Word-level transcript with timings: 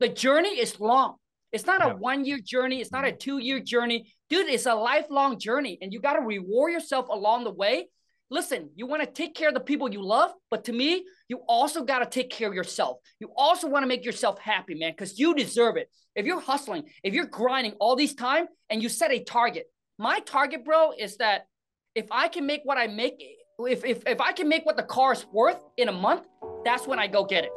the 0.00 0.08
journey 0.08 0.50
is 0.50 0.78
long. 0.80 1.16
It's 1.52 1.66
not 1.66 1.84
a 1.84 1.94
one 1.94 2.24
year 2.24 2.38
journey. 2.44 2.80
It's 2.80 2.92
not 2.92 3.04
a 3.04 3.08
mm-hmm. 3.08 3.18
two 3.18 3.38
year 3.38 3.60
journey. 3.60 4.12
Dude, 4.28 4.48
it's 4.48 4.66
a 4.66 4.74
lifelong 4.74 5.38
journey. 5.38 5.78
And 5.80 5.92
you 5.92 6.00
got 6.00 6.14
to 6.14 6.20
reward 6.20 6.72
yourself 6.72 7.08
along 7.08 7.44
the 7.44 7.50
way. 7.50 7.88
Listen, 8.30 8.68
you 8.76 8.86
want 8.86 9.02
to 9.02 9.10
take 9.10 9.34
care 9.34 9.48
of 9.48 9.54
the 9.54 9.60
people 9.60 9.90
you 9.90 10.02
love, 10.02 10.30
but 10.50 10.64
to 10.64 10.72
me, 10.72 11.06
you 11.28 11.40
also 11.48 11.82
got 11.82 12.00
to 12.00 12.06
take 12.06 12.28
care 12.28 12.46
of 12.46 12.54
yourself. 12.54 12.98
You 13.20 13.32
also 13.34 13.68
want 13.68 13.84
to 13.84 13.86
make 13.86 14.04
yourself 14.04 14.38
happy, 14.38 14.74
man, 14.74 14.92
because 14.92 15.18
you 15.18 15.34
deserve 15.34 15.78
it. 15.78 15.88
If 16.14 16.26
you're 16.26 16.40
hustling, 16.40 16.90
if 17.02 17.14
you're 17.14 17.24
grinding 17.24 17.72
all 17.80 17.96
these 17.96 18.14
time 18.14 18.46
and 18.68 18.82
you 18.82 18.90
set 18.90 19.12
a 19.12 19.24
target, 19.24 19.64
my 19.98 20.20
target, 20.20 20.62
bro, 20.62 20.92
is 20.98 21.16
that 21.16 21.46
if 21.94 22.06
I 22.10 22.28
can 22.28 22.44
make 22.44 22.60
what 22.64 22.76
I 22.76 22.86
make, 22.86 23.14
if, 23.60 23.84
if, 23.84 24.02
if 24.06 24.20
I 24.20 24.32
can 24.32 24.46
make 24.46 24.66
what 24.66 24.76
the 24.76 24.82
car 24.82 25.12
is 25.14 25.24
worth 25.32 25.64
in 25.78 25.88
a 25.88 25.92
month, 25.92 26.26
that's 26.66 26.86
when 26.86 26.98
I 26.98 27.06
go 27.06 27.24
get 27.24 27.44
it. 27.44 27.50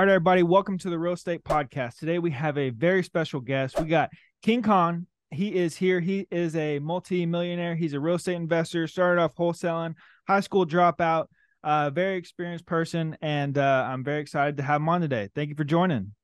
All 0.00 0.06
right, 0.06 0.12
everybody, 0.12 0.42
welcome 0.42 0.78
to 0.78 0.88
the 0.88 0.98
Real 0.98 1.12
Estate 1.12 1.44
Podcast. 1.44 1.98
Today 1.98 2.18
we 2.18 2.30
have 2.30 2.56
a 2.56 2.70
very 2.70 3.02
special 3.02 3.38
guest. 3.38 3.78
We 3.78 3.86
got 3.86 4.08
King 4.42 4.62
Khan. 4.62 5.06
He 5.30 5.54
is 5.54 5.76
here. 5.76 6.00
He 6.00 6.26
is 6.30 6.56
a 6.56 6.78
multi-millionaire. 6.78 7.74
He's 7.76 7.92
a 7.92 8.00
real 8.00 8.14
estate 8.14 8.36
investor. 8.36 8.86
Started 8.86 9.20
off 9.20 9.34
wholesaling, 9.34 9.96
high 10.26 10.40
school 10.40 10.64
dropout, 10.64 11.26
uh, 11.62 11.90
very 11.90 12.16
experienced 12.16 12.64
person, 12.64 13.14
and 13.20 13.58
uh, 13.58 13.84
I'm 13.86 14.02
very 14.02 14.22
excited 14.22 14.56
to 14.56 14.62
have 14.62 14.80
him 14.80 14.88
on 14.88 15.02
today. 15.02 15.28
Thank 15.34 15.50
you 15.50 15.54
for 15.54 15.64
joining. 15.64 16.14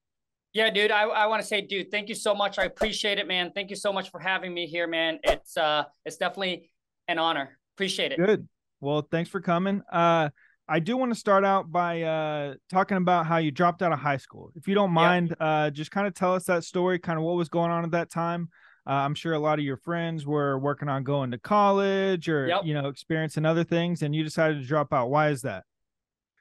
Yeah, 0.54 0.70
dude. 0.70 0.90
I, 0.90 1.02
I 1.02 1.26
want 1.26 1.42
to 1.42 1.46
say, 1.46 1.60
dude, 1.60 1.90
thank 1.90 2.08
you 2.08 2.14
so 2.14 2.34
much. 2.34 2.58
I 2.58 2.64
appreciate 2.64 3.18
it, 3.18 3.28
man. 3.28 3.52
Thank 3.54 3.68
you 3.68 3.76
so 3.76 3.92
much 3.92 4.10
for 4.10 4.18
having 4.18 4.54
me 4.54 4.66
here, 4.66 4.86
man. 4.86 5.18
It's 5.22 5.54
uh, 5.54 5.84
it's 6.06 6.16
definitely 6.16 6.70
an 7.08 7.18
honor. 7.18 7.58
Appreciate 7.74 8.12
it. 8.12 8.16
Good. 8.16 8.48
Well, 8.80 9.06
thanks 9.10 9.28
for 9.28 9.42
coming. 9.42 9.82
Uh, 9.92 10.30
I 10.68 10.80
do 10.80 10.96
want 10.96 11.12
to 11.12 11.18
start 11.18 11.44
out 11.44 11.70
by 11.70 12.02
uh, 12.02 12.54
talking 12.70 12.96
about 12.96 13.26
how 13.26 13.36
you 13.36 13.52
dropped 13.52 13.82
out 13.82 13.92
of 13.92 14.00
high 14.00 14.16
school. 14.16 14.50
If 14.56 14.66
you 14.66 14.74
don't 14.74 14.90
mind, 14.90 15.28
yep. 15.28 15.38
uh, 15.40 15.70
just 15.70 15.92
kind 15.92 16.06
of 16.06 16.14
tell 16.14 16.34
us 16.34 16.44
that 16.44 16.64
story, 16.64 16.98
kind 16.98 17.18
of 17.18 17.24
what 17.24 17.36
was 17.36 17.48
going 17.48 17.70
on 17.70 17.84
at 17.84 17.92
that 17.92 18.10
time. 18.10 18.48
Uh, 18.86 18.94
I'm 18.94 19.14
sure 19.14 19.32
a 19.32 19.38
lot 19.38 19.58
of 19.58 19.64
your 19.64 19.76
friends 19.76 20.26
were 20.26 20.58
working 20.58 20.88
on 20.88 21.04
going 21.04 21.30
to 21.32 21.38
college 21.38 22.28
or 22.28 22.46
yep. 22.46 22.62
you 22.64 22.74
know 22.74 22.88
experiencing 22.88 23.44
other 23.44 23.64
things, 23.64 24.02
and 24.02 24.14
you 24.14 24.24
decided 24.24 24.60
to 24.60 24.66
drop 24.66 24.92
out. 24.92 25.10
Why 25.10 25.30
is 25.30 25.42
that? 25.42 25.64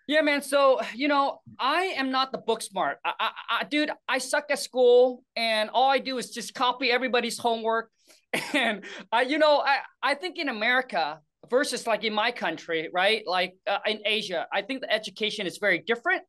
Yeah, 0.07 0.21
man. 0.21 0.41
So 0.41 0.79
you 0.95 1.07
know, 1.07 1.41
I 1.59 1.93
am 1.97 2.11
not 2.11 2.31
the 2.31 2.37
book 2.39 2.61
smart, 2.61 2.97
I, 3.05 3.13
I, 3.19 3.31
I, 3.49 3.63
dude. 3.63 3.91
I 4.07 4.17
suck 4.17 4.45
at 4.49 4.59
school, 4.59 5.23
and 5.35 5.69
all 5.71 5.89
I 5.89 5.99
do 5.99 6.17
is 6.17 6.31
just 6.31 6.53
copy 6.53 6.91
everybody's 6.91 7.37
homework. 7.37 7.91
And 8.53 8.83
I, 9.13 9.21
you 9.21 9.37
know, 9.37 9.63
I 9.65 9.79
I 10.03 10.13
think 10.13 10.37
in 10.37 10.49
America, 10.49 11.21
versus 11.49 11.87
like 11.87 12.03
in 12.03 12.13
my 12.13 12.31
country, 12.31 12.89
right? 12.93 13.23
Like 13.25 13.55
uh, 13.67 13.79
in 13.85 13.99
Asia, 14.05 14.47
I 14.51 14.61
think 14.61 14.81
the 14.81 14.91
education 14.91 15.47
is 15.47 15.57
very 15.57 15.79
different. 15.79 16.23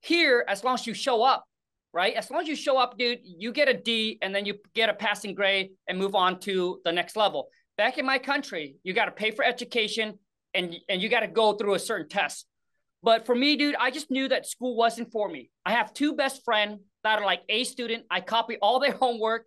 Here, 0.00 0.44
as 0.48 0.64
long 0.64 0.74
as 0.74 0.86
you 0.86 0.94
show 0.94 1.22
up, 1.22 1.44
right? 1.92 2.14
As 2.14 2.30
long 2.30 2.42
as 2.42 2.48
you 2.48 2.56
show 2.56 2.76
up, 2.76 2.98
dude, 2.98 3.20
you 3.22 3.52
get 3.52 3.68
a 3.68 3.74
D 3.74 4.18
and 4.20 4.34
then 4.34 4.44
you 4.44 4.56
get 4.74 4.88
a 4.88 4.94
passing 4.94 5.34
grade 5.34 5.70
and 5.88 5.98
move 5.98 6.14
on 6.14 6.40
to 6.40 6.80
the 6.84 6.92
next 6.92 7.16
level. 7.16 7.48
Back 7.78 7.98
in 7.98 8.04
my 8.04 8.18
country, 8.18 8.76
you 8.82 8.92
got 8.92 9.06
to 9.06 9.12
pay 9.12 9.30
for 9.30 9.44
education 9.44 10.18
and, 10.52 10.76
and 10.88 11.00
you 11.00 11.08
got 11.08 11.20
to 11.20 11.28
go 11.28 11.54
through 11.54 11.74
a 11.74 11.78
certain 11.78 12.08
test. 12.08 12.46
But 13.02 13.26
for 13.26 13.34
me, 13.34 13.56
dude, 13.56 13.76
I 13.78 13.90
just 13.90 14.10
knew 14.10 14.28
that 14.28 14.46
school 14.46 14.76
wasn't 14.76 15.12
for 15.12 15.28
me. 15.28 15.50
I 15.64 15.72
have 15.72 15.92
two 15.92 16.14
best 16.14 16.42
friends 16.44 16.80
that 17.02 17.18
are 17.18 17.24
like 17.24 17.42
A 17.48 17.64
student. 17.64 18.04
I 18.10 18.20
copy 18.20 18.56
all 18.60 18.80
their 18.80 18.92
homework 19.00 19.46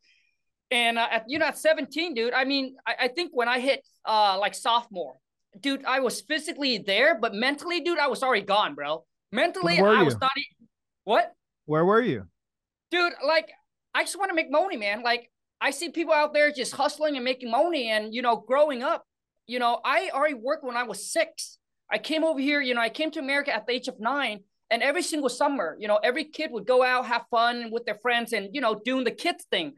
and 0.71 0.97
uh, 0.97 1.07
at, 1.11 1.25
you 1.27 1.39
know, 1.39 1.45
at 1.45 1.57
17, 1.57 2.13
dude, 2.13 2.33
I 2.33 2.43
mean, 2.43 2.75
I, 2.85 2.95
I 3.01 3.07
think 3.07 3.31
when 3.33 3.47
I 3.47 3.59
hit 3.59 3.85
uh, 4.05 4.37
like 4.39 4.53
sophomore, 4.53 5.15
dude, 5.59 5.85
I 5.85 5.99
was 5.99 6.21
physically 6.21 6.77
there, 6.77 7.17
but 7.19 7.33
mentally, 7.33 7.81
dude, 7.81 7.99
I 7.99 8.07
was 8.07 8.23
already 8.23 8.45
gone, 8.45 8.75
bro. 8.75 9.05
Mentally, 9.31 9.79
I 9.79 10.03
was 10.03 10.19
not. 10.19 10.31
What? 11.03 11.33
Where 11.65 11.85
were 11.85 12.01
you? 12.01 12.25
Dude, 12.91 13.13
like, 13.25 13.49
I 13.93 14.03
just 14.03 14.17
want 14.17 14.29
to 14.29 14.35
make 14.35 14.51
money, 14.51 14.77
man. 14.77 15.03
Like, 15.03 15.29
I 15.59 15.71
see 15.71 15.89
people 15.89 16.13
out 16.13 16.33
there 16.33 16.51
just 16.51 16.73
hustling 16.73 17.15
and 17.15 17.25
making 17.25 17.51
money. 17.51 17.89
And, 17.89 18.13
you 18.13 18.21
know, 18.21 18.37
growing 18.37 18.83
up, 18.83 19.03
you 19.47 19.59
know, 19.59 19.79
I 19.83 20.09
already 20.13 20.35
worked 20.35 20.63
when 20.63 20.77
I 20.77 20.83
was 20.83 21.11
six. 21.11 21.57
I 21.89 21.97
came 21.97 22.23
over 22.23 22.39
here, 22.39 22.61
you 22.61 22.73
know, 22.73 22.81
I 22.81 22.89
came 22.89 23.11
to 23.11 23.19
America 23.19 23.53
at 23.53 23.65
the 23.65 23.73
age 23.73 23.87
of 23.87 23.99
nine. 23.99 24.41
And 24.69 24.83
every 24.83 25.01
single 25.01 25.29
summer, 25.29 25.77
you 25.79 25.87
know, 25.87 25.97
every 26.03 26.25
kid 26.25 26.51
would 26.51 26.67
go 26.67 26.83
out, 26.83 27.05
have 27.05 27.23
fun 27.31 27.71
with 27.71 27.85
their 27.85 27.97
friends 28.01 28.33
and, 28.33 28.49
you 28.53 28.59
know, 28.59 28.81
doing 28.83 29.05
the 29.05 29.11
kids 29.11 29.45
thing 29.49 29.73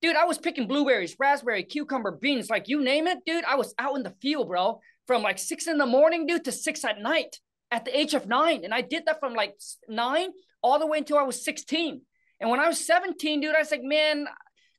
dude, 0.00 0.16
I 0.16 0.24
was 0.24 0.38
picking 0.38 0.68
blueberries, 0.68 1.16
raspberry, 1.18 1.62
cucumber, 1.64 2.12
beans, 2.12 2.50
like 2.50 2.68
you 2.68 2.82
name 2.82 3.06
it, 3.06 3.18
dude. 3.26 3.44
I 3.44 3.56
was 3.56 3.74
out 3.78 3.96
in 3.96 4.02
the 4.02 4.14
field, 4.22 4.48
bro, 4.48 4.80
from 5.06 5.22
like 5.22 5.38
six 5.38 5.66
in 5.66 5.78
the 5.78 5.86
morning, 5.86 6.26
dude, 6.26 6.44
to 6.44 6.52
six 6.52 6.84
at 6.84 7.00
night 7.00 7.36
at 7.70 7.84
the 7.84 7.96
age 7.96 8.14
of 8.14 8.26
nine. 8.26 8.64
And 8.64 8.72
I 8.72 8.80
did 8.80 9.06
that 9.06 9.20
from 9.20 9.34
like 9.34 9.54
nine 9.88 10.30
all 10.62 10.78
the 10.78 10.86
way 10.86 10.98
until 10.98 11.18
I 11.18 11.22
was 11.22 11.44
16. 11.44 12.00
And 12.40 12.50
when 12.50 12.60
I 12.60 12.68
was 12.68 12.84
17, 12.84 13.40
dude, 13.40 13.54
I 13.54 13.60
was 13.60 13.70
like, 13.70 13.82
man, 13.82 14.26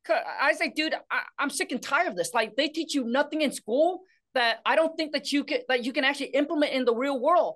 I 0.10 0.50
was 0.50 0.60
like, 0.60 0.76
dude, 0.76 0.96
I, 1.12 1.22
am 1.40 1.50
sick 1.50 1.72
and 1.72 1.82
tired 1.82 2.08
of 2.08 2.16
this. 2.16 2.34
Like 2.34 2.56
they 2.56 2.70
teach 2.70 2.96
you 2.96 3.04
nothing 3.04 3.42
in 3.42 3.52
school 3.52 4.02
that 4.34 4.60
I 4.66 4.76
don't 4.76 4.96
think 4.96 5.14
that 5.14 5.32
you 5.32 5.44
can 5.44 5.60
that 5.68 5.84
you 5.84 5.92
can 5.92 6.04
actually 6.04 6.28
implement 6.28 6.74
in 6.74 6.86
the 6.86 6.96
real 6.96 7.20
world. 7.20 7.56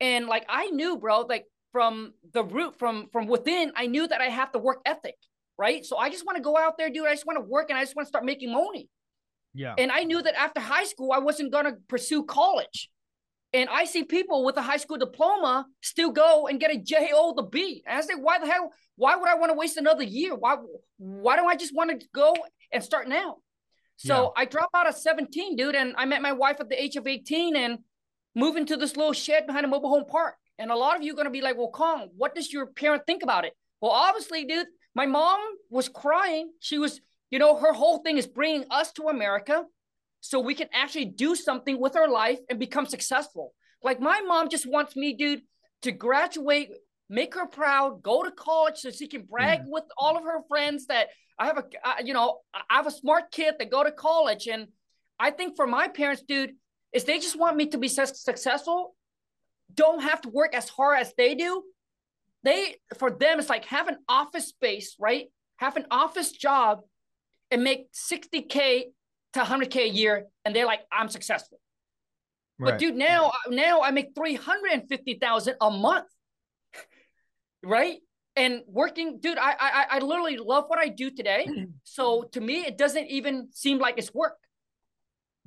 And 0.00 0.26
like 0.26 0.44
I 0.48 0.66
knew, 0.66 0.98
bro, 0.98 1.20
like 1.20 1.46
from 1.72 2.12
the 2.32 2.44
root 2.44 2.78
from 2.78 3.08
from 3.12 3.26
within, 3.26 3.72
I 3.76 3.86
knew 3.86 4.06
that 4.06 4.20
I 4.20 4.28
have 4.28 4.52
the 4.52 4.58
work 4.58 4.80
ethic 4.84 5.16
right? 5.58 5.84
So 5.84 5.96
I 5.96 6.10
just 6.10 6.26
want 6.26 6.36
to 6.36 6.42
go 6.42 6.56
out 6.56 6.78
there, 6.78 6.90
dude. 6.90 7.06
I 7.06 7.12
just 7.12 7.26
want 7.26 7.38
to 7.38 7.44
work 7.44 7.70
and 7.70 7.78
I 7.78 7.82
just 7.82 7.96
want 7.96 8.06
to 8.06 8.08
start 8.08 8.24
making 8.24 8.52
money. 8.52 8.88
Yeah. 9.54 9.74
And 9.78 9.92
I 9.92 10.02
knew 10.02 10.20
that 10.20 10.34
after 10.34 10.60
high 10.60 10.84
school, 10.84 11.12
I 11.12 11.18
wasn't 11.18 11.52
going 11.52 11.66
to 11.66 11.76
pursue 11.88 12.24
college. 12.24 12.90
And 13.52 13.68
I 13.70 13.84
see 13.84 14.02
people 14.02 14.44
with 14.44 14.56
a 14.56 14.62
high 14.62 14.78
school 14.78 14.96
diploma 14.96 15.66
still 15.80 16.10
go 16.10 16.48
and 16.48 16.58
get 16.58 16.74
a 16.74 16.78
JO 16.78 17.34
the 17.36 17.44
B. 17.44 17.84
And 17.86 17.96
I 17.96 18.00
say, 18.00 18.14
why 18.14 18.40
the 18.40 18.46
hell? 18.46 18.72
Why 18.96 19.14
would 19.14 19.28
I 19.28 19.36
want 19.36 19.50
to 19.52 19.56
waste 19.56 19.76
another 19.76 20.02
year? 20.02 20.34
Why? 20.34 20.56
Why 20.98 21.36
don't 21.36 21.48
I 21.48 21.54
just 21.54 21.74
want 21.74 22.00
to 22.00 22.06
go 22.12 22.34
and 22.72 22.82
start 22.82 23.08
now? 23.08 23.36
So 23.96 24.32
yeah. 24.36 24.42
I 24.42 24.44
dropped 24.46 24.74
out 24.74 24.88
at 24.88 24.98
17, 24.98 25.54
dude, 25.54 25.76
and 25.76 25.94
I 25.96 26.04
met 26.04 26.20
my 26.20 26.32
wife 26.32 26.56
at 26.58 26.68
the 26.68 26.82
age 26.82 26.96
of 26.96 27.06
18 27.06 27.54
and 27.54 27.78
moved 28.34 28.58
into 28.58 28.76
this 28.76 28.96
little 28.96 29.12
shed 29.12 29.46
behind 29.46 29.64
a 29.64 29.68
mobile 29.68 29.88
home 29.88 30.04
park. 30.04 30.34
And 30.58 30.72
a 30.72 30.76
lot 30.76 30.96
of 30.96 31.04
you 31.04 31.12
are 31.12 31.16
going 31.16 31.26
to 31.26 31.30
be 31.30 31.40
like, 31.40 31.56
well, 31.56 31.70
Kong, 31.70 32.08
what 32.16 32.34
does 32.34 32.52
your 32.52 32.66
parent 32.66 33.04
think 33.06 33.22
about 33.22 33.44
it? 33.44 33.52
Well, 33.80 33.92
obviously, 33.92 34.44
dude, 34.44 34.66
my 34.94 35.06
mom 35.06 35.40
was 35.70 35.88
crying. 35.88 36.50
She 36.60 36.78
was, 36.78 37.00
you 37.30 37.38
know, 37.38 37.56
her 37.56 37.72
whole 37.72 37.98
thing 37.98 38.18
is 38.18 38.26
bringing 38.26 38.64
us 38.70 38.92
to 38.92 39.08
America 39.08 39.64
so 40.20 40.40
we 40.40 40.54
can 40.54 40.68
actually 40.72 41.06
do 41.06 41.34
something 41.34 41.80
with 41.80 41.96
our 41.96 42.08
life 42.08 42.38
and 42.48 42.58
become 42.58 42.86
successful. 42.86 43.52
Like 43.82 44.00
my 44.00 44.22
mom 44.22 44.48
just 44.48 44.66
wants 44.66 44.96
me, 44.96 45.14
dude, 45.14 45.42
to 45.82 45.92
graduate, 45.92 46.70
make 47.10 47.34
her 47.34 47.46
proud, 47.46 48.02
go 48.02 48.22
to 48.22 48.30
college 48.30 48.78
so 48.78 48.90
she 48.90 49.06
can 49.06 49.22
brag 49.22 49.60
mm. 49.60 49.68
with 49.68 49.84
all 49.98 50.16
of 50.16 50.24
her 50.24 50.40
friends 50.48 50.86
that 50.86 51.08
I 51.38 51.46
have 51.46 51.58
a, 51.58 51.64
uh, 51.84 51.94
you 52.02 52.14
know, 52.14 52.38
I 52.54 52.76
have 52.76 52.86
a 52.86 52.90
smart 52.90 53.30
kid 53.32 53.56
that 53.58 53.70
go 53.70 53.84
to 53.84 53.92
college. 53.92 54.46
And 54.46 54.68
I 55.18 55.30
think 55.30 55.56
for 55.56 55.66
my 55.66 55.88
parents, 55.88 56.22
dude, 56.26 56.52
is 56.92 57.04
they 57.04 57.18
just 57.18 57.38
want 57.38 57.56
me 57.56 57.66
to 57.66 57.78
be 57.78 57.88
successful, 57.88 58.94
don't 59.74 60.00
have 60.00 60.20
to 60.22 60.28
work 60.28 60.54
as 60.54 60.68
hard 60.68 61.00
as 61.00 61.12
they 61.18 61.34
do, 61.34 61.64
they 62.44 62.76
for 62.98 63.10
them 63.10 63.40
it's 63.40 63.48
like 63.48 63.64
have 63.66 63.88
an 63.88 63.96
office 64.08 64.48
space, 64.48 64.96
right? 65.00 65.26
Have 65.56 65.76
an 65.76 65.86
office 65.90 66.30
job 66.30 66.80
and 67.50 67.64
make 67.64 67.92
60k 67.92 68.84
to 69.32 69.40
100k 69.40 69.76
a 69.76 69.88
year, 69.88 70.26
and 70.44 70.54
they're 70.54 70.66
like, 70.66 70.80
I'm 70.92 71.08
successful. 71.08 71.58
Right. 72.58 72.72
But 72.72 72.78
dude, 72.78 72.94
now 72.94 73.32
now 73.48 73.82
I 73.82 73.90
make 73.90 74.14
350,000 74.14 75.56
a 75.60 75.70
month, 75.70 76.06
right? 77.64 77.98
And 78.36 78.62
working, 78.66 79.20
dude, 79.20 79.38
I, 79.38 79.54
I 79.58 79.86
I 79.92 79.98
literally 80.00 80.36
love 80.36 80.64
what 80.68 80.78
I 80.78 80.88
do 80.88 81.10
today. 81.10 81.48
so 81.84 82.24
to 82.32 82.40
me, 82.40 82.66
it 82.66 82.76
doesn't 82.76 83.08
even 83.08 83.48
seem 83.52 83.78
like 83.78 83.94
it's 83.96 84.12
work. 84.12 84.36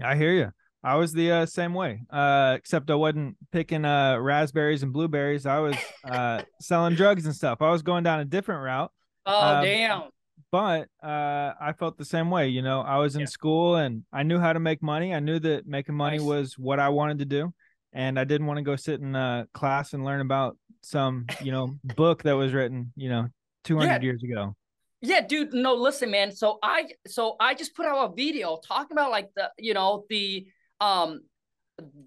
I 0.04 0.16
hear 0.16 0.34
you. 0.34 0.52
I 0.84 0.96
was 0.96 1.12
the 1.12 1.32
uh, 1.32 1.46
same 1.46 1.74
way, 1.74 2.02
uh, 2.10 2.54
except 2.58 2.90
I 2.90 2.96
wasn't 2.96 3.36
picking 3.52 3.84
uh, 3.84 4.18
raspberries 4.20 4.84
and 4.84 4.94
blueberries. 4.94 5.46
I 5.46 5.60
was 5.60 5.76
uh, 6.04 6.44
selling 6.62 6.96
drugs 6.96 7.26
and 7.26 7.36
stuff. 7.36 7.62
I 7.62 7.72
was 7.72 7.82
going 7.82 8.04
down 8.04 8.20
a 8.20 8.26
different 8.26 8.64
route. 8.64 8.92
Oh 9.26 9.56
um, 9.56 9.64
damn! 9.64 10.04
But 10.52 10.88
uh, 11.04 11.54
I 11.60 11.74
felt 11.78 11.98
the 11.98 12.06
same 12.06 12.30
way. 12.30 12.50
You 12.50 12.62
know, 12.62 12.82
I 12.82 12.98
was 12.98 13.16
in 13.16 13.22
yeah. 13.22 13.28
school 13.28 13.76
and 13.76 14.04
I 14.14 14.24
knew 14.24 14.40
how 14.40 14.54
to 14.54 14.60
make 14.60 14.82
money. 14.82 15.14
I 15.14 15.20
knew 15.20 15.40
that 15.40 15.68
making 15.68 15.96
money 15.96 16.18
nice. 16.18 16.26
was 16.26 16.54
what 16.58 16.80
I 16.80 16.90
wanted 16.90 17.20
to 17.20 17.26
do, 17.26 17.54
and 17.92 18.20
I 18.20 18.24
didn't 18.24 18.48
want 18.48 18.58
to 18.58 18.64
go 18.64 18.76
sit 18.76 19.02
in 19.02 19.16
a 19.16 19.48
class 19.54 19.94
and 19.94 20.06
learn 20.06 20.22
about 20.22 20.58
some, 20.82 21.26
you 21.42 21.52
know, 21.52 21.76
book 21.96 22.24
that 22.24 22.34
was 22.34 22.54
written, 22.54 22.94
you 22.96 23.10
know, 23.10 23.28
two 23.64 23.78
hundred 23.78 24.04
yeah. 24.04 24.10
years 24.10 24.24
ago. 24.24 24.56
Yeah, 25.02 25.22
dude. 25.22 25.54
No, 25.54 25.76
listen, 25.76 26.10
man. 26.12 26.32
So 26.32 26.60
I, 26.64 26.86
so 27.08 27.36
I 27.40 27.54
just 27.54 27.76
put 27.76 27.86
out 27.86 28.12
a 28.12 28.16
video 28.16 28.60
talking 28.66 28.94
about 28.94 29.12
like 29.12 29.30
the, 29.36 29.52
you 29.58 29.74
know, 29.74 30.06
the 30.10 30.48
um, 30.80 31.22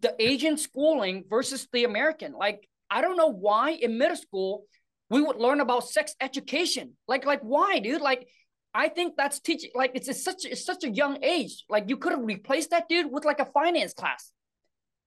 the 0.01 0.15
Asian 0.19 0.57
schooling 0.57 1.25
versus 1.29 1.67
the 1.73 1.85
American. 1.85 2.33
Like, 2.33 2.69
I 2.91 3.01
don't 3.01 3.17
know 3.17 3.33
why 3.33 3.71
in 3.71 3.99
middle 3.99 4.17
school 4.17 4.65
we 5.09 5.21
would 5.23 5.37
learn 5.37 5.61
about 5.61 5.89
sex 5.89 6.15
education. 6.21 6.97
Like, 7.09 7.25
like 7.25 7.41
why, 7.43 7.79
dude? 7.79 8.01
Like, 8.01 8.29
I 8.73 8.89
think 8.89 9.15
that's 9.17 9.41
teaching. 9.41 9.71
Like 9.75 9.93
it's, 9.95 10.09
it's 10.09 10.23
such 10.23 10.45
it's 10.45 10.65
such 10.65 10.85
a 10.85 10.91
young 10.91 11.23
age. 11.25 11.65
Like 11.69 11.89
you 11.89 11.97
could 11.97 12.13
have 12.13 12.23
replaced 12.23 12.71
that 12.71 12.89
dude 12.89 13.11
with 13.11 13.25
like 13.25 13.41
a 13.41 13.47
finance 13.47 13.95
class, 13.95 14.31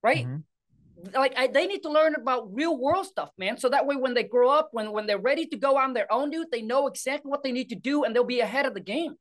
right? 0.02 0.26
Mm-hmm. 0.26 1.16
Like 1.16 1.34
I, 1.38 1.48
they 1.48 1.66
need 1.66 1.82
to 1.84 1.90
learn 1.90 2.16
about 2.16 2.54
real 2.54 2.78
world 2.78 3.06
stuff, 3.06 3.30
man. 3.38 3.58
So 3.58 3.70
that 3.70 3.86
way, 3.86 3.96
when 3.96 4.14
they 4.14 4.24
grow 4.24 4.50
up, 4.50 4.70
when 4.72 4.92
when 4.92 5.06
they're 5.06 5.18
ready 5.18 5.46
to 5.48 5.58
go 5.58 5.78
on 5.78 5.94
their 5.94 6.12
own, 6.12 6.30
dude, 6.30 6.52
they 6.52 6.62
know 6.62 6.88
exactly 6.88 7.30
what 7.30 7.44
they 7.44 7.52
need 7.52 7.70
to 7.70 7.76
do, 7.76 8.04
and 8.04 8.14
they'll 8.14 8.24
be 8.26 8.42
ahead 8.42 8.66
of 8.66 8.74
the 8.74 8.82
game. 8.82 9.16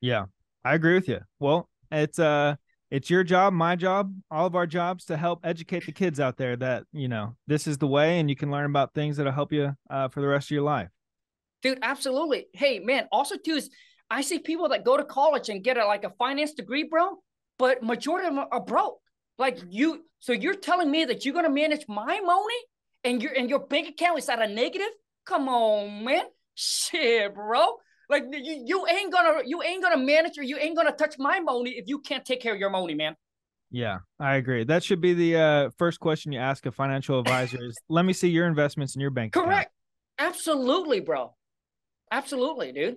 Yeah, 0.00 0.26
I 0.64 0.74
agree 0.74 0.94
with 0.94 1.08
you. 1.08 1.20
Well, 1.40 1.68
it's 1.90 2.18
uh 2.18 2.56
it's 2.90 3.08
your 3.08 3.22
job, 3.22 3.52
my 3.52 3.76
job, 3.76 4.12
all 4.30 4.46
of 4.46 4.56
our 4.56 4.66
jobs 4.66 5.04
to 5.06 5.16
help 5.16 5.40
educate 5.44 5.86
the 5.86 5.92
kids 5.92 6.18
out 6.18 6.36
there 6.36 6.56
that 6.56 6.84
you 6.92 7.08
know 7.08 7.36
this 7.46 7.66
is 7.66 7.78
the 7.78 7.86
way, 7.86 8.18
and 8.18 8.28
you 8.28 8.36
can 8.36 8.50
learn 8.50 8.66
about 8.66 8.94
things 8.94 9.16
that'll 9.16 9.32
help 9.32 9.52
you 9.52 9.76
uh, 9.88 10.08
for 10.08 10.20
the 10.20 10.26
rest 10.26 10.48
of 10.48 10.50
your 10.52 10.62
life. 10.62 10.88
Dude, 11.62 11.78
absolutely. 11.82 12.46
Hey, 12.52 12.78
man. 12.78 13.06
Also, 13.12 13.36
too 13.36 13.54
is 13.54 13.70
I 14.10 14.22
see 14.22 14.38
people 14.38 14.70
that 14.70 14.84
go 14.84 14.96
to 14.96 15.04
college 15.04 15.48
and 15.48 15.62
get 15.62 15.76
a, 15.76 15.86
like 15.86 16.04
a 16.04 16.10
finance 16.18 16.54
degree, 16.54 16.84
bro, 16.84 17.18
but 17.58 17.82
majority 17.82 18.26
of 18.26 18.34
them 18.34 18.44
are 18.50 18.64
broke. 18.64 18.98
Like 19.38 19.58
you, 19.68 20.04
so 20.18 20.32
you're 20.32 20.54
telling 20.54 20.90
me 20.90 21.04
that 21.04 21.24
you're 21.24 21.34
gonna 21.34 21.50
manage 21.50 21.84
my 21.88 22.20
money 22.20 22.54
and 23.04 23.22
your 23.22 23.32
and 23.32 23.48
your 23.48 23.60
bank 23.60 23.88
account 23.88 24.18
is 24.18 24.28
at 24.28 24.42
a 24.42 24.48
negative? 24.48 24.90
Come 25.26 25.48
on, 25.48 26.04
man. 26.04 26.24
Shit, 26.54 27.34
bro. 27.34 27.76
Like 28.10 28.24
you, 28.32 28.62
you 28.66 28.86
ain't 28.88 29.12
gonna 29.12 29.42
you 29.46 29.62
ain't 29.62 29.82
gonna 29.82 29.96
manage 29.96 30.36
or 30.36 30.42
you 30.42 30.58
ain't 30.58 30.76
gonna 30.76 30.92
touch 30.92 31.14
my 31.18 31.38
money 31.38 31.70
if 31.70 31.86
you 31.86 32.00
can't 32.00 32.24
take 32.24 32.40
care 32.40 32.52
of 32.52 32.58
your 32.58 32.70
money, 32.70 32.94
man. 32.94 33.14
Yeah, 33.70 33.98
I 34.18 34.34
agree. 34.34 34.64
That 34.64 34.82
should 34.82 35.00
be 35.00 35.14
the 35.14 35.36
uh, 35.36 35.70
first 35.78 36.00
question 36.00 36.32
you 36.32 36.40
ask 36.40 36.66
a 36.66 36.72
financial 36.72 37.20
advisor 37.20 37.64
is 37.64 37.78
let 37.88 38.04
me 38.04 38.12
see 38.12 38.28
your 38.28 38.48
investments 38.48 38.96
in 38.96 39.00
your 39.00 39.10
bank 39.10 39.32
Correct. 39.32 39.70
Account. 40.18 40.34
Absolutely, 40.34 40.98
bro. 40.98 41.34
Absolutely, 42.10 42.72
dude. 42.72 42.96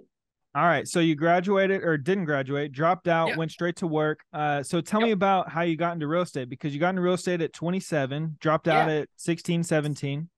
All 0.56 0.66
right. 0.66 0.88
So 0.88 1.00
you 1.00 1.16
graduated 1.16 1.84
or 1.84 1.98
didn't 1.98 2.26
graduate, 2.26 2.72
dropped 2.72 3.08
out, 3.08 3.30
yeah. 3.30 3.38
went 3.38 3.52
straight 3.52 3.76
to 3.78 3.88
work. 3.88 4.24
Uh, 4.34 4.62
so 4.62 4.82
tell 4.82 5.02
me 5.02 5.12
about 5.12 5.50
how 5.50 5.62
you 5.62 5.76
got 5.76 5.94
into 5.94 6.08
real 6.08 6.22
estate 6.22 6.50
because 6.50 6.74
you 6.74 6.80
got 6.80 6.90
into 6.90 7.02
real 7.02 7.14
estate 7.14 7.42
at 7.42 7.54
27, 7.54 8.38
dropped 8.40 8.68
out 8.68 8.88
yeah. 8.88 9.00
at 9.00 9.10
16, 9.18 9.64
17. 9.64 10.30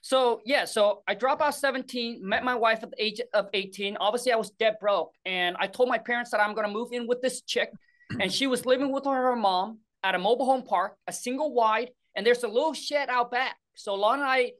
So 0.00 0.40
yeah, 0.44 0.64
so 0.64 1.02
I 1.06 1.14
dropped 1.14 1.42
out 1.42 1.54
17, 1.54 2.20
met 2.22 2.44
my 2.44 2.54
wife 2.54 2.82
at 2.82 2.90
the 2.90 3.02
age 3.02 3.20
of 3.34 3.48
18. 3.52 3.96
Obviously, 3.98 4.32
I 4.32 4.36
was 4.36 4.50
dead 4.50 4.76
broke. 4.80 5.12
And 5.24 5.56
I 5.58 5.66
told 5.66 5.88
my 5.88 5.98
parents 5.98 6.30
that 6.30 6.40
I'm 6.40 6.54
gonna 6.54 6.68
move 6.68 6.92
in 6.92 7.06
with 7.06 7.20
this 7.20 7.42
chick. 7.42 7.70
And 8.20 8.32
she 8.32 8.46
was 8.46 8.64
living 8.64 8.90
with 8.90 9.04
her, 9.04 9.36
mom 9.36 9.80
at 10.02 10.14
a 10.14 10.18
mobile 10.18 10.46
home 10.46 10.62
park, 10.62 10.96
a 11.06 11.12
single 11.12 11.52
wide, 11.52 11.90
and 12.14 12.26
there's 12.26 12.42
a 12.42 12.48
little 12.48 12.72
shed 12.72 13.08
out 13.08 13.30
back. 13.30 13.56
So 13.74 13.94
Lon 13.94 14.20
and 14.20 14.28
I, 14.28 14.52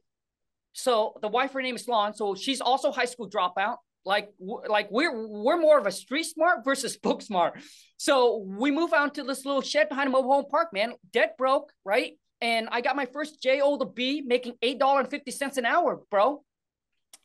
so 0.72 1.14
the 1.22 1.28
wife, 1.28 1.52
her 1.52 1.62
name 1.62 1.76
is 1.76 1.88
Lon. 1.88 2.14
So 2.14 2.34
she's 2.34 2.60
also 2.60 2.92
high 2.92 3.06
school 3.06 3.28
dropout. 3.28 3.76
Like, 4.04 4.30
like 4.38 4.88
we're 4.90 5.26
we're 5.26 5.58
more 5.58 5.78
of 5.78 5.86
a 5.86 5.92
street 5.92 6.24
smart 6.24 6.64
versus 6.64 6.96
book 7.02 7.20
smart. 7.20 7.60
So 7.96 8.44
we 8.46 8.70
move 8.70 8.92
out 8.92 9.14
to 9.14 9.24
this 9.24 9.44
little 9.44 9.60
shed 9.60 9.88
behind 9.88 10.08
a 10.08 10.10
mobile 10.10 10.32
home 10.32 10.46
park, 10.50 10.68
man. 10.72 10.92
Dead 11.12 11.30
broke, 11.36 11.72
right? 11.84 12.12
And 12.40 12.68
I 12.70 12.80
got 12.80 12.96
my 12.96 13.06
first 13.06 13.42
JO 13.42 13.78
to 13.78 13.84
B 13.84 14.22
making 14.24 14.54
$8.50 14.62 15.56
an 15.56 15.64
hour, 15.64 16.00
bro. 16.10 16.42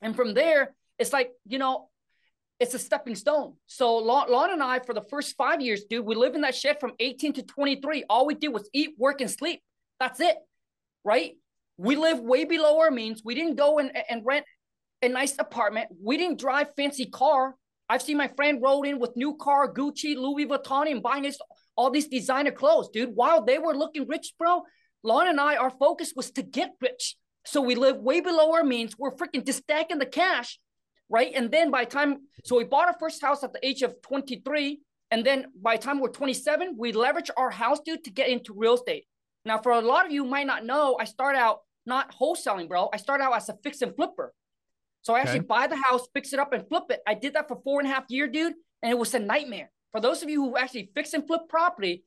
And 0.02 0.16
from 0.16 0.34
there, 0.34 0.76
it's 0.98 1.14
like, 1.14 1.32
you 1.48 1.60
know, 1.60 1.90
it's 2.60 2.74
a 2.74 2.80
stepping 2.80 3.16
stone. 3.16 3.54
So 3.68 3.98
Lon, 3.98 4.52
and 4.52 4.64
I, 4.64 4.80
for 4.80 4.94
the 4.94 5.02
first 5.02 5.36
five 5.36 5.62
years, 5.62 5.84
dude, 5.90 6.06
we 6.06 6.16
lived 6.16 6.36
in 6.36 6.42
that 6.42 6.56
shed 6.56 6.80
from 6.80 6.94
18 7.00 7.34
to 7.34 7.44
23. 7.44 8.06
All 8.10 8.26
we 8.26 8.36
did 8.36 8.50
was 8.50 8.70
eat, 8.74 8.96
work, 8.98 9.22
and 9.22 9.30
sleep. 9.30 9.62
That's 10.00 10.20
it, 10.20 10.36
right? 11.04 11.34
We 11.78 11.96
live 11.96 12.20
way 12.20 12.46
below 12.46 12.80
our 12.80 12.92
means. 12.92 13.22
We 13.24 13.36
didn't 13.36 13.56
go 13.56 13.80
and, 13.80 13.92
and 14.10 14.24
rent 14.26 14.46
a 15.02 15.10
nice 15.10 15.36
apartment. 15.38 15.90
We 16.02 16.18
didn't 16.18 16.40
drive 16.40 16.68
fancy 16.76 17.06
car. 17.06 17.56
I've 17.90 18.02
seen 18.02 18.18
my 18.18 18.30
friend 18.30 18.62
roll 18.62 18.84
in 18.84 19.00
with 19.00 19.16
new 19.16 19.36
car, 19.36 19.72
Gucci, 19.72 20.16
Louis 20.16 20.46
Vuitton, 20.46 20.90
and 20.90 21.04
buying 21.04 21.26
his, 21.26 21.38
all 21.76 21.90
these 21.90 22.08
designer 22.08 22.52
clothes, 22.52 22.90
dude. 22.90 23.12
While 23.14 23.44
they 23.44 23.58
were 23.58 23.76
looking 23.76 24.08
rich, 24.08 24.34
bro, 24.40 24.64
Lon 25.04 25.28
and 25.28 25.40
I, 25.40 25.58
our 25.58 25.70
focus 25.70 26.14
was 26.16 26.32
to 26.32 26.42
get 26.42 26.72
rich. 26.82 27.16
So 27.46 27.62
we 27.62 27.76
live 27.76 27.98
way 27.98 28.22
below 28.22 28.54
our 28.54 28.64
means. 28.64 28.98
We're 28.98 29.16
freaking 29.16 29.46
just 29.46 29.64
stacking 29.64 30.00
the 30.00 30.06
cash, 30.06 30.60
right? 31.10 31.32
And 31.36 31.52
then 31.52 31.72
by 31.72 31.84
time, 31.84 32.22
so 32.46 32.58
we 32.58 32.64
bought 32.64 32.88
our 32.88 32.96
first 32.98 33.22
house 33.22 33.44
at 33.44 33.52
the 33.52 33.66
age 33.66 33.82
of 33.82 34.02
23. 34.02 34.80
And 35.12 35.26
then 35.26 35.48
by 35.62 35.76
the 35.76 35.84
time 35.84 36.00
we're 36.00 36.08
27, 36.08 36.76
we 36.78 36.94
leverage 36.94 37.30
our 37.36 37.52
house, 37.52 37.80
dude, 37.86 38.06
to 38.06 38.12
get 38.12 38.30
into 38.30 38.54
real 38.56 38.76
estate. 38.76 39.06
Now, 39.46 39.58
for 39.58 39.74
a 39.74 39.82
lot 39.82 40.06
of 40.06 40.12
you 40.14 40.24
might 40.24 40.48
not 40.48 40.66
know, 40.66 40.98
I 41.00 41.04
start 41.04 41.36
out 41.36 41.60
not 41.86 42.16
wholesaling, 42.16 42.70
bro. 42.70 42.90
I 42.94 42.98
start 42.98 43.20
out 43.20 43.36
as 43.36 43.50
a 43.50 43.58
fix 43.62 43.82
and 43.82 43.94
flipper. 43.94 44.34
So 45.02 45.14
I 45.14 45.20
actually 45.20 45.40
okay. 45.40 45.48
buy 45.48 45.68
the 45.68 45.76
house, 45.76 46.08
fix 46.14 46.32
it 46.32 46.40
up, 46.40 46.54
and 46.54 46.66
flip 46.70 46.86
it. 46.90 47.02
I 47.06 47.14
did 47.14 47.34
that 47.34 47.50
for 47.50 47.60
four 47.62 47.82
and 47.82 47.90
a 47.90 47.94
half 47.94 48.06
year, 48.08 48.26
dude, 48.26 48.54
and 48.82 48.90
it 48.90 48.98
was 48.98 49.14
a 49.14 49.20
nightmare. 49.20 49.70
For 49.92 50.00
those 50.00 50.24
of 50.24 50.30
you 50.30 50.42
who 50.42 50.56
actually 50.56 50.92
fix 50.96 51.14
and 51.14 51.28
flip 51.28 51.42
property, 51.50 52.06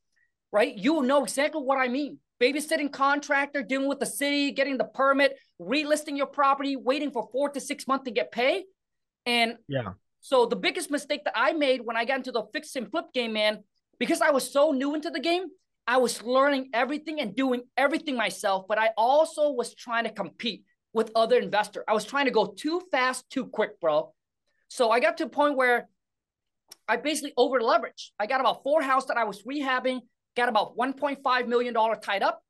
right, 0.50 0.74
you 0.74 0.94
will 0.94 1.02
know 1.02 1.22
exactly 1.22 1.60
what 1.60 1.76
I 1.76 1.88
mean 1.88 2.18
babysitting 2.40 2.92
contractor, 2.92 3.62
dealing 3.62 3.88
with 3.88 4.00
the 4.00 4.06
city, 4.06 4.52
getting 4.52 4.76
the 4.78 4.84
permit, 4.84 5.36
relisting 5.60 6.16
your 6.16 6.26
property, 6.26 6.76
waiting 6.76 7.10
for 7.10 7.28
four 7.32 7.48
to 7.50 7.60
six 7.60 7.86
months 7.86 8.04
to 8.04 8.10
get 8.10 8.32
paid. 8.32 8.64
And 9.24 9.56
yeah. 9.68 9.92
So 10.20 10.46
the 10.46 10.56
biggest 10.56 10.90
mistake 10.90 11.24
that 11.24 11.34
I 11.36 11.52
made 11.52 11.82
when 11.82 11.96
I 11.96 12.04
got 12.04 12.16
into 12.16 12.32
the 12.32 12.42
fix 12.52 12.74
and 12.74 12.90
flip 12.90 13.06
game, 13.14 13.32
man, 13.32 13.62
because 13.98 14.20
I 14.20 14.30
was 14.30 14.50
so 14.50 14.72
new 14.72 14.94
into 14.94 15.10
the 15.10 15.20
game, 15.20 15.44
I 15.86 15.98
was 15.98 16.22
learning 16.22 16.70
everything 16.74 17.20
and 17.20 17.34
doing 17.36 17.62
everything 17.76 18.16
myself, 18.16 18.66
but 18.68 18.78
I 18.78 18.90
also 18.96 19.50
was 19.52 19.74
trying 19.74 20.04
to 20.04 20.10
compete 20.10 20.64
with 20.92 21.12
other 21.14 21.38
investors. 21.38 21.84
I 21.86 21.92
was 21.92 22.04
trying 22.04 22.24
to 22.24 22.32
go 22.32 22.46
too 22.46 22.82
fast, 22.90 23.28
too 23.30 23.46
quick, 23.46 23.80
bro. 23.80 24.12
So 24.68 24.90
I 24.90 24.98
got 24.98 25.18
to 25.18 25.26
a 25.26 25.28
point 25.28 25.56
where 25.56 25.88
I 26.88 26.96
basically 26.96 27.32
over 27.36 27.60
leveraged. 27.60 28.10
I 28.18 28.26
got 28.26 28.40
about 28.40 28.64
four 28.64 28.82
houses 28.82 29.08
that 29.08 29.16
I 29.16 29.24
was 29.24 29.42
rehabbing 29.44 30.00
got 30.36 30.48
about 30.48 30.76
$1.5 30.76 31.48
million 31.48 31.74
tied 32.00 32.22
up. 32.22 32.42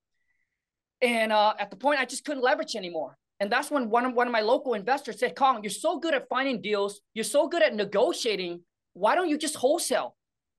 And 1.00 1.32
uh, 1.32 1.54
at 1.58 1.70
the 1.70 1.76
point, 1.76 2.00
I 2.00 2.04
just 2.04 2.24
couldn't 2.24 2.42
leverage 2.42 2.74
anymore. 2.74 3.16
And 3.38 3.50
that's 3.50 3.70
when 3.70 3.90
one 3.90 4.06
of, 4.06 4.14
one 4.14 4.26
of 4.26 4.32
my 4.32 4.40
local 4.40 4.74
investors 4.74 5.20
said, 5.20 5.36
Kong, 5.36 5.62
you're 5.62 5.70
so 5.70 5.98
good 5.98 6.14
at 6.14 6.28
finding 6.28 6.62
deals. 6.62 7.00
You're 7.14 7.24
so 7.24 7.48
good 7.48 7.62
at 7.62 7.74
negotiating. 7.74 8.62
Why 8.94 9.14
don't 9.14 9.28
you 9.28 9.36
just 9.36 9.56
wholesale? 9.56 10.16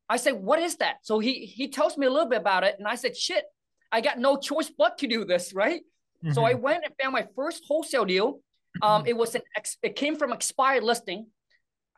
I 0.10 0.18
said, 0.18 0.36
what 0.36 0.60
is 0.60 0.78
that? 0.78 0.98
So 1.02 1.20
he, 1.20 1.46
he 1.46 1.68
tells 1.70 1.98
me 1.98 2.06
a 2.06 2.10
little 2.10 2.30
bit 2.30 2.40
about 2.40 2.64
it. 2.64 2.76
And 2.78 2.88
I 2.88 2.96
said, 2.96 3.18
shit, 3.18 3.44
I 3.92 4.02
got 4.02 4.20
no 4.20 4.38
choice 4.38 4.72
but 4.76 5.00
to 5.00 5.08
do 5.08 5.26
this, 5.26 5.54
right? 5.54 5.82
Mm-hmm. 6.24 6.34
So 6.34 6.46
I 6.46 6.54
mm-hmm. 6.54 6.62
went 6.62 6.84
and 6.86 6.94
found 7.02 7.14
my 7.14 7.28
first 7.36 7.64
wholesale 7.68 8.06
deal. 8.06 8.40
Um, 8.82 9.06
it 9.08 9.18
was 9.18 9.34
an, 9.34 9.42
ex- 9.56 9.78
it 9.82 9.96
came 9.96 10.16
from 10.16 10.32
expired 10.32 10.84
listing. 10.84 11.28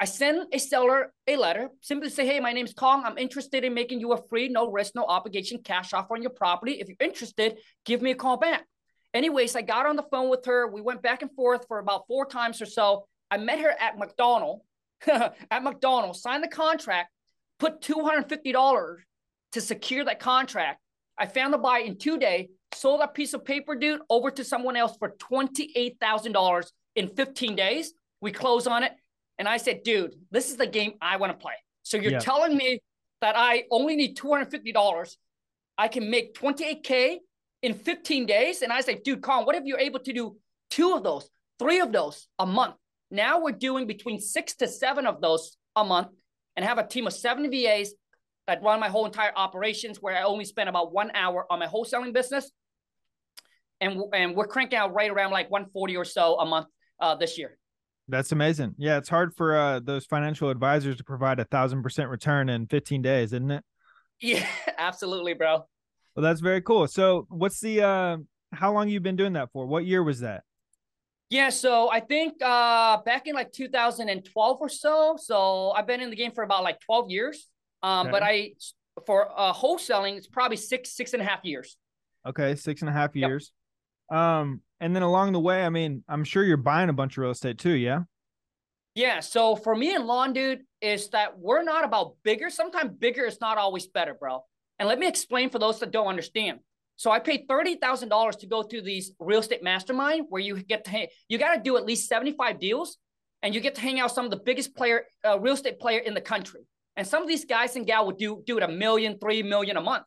I 0.02 0.06
send 0.06 0.48
a 0.54 0.58
seller 0.60 1.12
a 1.28 1.36
letter, 1.36 1.70
simply 1.82 2.10
say, 2.10 2.26
hey, 2.26 2.40
my 2.40 2.54
name's 2.54 2.74
Kong. 2.74 3.04
I'm 3.06 3.18
interested 3.18 3.66
in 3.66 3.74
making 3.74 4.00
you 4.00 4.14
a 4.14 4.28
free, 4.30 4.48
no 4.48 4.72
risk, 4.72 4.94
no 4.96 5.04
obligation 5.04 5.60
cash 5.62 5.92
offer 5.92 6.16
on 6.16 6.22
your 6.22 6.32
property. 6.32 6.80
If 6.80 6.88
you're 6.88 6.96
interested, 7.02 7.58
give 7.84 8.02
me 8.02 8.12
a 8.12 8.16
call 8.16 8.38
back. 8.38 8.66
Anyways, 9.14 9.58
I 9.58 9.62
got 9.62 9.86
on 9.86 9.98
the 9.98 10.06
phone 10.10 10.30
with 10.30 10.46
her. 10.46 10.68
We 10.68 10.82
went 10.82 11.02
back 11.02 11.22
and 11.22 11.32
forth 11.36 11.66
for 11.68 11.80
about 11.80 12.08
four 12.08 12.26
times 12.26 12.62
or 12.62 12.66
so. 12.66 13.08
I 13.30 13.38
met 13.38 13.60
her 13.60 13.76
at 13.78 13.98
McDonald's, 13.98 14.64
at 15.08 15.64
McDonald's, 15.64 16.22
signed 16.22 16.44
the 16.44 16.48
contract, 16.48 17.10
put 17.60 17.82
$250 17.82 18.96
to 19.52 19.62
secure 19.62 20.06
that 20.06 20.22
contract. 20.22 20.80
I 21.18 21.26
found 21.26 21.54
the 21.54 21.58
buyer 21.58 21.84
in 21.84 21.98
two 21.98 22.18
days, 22.18 22.48
sold 22.74 23.02
that 23.02 23.14
piece 23.14 23.34
of 23.34 23.44
paper, 23.44 23.76
dude, 23.76 24.00
over 24.10 24.32
to 24.32 24.46
someone 24.46 24.78
else 24.78 24.96
for 24.98 25.16
$28,000 25.18 26.72
in 26.96 27.10
15 27.10 27.56
days. 27.58 27.92
We 28.22 28.32
close 28.32 28.66
on 28.66 28.84
it. 28.84 28.94
And 29.40 29.48
I 29.48 29.58
said, 29.58 29.84
dude, 29.84 30.16
this 30.32 30.52
is 30.52 30.58
the 30.58 30.68
game 30.68 30.94
I 31.02 31.16
want 31.18 31.32
to 31.32 31.38
play. 31.38 31.54
So 31.84 31.98
you're 31.98 32.12
yeah. 32.12 32.20
telling 32.20 32.56
me 32.56 32.82
that 33.22 33.36
I 33.38 33.64
only 33.72 33.96
need 33.96 34.18
$250. 34.18 35.16
I 35.78 35.88
can 35.88 36.12
make 36.12 36.36
28K 36.36 37.18
in 37.62 37.74
15 37.74 38.26
days. 38.26 38.62
And 38.62 38.72
I 38.72 38.82
said, 38.82 39.04
dude, 39.04 39.22
Colin, 39.22 39.46
what 39.46 39.56
if 39.56 39.64
you're 39.64 39.80
able 39.80 40.00
to 40.02 40.14
do 40.14 40.36
two 40.70 40.94
of 40.94 41.04
those, 41.04 41.30
three 41.58 41.80
of 41.80 41.94
those 41.94 42.28
a 42.38 42.46
month? 42.46 42.76
Now 43.12 43.42
we're 43.42 43.54
doing 43.54 43.88
between 43.88 44.20
six 44.20 44.56
to 44.58 44.68
seven 44.68 45.08
of 45.08 45.22
those 45.22 45.58
a 45.76 45.86
month 45.86 46.10
and 46.58 46.66
have 46.66 46.78
a 46.78 46.86
team 46.86 47.08
of 47.08 47.14
seven 47.14 47.50
VAs 47.50 47.94
that 48.48 48.62
run 48.62 48.80
my 48.80 48.90
whole 48.90 49.06
entire 49.06 49.32
operations 49.36 50.02
where 50.02 50.18
I 50.18 50.24
only 50.24 50.44
spend 50.44 50.68
about 50.68 50.92
one 50.92 51.12
hour 51.14 51.46
on 51.50 51.60
my 51.60 51.68
wholesaling 51.68 52.14
business. 52.14 52.52
And, 53.80 54.02
and 54.14 54.36
we're 54.36 54.48
cranking 54.48 54.78
out 54.78 54.94
right 54.94 55.10
around 55.10 55.32
like 55.32 55.50
140 55.50 55.96
or 55.96 56.04
so 56.04 56.40
a 56.40 56.46
month 56.46 56.68
uh, 57.00 57.16
this 57.16 57.38
year. 57.38 57.59
That's 58.10 58.32
amazing. 58.32 58.76
Yeah, 58.78 58.98
it's 58.98 59.10
hard 59.10 59.36
for 59.36 59.56
uh, 59.56 59.80
those 59.80 60.06
financial 60.06 60.50
advisors 60.50 60.98
to 60.98 61.04
provide 61.04 61.40
a 61.40 61.46
thousand 61.46 61.84
percent 61.84 62.10
return 62.10 62.50
in 62.50 62.66
15 62.66 63.02
days, 63.02 63.34
isn't 63.34 63.52
it? 63.52 63.64
Yeah, 64.20 64.46
absolutely, 64.78 65.34
bro. 65.36 65.66
Well, 66.16 66.24
that's 66.24 66.42
very 66.42 66.62
cool. 66.62 66.88
So, 66.88 67.28
what's 67.30 67.60
the 67.60 67.82
uh, 67.82 68.18
how 68.52 68.74
long 68.74 68.90
you 68.90 69.00
been 69.00 69.16
doing 69.16 69.34
that 69.34 69.52
for? 69.54 69.68
What 69.68 69.86
year 69.86 70.04
was 70.04 70.22
that? 70.22 70.44
Yeah, 71.30 71.50
so 71.50 71.92
I 71.92 72.00
think 72.00 72.42
uh, 72.42 73.02
back 73.04 73.28
in 73.28 73.36
like 73.36 73.52
2012 73.52 74.58
or 74.60 74.70
so. 74.70 75.16
So 75.20 75.70
I've 75.72 75.86
been 75.86 76.02
in 76.02 76.10
the 76.10 76.16
game 76.16 76.32
for 76.32 76.44
about 76.44 76.64
like 76.64 76.80
12 76.80 77.12
years. 77.12 77.48
Um, 77.84 78.08
okay. 78.08 78.12
but 78.12 78.24
I 78.24 78.52
for 79.06 79.30
uh, 79.38 79.54
wholesaling, 79.54 80.18
it's 80.18 80.28
probably 80.28 80.58
six 80.58 80.92
six 80.92 81.14
and 81.14 81.22
a 81.22 81.26
half 81.26 81.42
years. 81.44 81.78
Okay, 82.26 82.56
six 82.56 82.82
and 82.82 82.90
a 82.90 82.94
half 82.94 83.16
years. 83.16 83.52
Um, 84.12 84.62
and 84.80 84.96
then 84.96 85.04
along 85.04 85.34
the 85.34 85.40
way, 85.40 85.64
I 85.64 85.70
mean, 85.70 86.04
I'm 86.08 86.24
sure 86.24 86.44
you're 86.44 86.58
buying 86.58 86.90
a 86.90 86.94
bunch 86.94 87.18
of 87.18 87.22
real 87.22 87.32
estate 87.32 87.58
too, 87.58 87.72
yeah? 87.74 88.04
Yeah. 88.96 89.20
So 89.20 89.56
for 89.56 89.76
me 89.76 89.94
and 89.96 90.06
Lon 90.06 90.34
dude, 90.34 90.62
is 90.82 91.10
that 91.10 91.38
we're 91.38 91.64
not 91.64 91.84
about 91.84 92.16
bigger. 92.24 92.50
Sometimes 92.50 92.92
bigger 92.98 93.26
is 93.26 93.42
not 93.42 93.58
always 93.58 93.88
better, 93.88 94.14
bro. 94.14 94.44
And 94.80 94.88
let 94.88 94.98
me 94.98 95.08
explain 95.08 95.50
for 95.50 95.60
those 95.60 95.80
that 95.80 95.92
don't 95.92 96.08
understand. 96.08 96.60
So 96.96 97.12
I 97.12 97.20
paid 97.20 97.46
thirty 97.48 97.76
thousand 97.76 98.10
dollars 98.10 98.38
to 98.38 98.48
go 98.48 98.64
through 98.64 98.82
these 98.82 99.12
real 99.20 99.40
estate 99.40 99.64
mastermind 99.64 100.26
where 100.30 100.42
you 100.42 100.62
get 100.64 100.86
to 100.86 101.08
you 101.28 101.38
got 101.38 101.56
to 101.56 101.62
do 101.62 101.78
at 101.78 101.86
least 101.86 102.10
seventy 102.10 102.32
five 102.32 102.60
deals, 102.60 102.98
and 103.42 103.54
you 103.54 103.62
get 103.62 103.76
to 103.76 103.82
hang 103.82 104.00
out 104.00 104.12
some 104.12 104.26
of 104.26 104.32
the 104.32 104.38
biggest 104.38 104.76
player 104.76 105.06
uh, 105.26 105.40
real 105.40 105.54
estate 105.54 105.80
player 105.80 106.00
in 106.00 106.14
the 106.14 106.22
country. 106.22 106.62
And 106.96 107.08
some 107.08 107.22
of 107.22 107.28
these 107.28 107.46
guys 107.46 107.76
and 107.76 107.86
gal 107.86 108.06
would 108.06 108.18
do 108.18 108.44
do 108.46 108.58
it 108.58 108.64
a 108.64 108.68
million, 108.68 109.18
three 109.20 109.44
million 109.44 109.78
a 109.78 109.82
month. 109.82 110.06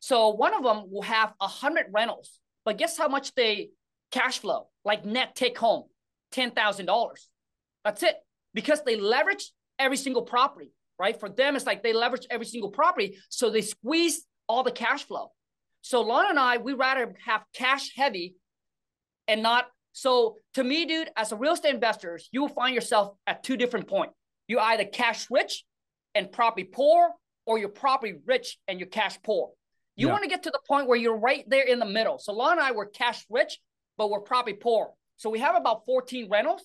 So 0.00 0.28
one 0.30 0.54
of 0.54 0.62
them 0.62 0.84
will 0.90 1.02
have 1.02 1.32
a 1.40 1.46
hundred 1.46 1.86
rentals, 1.92 2.40
but 2.68 2.76
guess 2.76 2.98
how 2.98 3.08
much 3.08 3.34
they 3.34 3.70
cash 4.10 4.40
flow, 4.40 4.68
like 4.84 5.02
net 5.02 5.34
take 5.34 5.56
home, 5.56 5.84
ten 6.32 6.50
thousand 6.50 6.84
dollars. 6.84 7.26
That's 7.82 8.02
it, 8.02 8.14
because 8.52 8.84
they 8.84 8.96
leverage 8.96 9.52
every 9.78 9.96
single 9.96 10.20
property, 10.20 10.70
right? 10.98 11.18
For 11.18 11.30
them, 11.30 11.56
it's 11.56 11.64
like 11.64 11.82
they 11.82 11.94
leverage 11.94 12.26
every 12.28 12.44
single 12.44 12.68
property, 12.68 13.16
so 13.30 13.48
they 13.48 13.62
squeeze 13.62 14.26
all 14.50 14.64
the 14.64 14.70
cash 14.70 15.04
flow. 15.04 15.32
So 15.80 16.02
Lon 16.02 16.26
and 16.28 16.38
I, 16.38 16.58
we 16.58 16.74
rather 16.74 17.14
have 17.24 17.42
cash 17.54 17.96
heavy 17.96 18.34
and 19.26 19.42
not. 19.42 19.64
So 19.92 20.36
to 20.52 20.62
me, 20.62 20.84
dude, 20.84 21.08
as 21.16 21.32
a 21.32 21.36
real 21.36 21.54
estate 21.54 21.74
investor, 21.74 22.20
you 22.32 22.42
will 22.42 22.50
find 22.50 22.74
yourself 22.74 23.16
at 23.26 23.42
two 23.42 23.56
different 23.56 23.88
points. 23.88 24.12
You 24.46 24.58
either 24.58 24.84
cash 24.84 25.28
rich 25.30 25.64
and 26.14 26.30
property 26.30 26.64
poor, 26.64 27.12
or 27.46 27.58
you're 27.58 27.70
property 27.70 28.16
rich 28.26 28.58
and 28.68 28.78
you're 28.78 28.90
cash 28.90 29.16
poor. 29.22 29.52
You 29.98 30.06
yeah. 30.06 30.12
want 30.12 30.22
to 30.22 30.30
get 30.30 30.44
to 30.44 30.50
the 30.50 30.60
point 30.66 30.86
where 30.86 30.96
you're 30.96 31.18
right 31.18 31.44
there 31.48 31.64
in 31.64 31.80
the 31.80 31.84
middle. 31.84 32.18
So 32.20 32.32
Lon 32.32 32.52
and 32.52 32.60
I 32.60 32.70
were 32.70 32.86
cash 32.86 33.26
rich, 33.28 33.58
but 33.96 34.10
we're 34.10 34.20
probably 34.20 34.54
poor. 34.54 34.92
So 35.16 35.28
we 35.28 35.40
have 35.40 35.56
about 35.56 35.84
14 35.86 36.28
rentals, 36.30 36.62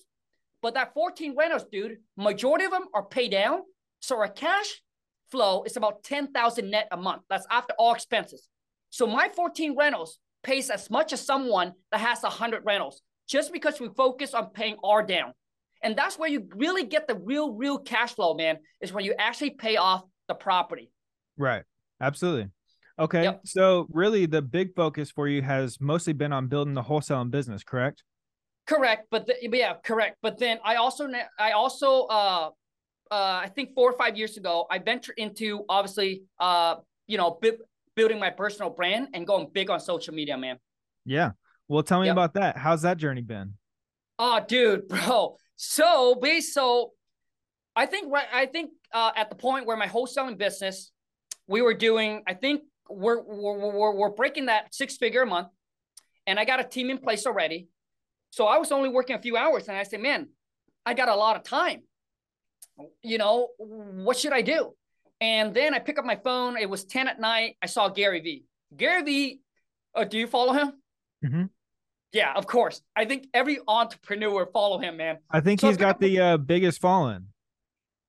but 0.62 0.74
that 0.74 0.94
14 0.94 1.34
rentals, 1.36 1.64
dude, 1.70 1.96
majority 2.16 2.64
of 2.64 2.70
them 2.70 2.84
are 2.94 3.04
paid 3.04 3.32
down. 3.32 3.62
So 3.98 4.16
our 4.18 4.28
cash 4.28 4.80
flow 5.32 5.64
is 5.64 5.76
about 5.76 6.04
10,000 6.04 6.70
net 6.70 6.86
a 6.92 6.96
month. 6.96 7.22
That's 7.28 7.44
after 7.50 7.74
all 7.76 7.92
expenses. 7.92 8.48
So 8.90 9.04
my 9.04 9.28
14 9.34 9.74
rentals 9.76 10.20
pays 10.44 10.70
as 10.70 10.88
much 10.88 11.12
as 11.12 11.20
someone 11.20 11.72
that 11.90 11.98
has 11.98 12.22
100 12.22 12.62
rentals 12.64 13.02
just 13.26 13.52
because 13.52 13.80
we 13.80 13.88
focus 13.96 14.32
on 14.32 14.50
paying 14.50 14.76
R 14.84 15.02
down. 15.02 15.32
And 15.82 15.96
that's 15.96 16.16
where 16.16 16.30
you 16.30 16.48
really 16.54 16.84
get 16.84 17.08
the 17.08 17.16
real, 17.16 17.52
real 17.52 17.78
cash 17.78 18.14
flow, 18.14 18.34
man, 18.34 18.58
is 18.80 18.92
when 18.92 19.04
you 19.04 19.14
actually 19.18 19.50
pay 19.50 19.74
off 19.74 20.04
the 20.28 20.34
property. 20.34 20.92
Right. 21.36 21.64
Absolutely. 22.00 22.50
Okay. 22.98 23.24
Yep. 23.24 23.40
So 23.44 23.86
really 23.90 24.26
the 24.26 24.42
big 24.42 24.74
focus 24.74 25.10
for 25.10 25.26
you 25.26 25.42
has 25.42 25.80
mostly 25.80 26.12
been 26.12 26.32
on 26.32 26.46
building 26.46 26.74
the 26.74 26.82
wholesaling 26.82 27.30
business, 27.30 27.64
correct? 27.64 28.04
Correct. 28.66 29.08
But 29.10 29.26
the, 29.26 29.34
yeah, 29.42 29.74
correct. 29.84 30.18
But 30.22 30.38
then 30.38 30.58
I 30.64 30.76
also, 30.76 31.10
I 31.38 31.52
also, 31.52 32.04
uh, 32.04 32.50
uh, 33.10 33.40
I 33.42 33.50
think 33.54 33.74
four 33.74 33.90
or 33.90 33.98
five 33.98 34.16
years 34.16 34.36
ago, 34.36 34.66
I 34.70 34.78
ventured 34.78 35.18
into 35.18 35.64
obviously, 35.68 36.22
uh, 36.38 36.76
you 37.06 37.18
know, 37.18 37.38
building 37.94 38.18
my 38.18 38.30
personal 38.30 38.70
brand 38.70 39.08
and 39.14 39.26
going 39.26 39.48
big 39.52 39.70
on 39.70 39.80
social 39.80 40.14
media, 40.14 40.38
man. 40.38 40.58
Yeah. 41.04 41.32
Well, 41.68 41.82
tell 41.82 42.00
me 42.00 42.06
yep. 42.06 42.14
about 42.14 42.34
that. 42.34 42.56
How's 42.56 42.82
that 42.82 42.96
journey 42.96 43.22
been? 43.22 43.54
Oh, 44.18 44.40
dude, 44.46 44.88
bro. 44.88 45.36
So, 45.56 46.14
be 46.16 46.40
so 46.40 46.92
I 47.76 47.86
think 47.86 48.12
right 48.12 48.26
I 48.32 48.46
think 48.46 48.70
uh, 48.92 49.12
at 49.16 49.30
the 49.30 49.36
point 49.36 49.66
where 49.66 49.76
my 49.76 49.86
wholesaling 49.86 50.38
business, 50.38 50.92
we 51.46 51.62
were 51.62 51.74
doing, 51.74 52.22
I 52.26 52.34
think 52.34 52.62
we're 52.88 53.22
we're 53.22 53.70
we're, 53.70 53.94
we're 53.94 54.10
breaking 54.10 54.46
that 54.46 54.74
six 54.74 54.96
figure 54.96 55.22
a 55.22 55.26
month, 55.26 55.48
and 56.26 56.38
I 56.38 56.44
got 56.44 56.60
a 56.60 56.64
team 56.64 56.90
in 56.90 56.98
place 56.98 57.26
already. 57.26 57.68
So 58.30 58.46
I 58.46 58.58
was 58.58 58.72
only 58.72 58.88
working 58.88 59.16
a 59.16 59.22
few 59.22 59.36
hours, 59.36 59.68
and 59.68 59.76
I 59.76 59.84
said, 59.84 60.00
man, 60.00 60.28
I 60.84 60.94
got 60.94 61.08
a 61.08 61.14
lot 61.14 61.36
of 61.36 61.44
time. 61.44 61.82
You 63.02 63.18
know, 63.18 63.48
what 63.58 64.16
should 64.16 64.32
I 64.32 64.42
do? 64.42 64.74
And 65.20 65.54
then 65.54 65.72
I 65.72 65.78
pick 65.78 65.98
up 65.98 66.04
my 66.04 66.16
phone. 66.16 66.56
It 66.56 66.68
was 66.68 66.84
10 66.84 67.06
at 67.06 67.20
night. 67.20 67.56
I 67.62 67.66
saw 67.66 67.88
Gary 67.88 68.20
Vee. 68.20 68.44
Gary 68.76 69.02
Vee, 69.02 69.40
uh, 69.94 70.04
do 70.04 70.18
you 70.18 70.26
follow 70.26 70.52
him? 70.52 70.72
Mm-hmm. 71.24 71.44
Yeah, 72.12 72.32
of 72.34 72.46
course. 72.46 72.80
I 72.94 73.04
think 73.04 73.28
every 73.32 73.58
entrepreneur 73.66 74.46
follow 74.52 74.78
him, 74.78 74.96
man. 74.96 75.18
I 75.30 75.40
think 75.40 75.60
so 75.60 75.68
he's 75.68 75.76
got 75.76 76.00
the 76.00 76.20
uh, 76.20 76.36
biggest 76.36 76.80
following. 76.80 77.26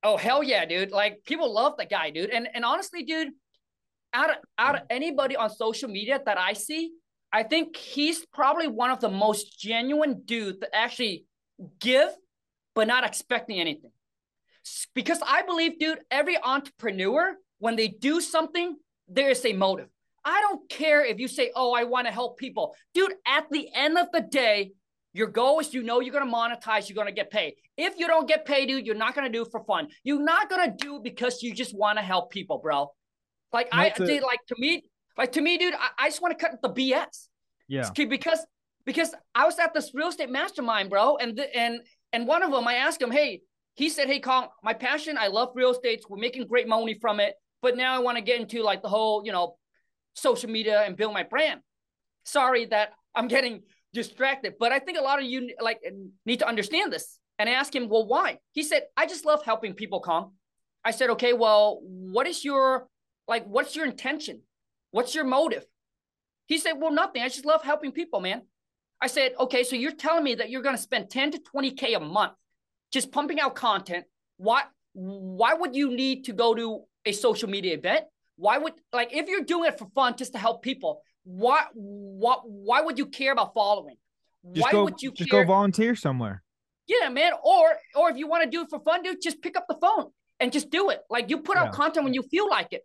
Oh 0.04 0.18
hell 0.18 0.44
yeah, 0.44 0.66
dude! 0.66 0.92
Like 0.92 1.24
people 1.26 1.52
love 1.52 1.78
that 1.78 1.90
guy, 1.90 2.12
dude. 2.12 2.30
And 2.30 2.48
and 2.54 2.64
honestly, 2.64 3.02
dude, 3.02 3.30
out 4.16 4.30
of 4.32 4.38
out 4.58 4.76
of 4.76 4.82
anybody 4.90 5.36
on 5.36 5.50
social 5.50 5.90
media 5.90 6.20
that 6.26 6.38
I 6.40 6.54
see, 6.54 6.92
I 7.32 7.44
think 7.44 7.76
he's 7.76 8.26
probably 8.26 8.68
one 8.68 8.92
of 8.92 9.00
the 9.00 9.10
most 9.10 9.60
genuine 9.60 10.22
dude 10.26 10.62
that 10.62 10.76
actually 10.76 11.26
give, 11.80 12.10
but 12.74 12.88
not 12.88 13.06
expecting 13.06 13.60
anything 13.60 13.92
because 14.94 15.20
I 15.26 15.44
believe, 15.44 15.80
dude, 15.80 16.00
every 16.10 16.38
entrepreneur, 16.42 17.36
when 17.60 17.76
they 17.76 17.88
do 17.88 18.22
something, 18.22 18.76
there 19.08 19.30
is 19.30 19.46
a 19.46 19.54
motive. 19.54 19.88
I 20.24 20.42
don't 20.42 20.68
care 20.70 21.06
if 21.06 21.20
you 21.20 21.28
say, 21.28 21.52
oh, 21.56 21.74
I 21.74 21.84
want 21.84 22.08
to 22.08 22.14
help 22.14 22.40
people. 22.40 22.76
Dude, 22.94 23.14
at 23.28 23.46
the 23.52 23.70
end 23.74 23.98
of 23.98 24.08
the 24.12 24.22
day, 24.22 24.72
your 25.14 25.28
goal 25.28 25.60
is 25.60 25.74
you 25.74 25.84
know 25.84 26.00
you're 26.00 26.14
going 26.14 26.30
to 26.30 26.36
monetize, 26.36 26.90
you're 26.90 26.96
going 26.96 27.08
to 27.08 27.14
get 27.14 27.30
paid. 27.30 27.54
If 27.78 28.00
you 28.00 28.08
don't 28.08 28.28
get 28.28 28.46
paid, 28.46 28.68
dude, 28.68 28.86
you're 28.86 28.96
not 28.96 29.14
going 29.14 29.32
to 29.32 29.32
do 29.32 29.44
it 29.44 29.52
for 29.52 29.64
fun. 29.64 29.88
You're 30.04 30.24
not 30.24 30.50
going 30.50 30.72
to 30.72 30.76
do 30.76 30.98
it 30.98 31.04
because 31.04 31.44
you 31.44 31.54
just 31.54 31.78
want 31.78 32.00
to 32.00 32.04
help 32.04 32.32
people, 32.32 32.58
bro. 32.58 32.92
Like, 33.56 33.72
That's 33.72 34.00
I, 34.00 34.06
dude, 34.06 34.22
like 34.22 34.46
to 34.50 34.56
me, 34.60 34.84
like 35.18 35.32
to 35.32 35.42
me, 35.42 35.58
dude, 35.58 35.74
I, 35.74 35.90
I 35.98 36.08
just 36.10 36.22
want 36.22 36.38
to 36.38 36.46
cut 36.46 36.62
the 36.62 36.70
BS. 36.70 37.28
Yeah. 37.68 37.90
Because, 37.96 38.46
because 38.86 39.16
I 39.34 39.46
was 39.46 39.58
at 39.58 39.74
this 39.74 39.92
real 39.96 40.10
estate 40.10 40.30
mastermind, 40.30 40.90
bro. 40.90 41.16
And, 41.18 41.38
the, 41.38 41.56
and, 41.58 41.80
and 42.14 42.28
one 42.28 42.44
of 42.44 42.52
them, 42.52 42.68
I 42.68 42.76
asked 42.76 43.02
him, 43.02 43.12
hey, 43.12 43.42
he 43.76 43.90
said, 43.90 44.08
Hey, 44.08 44.20
Kong, 44.20 44.48
my 44.64 44.74
passion, 44.74 45.18
I 45.18 45.28
love 45.28 45.50
real 45.54 45.72
estate. 45.72 46.04
We're 46.10 46.18
making 46.18 46.48
great 46.48 46.68
money 46.68 46.98
from 47.00 47.20
it. 47.20 47.36
But 47.62 47.78
now 47.78 47.96
I 47.96 48.00
want 48.00 48.18
to 48.18 48.24
get 48.24 48.40
into 48.40 48.64
like 48.64 48.82
the 48.82 48.90
whole, 48.90 49.24
you 49.26 49.32
know, 49.32 49.58
social 50.14 50.50
media 50.50 50.82
and 50.82 50.96
build 50.96 51.14
my 51.14 51.24
brand. 51.24 51.60
Sorry 52.24 52.66
that 52.66 52.94
I'm 53.14 53.28
getting 53.28 53.64
distracted, 53.94 54.56
but 54.60 54.72
I 54.72 54.80
think 54.80 54.98
a 54.98 55.02
lot 55.02 55.20
of 55.20 55.26
you 55.26 55.54
like 55.62 55.80
need 56.26 56.40
to 56.40 56.48
understand 56.48 56.92
this. 56.92 57.20
And 57.38 57.50
I 57.50 57.54
asked 57.54 57.76
him, 57.76 57.90
Well, 57.90 58.08
why? 58.08 58.40
He 58.52 58.64
said, 58.64 58.84
I 58.96 59.06
just 59.06 59.26
love 59.26 59.44
helping 59.44 59.74
people, 59.74 60.00
Kong. 60.00 60.32
I 60.84 60.92
said, 60.92 61.10
Okay, 61.12 61.34
well, 61.34 61.80
what 61.84 62.28
is 62.28 62.46
your 62.46 62.88
like, 63.28 63.46
what's 63.46 63.76
your 63.76 63.86
intention? 63.86 64.42
What's 64.92 65.16
your 65.16 65.26
motive? 65.26 65.66
He 66.48 66.58
said, 66.58 66.74
Well, 66.78 66.92
nothing. 66.92 67.22
I 67.22 67.28
just 67.28 67.46
love 67.46 67.64
helping 67.64 67.92
people, 67.92 68.20
man. 68.20 68.44
I 69.02 69.08
said, 69.08 69.34
Okay, 69.40 69.64
so 69.64 69.76
you're 69.76 69.92
telling 69.92 70.24
me 70.24 70.36
that 70.36 70.50
you're 70.50 70.62
going 70.62 70.76
to 70.76 70.82
spend 70.82 71.10
10 71.10 71.32
to 71.32 71.40
20K 71.54 71.98
a 71.98 72.00
month 72.00 72.34
just 72.92 73.12
pumping 73.12 73.40
out 73.40 73.56
content. 73.56 74.06
Why 74.38 74.64
why 74.94 75.54
would 75.54 75.76
you 75.76 75.92
need 75.92 76.26
to 76.26 76.34
go 76.34 76.56
to 76.56 76.84
a 77.06 77.12
social 77.12 77.50
media 77.50 77.74
event? 77.74 78.06
Why 78.38 78.58
would 78.58 78.74
like 78.94 79.14
if 79.14 79.28
you're 79.28 79.44
doing 79.44 79.70
it 79.70 79.78
for 79.78 79.88
fun 79.94 80.16
just 80.18 80.34
to 80.34 80.40
help 80.40 80.62
people, 80.62 81.02
why 81.24 81.66
what 81.74 82.42
why 82.46 82.82
would 82.82 82.98
you 82.98 83.08
care 83.08 83.34
about 83.34 83.54
following? 83.54 83.96
Just 84.54 84.66
why 84.66 84.72
go, 84.72 84.84
would 84.86 85.02
you 85.02 85.12
just 85.12 85.30
care? 85.30 85.44
go 85.44 85.48
volunteer 85.48 85.96
somewhere? 85.96 86.44
Yeah, 86.88 87.10
man. 87.10 87.34
Or 87.44 87.76
or 87.96 88.12
if 88.12 88.18
you 88.18 88.28
want 88.28 88.44
to 88.44 88.50
do 88.50 88.62
it 88.62 88.70
for 88.70 88.80
fun, 88.80 89.04
dude, 89.04 89.22
just 89.22 89.42
pick 89.42 89.58
up 89.58 89.66
the 89.68 89.78
phone 89.82 90.12
and 90.40 90.52
just 90.52 90.70
do 90.70 90.90
it. 90.90 91.02
Like 91.10 91.30
you 91.30 91.40
put 91.40 91.58
out 91.58 91.74
content 91.74 92.04
when 92.04 92.14
you 92.14 92.24
feel 92.24 92.50
like 92.50 92.72
it. 92.72 92.84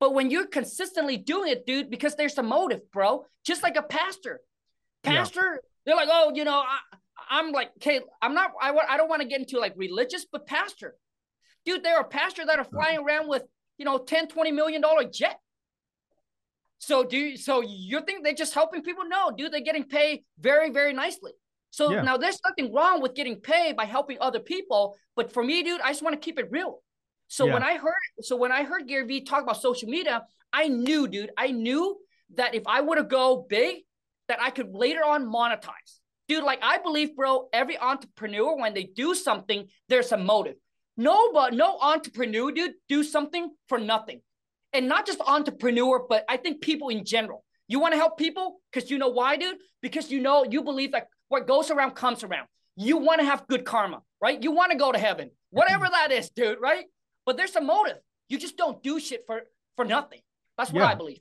But 0.00 0.14
when 0.14 0.30
you're 0.30 0.46
consistently 0.46 1.18
doing 1.18 1.52
it, 1.52 1.66
dude, 1.66 1.90
because 1.90 2.16
there's 2.16 2.38
a 2.38 2.42
motive, 2.42 2.90
bro. 2.90 3.26
Just 3.44 3.62
like 3.62 3.76
a 3.76 3.82
pastor. 3.82 4.40
Pastor, 5.02 5.40
yeah. 5.40 5.58
they're 5.84 5.96
like, 5.96 6.08
oh, 6.10 6.32
you 6.34 6.44
know, 6.44 6.58
I, 6.58 6.78
I'm 7.30 7.52
like, 7.52 7.70
okay, 7.76 8.00
I'm 8.20 8.34
not, 8.34 8.52
I, 8.60 8.70
want, 8.72 8.88
I 8.90 8.96
don't 8.96 9.08
want 9.08 9.22
to 9.22 9.28
get 9.28 9.40
into 9.40 9.58
like 9.58 9.74
religious, 9.76 10.26
but 10.30 10.46
pastor. 10.46 10.96
Dude, 11.66 11.84
there 11.84 11.96
are 11.96 12.04
pastors 12.04 12.46
that 12.46 12.58
are 12.58 12.64
flying 12.64 12.98
around 12.98 13.28
with, 13.28 13.42
you 13.76 13.84
know, 13.84 13.98
10, 13.98 14.28
20 14.28 14.52
million 14.52 14.80
dollar 14.80 15.04
jet. 15.04 15.38
So 16.78 17.04
do 17.04 17.18
you, 17.18 17.36
so 17.36 17.60
you 17.60 18.00
think 18.00 18.24
they're 18.24 18.32
just 18.32 18.54
helping 18.54 18.82
people? 18.82 19.04
No, 19.06 19.30
dude, 19.36 19.52
they're 19.52 19.60
getting 19.60 19.84
paid 19.84 20.24
very, 20.38 20.70
very 20.70 20.94
nicely. 20.94 21.32
So 21.70 21.92
yeah. 21.92 22.02
now 22.02 22.16
there's 22.16 22.40
nothing 22.44 22.72
wrong 22.72 23.02
with 23.02 23.14
getting 23.14 23.36
paid 23.36 23.76
by 23.76 23.84
helping 23.84 24.16
other 24.20 24.40
people. 24.40 24.96
But 25.14 25.32
for 25.32 25.44
me, 25.44 25.62
dude, 25.62 25.82
I 25.82 25.90
just 25.90 26.02
want 26.02 26.14
to 26.14 26.24
keep 26.24 26.38
it 26.38 26.48
real. 26.50 26.80
So 27.30 27.46
yeah. 27.46 27.54
when 27.54 27.62
I 27.62 27.78
heard, 27.78 27.94
so 28.20 28.36
when 28.36 28.52
I 28.52 28.64
heard 28.64 28.86
Gary 28.86 29.06
Vee 29.06 29.20
talk 29.22 29.42
about 29.42 29.62
social 29.62 29.88
media, 29.88 30.22
I 30.52 30.68
knew, 30.68 31.08
dude, 31.08 31.30
I 31.38 31.52
knew 31.52 31.96
that 32.34 32.54
if 32.54 32.64
I 32.66 32.82
were 32.82 32.96
to 32.96 33.04
go 33.04 33.46
big, 33.48 33.84
that 34.28 34.42
I 34.42 34.50
could 34.50 34.74
later 34.74 35.02
on 35.04 35.24
monetize 35.24 36.00
dude, 36.30 36.44
like 36.44 36.60
I 36.62 36.78
believe, 36.78 37.16
bro, 37.16 37.48
every 37.52 37.76
entrepreneur, 37.76 38.56
when 38.56 38.72
they 38.72 38.84
do 38.84 39.16
something, 39.16 39.66
there's 39.88 40.12
a 40.12 40.16
motive. 40.16 40.54
No, 40.96 41.32
but 41.32 41.54
no 41.54 41.76
entrepreneur, 41.80 42.52
dude, 42.52 42.74
do 42.88 43.02
something 43.02 43.50
for 43.68 43.78
nothing. 43.78 44.20
And 44.72 44.86
not 44.86 45.06
just 45.06 45.20
entrepreneur, 45.26 46.06
but 46.08 46.24
I 46.28 46.36
think 46.36 46.60
people 46.60 46.88
in 46.88 47.04
general. 47.04 47.44
You 47.66 47.80
want 47.80 47.94
to 47.94 47.98
help 47.98 48.16
people 48.16 48.60
because 48.72 48.92
you 48.92 48.98
know 48.98 49.08
why, 49.08 49.36
dude? 49.36 49.56
Because 49.82 50.12
you 50.12 50.20
know, 50.20 50.44
you 50.44 50.62
believe 50.62 50.92
that 50.92 51.08
what 51.28 51.48
goes 51.48 51.68
around 51.68 51.96
comes 51.96 52.22
around. 52.22 52.46
You 52.76 52.98
want 52.98 53.20
to 53.20 53.26
have 53.26 53.48
good 53.48 53.64
karma, 53.64 54.00
right? 54.22 54.40
You 54.40 54.52
want 54.52 54.70
to 54.70 54.78
go 54.78 54.92
to 54.92 54.98
heaven, 54.98 55.32
whatever 55.50 55.86
mm-hmm. 55.86 56.10
that 56.10 56.12
is, 56.12 56.30
dude, 56.30 56.60
right? 56.60 56.84
But 57.26 57.36
there's 57.36 57.56
a 57.56 57.60
motive. 57.60 57.98
You 58.28 58.38
just 58.38 58.56
don't 58.56 58.82
do 58.82 59.00
shit 59.00 59.24
for 59.26 59.42
for 59.76 59.84
nothing. 59.84 60.20
That's 60.56 60.72
what 60.72 60.80
yeah, 60.80 60.88
I 60.88 60.94
believe. 60.94 61.18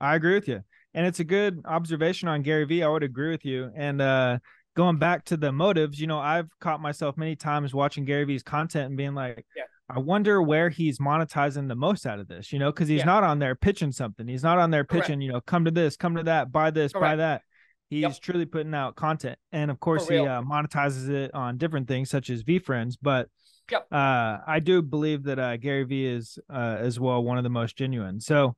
I 0.00 0.14
agree 0.14 0.34
with 0.34 0.48
you 0.48 0.62
and 0.94 1.06
it's 1.06 1.20
a 1.20 1.24
good 1.24 1.60
observation 1.66 2.28
on 2.28 2.42
Gary 2.42 2.64
Vee. 2.64 2.82
I 2.82 2.88
would 2.88 3.02
agree 3.02 3.30
with 3.30 3.44
you. 3.44 3.70
And 3.74 4.00
uh, 4.00 4.38
going 4.76 4.98
back 4.98 5.24
to 5.26 5.36
the 5.36 5.50
motives, 5.52 6.00
you 6.00 6.06
know, 6.06 6.18
I've 6.18 6.48
caught 6.60 6.80
myself 6.80 7.16
many 7.16 7.34
times 7.34 7.74
watching 7.74 8.04
Gary 8.04 8.24
Vee's 8.24 8.44
content 8.44 8.86
and 8.86 8.96
being 8.96 9.14
like, 9.14 9.44
yeah. 9.56 9.64
I 9.90 9.98
wonder 9.98 10.40
where 10.40 10.70
he's 10.70 10.98
monetizing 10.98 11.68
the 11.68 11.74
most 11.74 12.06
out 12.06 12.18
of 12.18 12.26
this, 12.26 12.52
you 12.52 12.58
know, 12.58 12.72
because 12.72 12.88
he's 12.88 13.00
Yeah. 13.00 13.06
not 13.06 13.24
on 13.24 13.38
there 13.38 13.54
pitching 13.54 13.92
something. 13.92 14.26
He's 14.26 14.42
not 14.42 14.58
on 14.58 14.70
there 14.70 14.84
Correct. 14.84 15.08
pitching, 15.08 15.20
you 15.20 15.30
know, 15.32 15.42
come 15.42 15.66
to 15.66 15.70
this, 15.70 15.96
come 15.96 16.16
to 16.16 16.22
that, 16.22 16.50
buy 16.50 16.70
this, 16.70 16.92
buy 16.92 17.16
that. 17.16 17.42
He's 17.90 18.02
Yep. 18.02 18.20
truly 18.22 18.46
putting 18.46 18.72
out 18.72 18.96
content. 18.96 19.38
And 19.52 19.70
of 19.70 19.78
course, 19.80 20.08
he 20.08 20.16
uh, 20.18 20.40
monetizes 20.42 21.10
it 21.10 21.34
on 21.34 21.58
different 21.58 21.86
things 21.86 22.08
such 22.08 22.30
as 22.30 22.42
VeeFriends. 22.44 22.96
But 23.02 23.28
Yep. 23.70 23.86
uh, 23.92 24.38
I 24.46 24.60
do 24.60 24.82
believe 24.82 25.24
that 25.24 25.38
uh, 25.38 25.56
Gary 25.56 25.84
Vee 25.84 26.06
is 26.06 26.38
uh, 26.52 26.76
as 26.78 27.00
well 27.00 27.22
one 27.22 27.38
of 27.38 27.44
the 27.44 27.50
most 27.50 27.76
genuine. 27.76 28.20
So, 28.20 28.56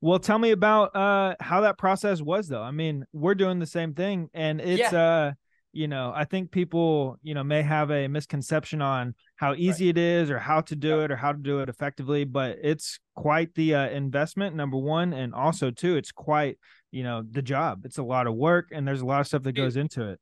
well, 0.00 0.18
tell 0.18 0.38
me 0.38 0.50
about 0.50 0.94
uh, 0.94 1.34
how 1.40 1.62
that 1.62 1.78
process 1.78 2.20
was, 2.20 2.48
though. 2.48 2.62
I 2.62 2.70
mean, 2.70 3.04
we're 3.12 3.34
doing 3.34 3.58
the 3.58 3.66
same 3.66 3.94
thing, 3.94 4.28
and 4.34 4.60
it's 4.60 4.92
uh, 4.92 5.32
you 5.72 5.86
know, 5.86 6.12
I 6.14 6.24
think 6.24 6.50
people, 6.50 7.18
you 7.22 7.34
know, 7.34 7.44
may 7.44 7.62
have 7.62 7.90
a 7.90 8.08
misconception 8.08 8.80
on 8.80 9.14
how 9.36 9.54
easy 9.54 9.88
it 9.88 9.98
is 9.98 10.30
or 10.30 10.38
how 10.38 10.60
to 10.62 10.74
do 10.74 10.88
Yep. 10.88 10.98
it 10.98 11.10
or 11.12 11.16
how 11.16 11.32
to 11.32 11.38
do 11.38 11.60
it 11.60 11.68
effectively, 11.68 12.24
but 12.24 12.58
it's 12.62 12.98
quite 13.14 13.54
the 13.54 13.74
uh, 13.74 13.88
investment, 13.90 14.56
number 14.56 14.76
one. 14.78 15.12
And 15.12 15.34
also, 15.34 15.70
too, 15.70 15.96
it's 15.96 16.10
quite, 16.10 16.58
you 16.90 17.02
know, 17.02 17.22
the 17.30 17.42
job. 17.42 17.82
It's 17.84 17.98
a 17.98 18.02
lot 18.02 18.26
of 18.26 18.34
work 18.34 18.68
and 18.72 18.88
there's 18.88 19.02
a 19.02 19.06
lot 19.06 19.20
of 19.20 19.26
stuff 19.26 19.42
that 19.42 19.52
goes 19.52 19.76
into 19.76 20.08
it. 20.08 20.20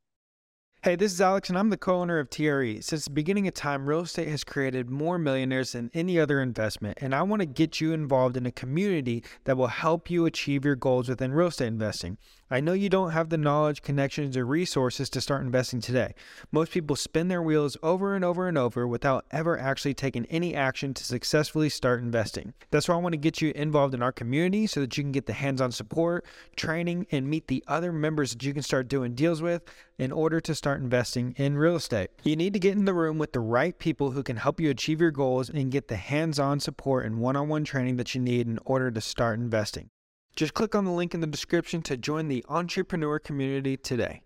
Hey, 0.87 0.95
this 0.95 1.11
is 1.11 1.19
Alex, 1.19 1.49
and 1.49 1.57
I'm 1.57 1.69
the 1.69 1.75
co 1.75 1.99
owner 1.99 2.17
of 2.17 2.29
TRE. 2.29 2.79
Since 2.79 3.03
the 3.03 3.11
beginning 3.11 3.45
of 3.45 3.53
time, 3.53 3.89
real 3.89 3.99
estate 3.99 4.29
has 4.29 4.45
created 4.45 4.89
more 4.89 5.17
millionaires 5.17 5.73
than 5.73 5.91
any 5.93 6.17
other 6.17 6.41
investment, 6.41 6.99
and 7.01 7.13
I 7.13 7.23
want 7.23 7.41
to 7.41 7.45
get 7.45 7.81
you 7.81 7.91
involved 7.91 8.37
in 8.37 8.45
a 8.45 8.53
community 8.53 9.21
that 9.43 9.57
will 9.57 9.67
help 9.67 10.09
you 10.09 10.25
achieve 10.25 10.63
your 10.63 10.77
goals 10.77 11.09
within 11.09 11.33
real 11.33 11.49
estate 11.49 11.67
investing. 11.67 12.17
I 12.49 12.61
know 12.61 12.71
you 12.71 12.87
don't 12.87 13.11
have 13.11 13.27
the 13.27 13.37
knowledge, 13.37 13.81
connections, 13.81 14.37
or 14.37 14.45
resources 14.45 15.09
to 15.09 15.19
start 15.19 15.41
investing 15.41 15.81
today. 15.81 16.13
Most 16.49 16.71
people 16.71 16.95
spin 16.95 17.27
their 17.27 17.41
wheels 17.41 17.75
over 17.83 18.15
and 18.15 18.23
over 18.23 18.47
and 18.47 18.57
over 18.57 18.87
without 18.87 19.25
ever 19.31 19.59
actually 19.59 19.93
taking 19.93 20.25
any 20.27 20.55
action 20.55 20.93
to 20.93 21.03
successfully 21.03 21.67
start 21.67 22.01
investing. 22.01 22.53
That's 22.71 22.87
why 22.87 22.95
I 22.95 22.99
want 22.99 23.11
to 23.11 23.17
get 23.17 23.41
you 23.41 23.51
involved 23.53 23.93
in 23.93 24.01
our 24.01 24.13
community 24.13 24.65
so 24.65 24.79
that 24.79 24.97
you 24.97 25.03
can 25.03 25.11
get 25.11 25.25
the 25.25 25.33
hands 25.33 25.59
on 25.59 25.73
support, 25.73 26.25
training, 26.55 27.07
and 27.11 27.29
meet 27.29 27.47
the 27.47 27.65
other 27.67 27.91
members 27.91 28.31
that 28.31 28.43
you 28.43 28.53
can 28.53 28.63
start 28.63 28.87
doing 28.87 29.13
deals 29.13 29.41
with 29.41 29.63
in 29.99 30.13
order 30.13 30.39
to 30.39 30.55
start 30.55 30.79
investing 30.79 31.33
in 31.35 31.57
real 31.57 31.75
estate. 31.75 32.11
You 32.23 32.37
need 32.37 32.53
to 32.53 32.59
get 32.59 32.77
in 32.77 32.85
the 32.85 32.93
room 32.93 33.17
with 33.17 33.33
the 33.33 33.41
right 33.41 33.77
people 33.77 34.11
who 34.11 34.23
can 34.23 34.37
help 34.37 34.61
you 34.61 34.69
achieve 34.69 35.01
your 35.01 35.11
goals 35.11 35.49
and 35.49 35.69
get 35.69 35.89
the 35.89 35.97
hands 35.97 36.39
on 36.39 36.61
support 36.61 37.05
and 37.05 37.19
one 37.19 37.35
on 37.35 37.49
one 37.49 37.65
training 37.65 37.97
that 37.97 38.15
you 38.15 38.21
need 38.21 38.47
in 38.47 38.57
order 38.63 38.89
to 38.89 39.01
start 39.01 39.37
investing. 39.37 39.89
Just 40.37 40.53
click 40.53 40.75
on 40.75 40.85
the 40.85 40.91
link 40.91 41.15
in 41.15 41.19
the 41.19 41.27
description 41.27 41.81
to 41.81 41.97
join 41.97 42.27
the 42.27 42.45
entrepreneur 42.47 43.17
community 43.17 43.75
today. 43.75 44.21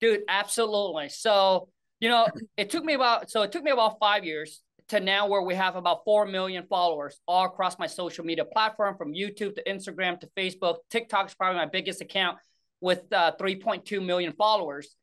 Dude, 0.00 0.20
absolutely. 0.28 1.08
So, 1.08 1.68
you 1.98 2.08
know, 2.08 2.28
it 2.56 2.70
took 2.70 2.84
me 2.84 2.94
about 2.94 3.28
so 3.28 3.42
it 3.42 3.50
took 3.50 3.64
me 3.64 3.72
about 3.72 3.98
five 3.98 4.24
years 4.24 4.62
to 4.90 5.00
now 5.00 5.26
where 5.26 5.42
we 5.42 5.56
have 5.56 5.74
about 5.74 6.04
four 6.04 6.24
million 6.24 6.64
followers 6.68 7.18
all 7.26 7.46
across 7.46 7.80
my 7.80 7.88
social 7.88 8.24
media 8.24 8.44
platform 8.44 8.96
from 8.96 9.12
YouTube 9.12 9.56
to 9.56 9.62
Instagram 9.64 10.20
to 10.20 10.28
Facebook. 10.36 10.76
TikTok 10.88 11.26
is 11.26 11.34
probably 11.34 11.58
my 11.58 11.66
biggest 11.66 12.00
account 12.00 12.38
with 12.80 13.12
uh, 13.12 13.32
3.2 13.40 14.04
million 14.04 14.34
followers. 14.34 14.94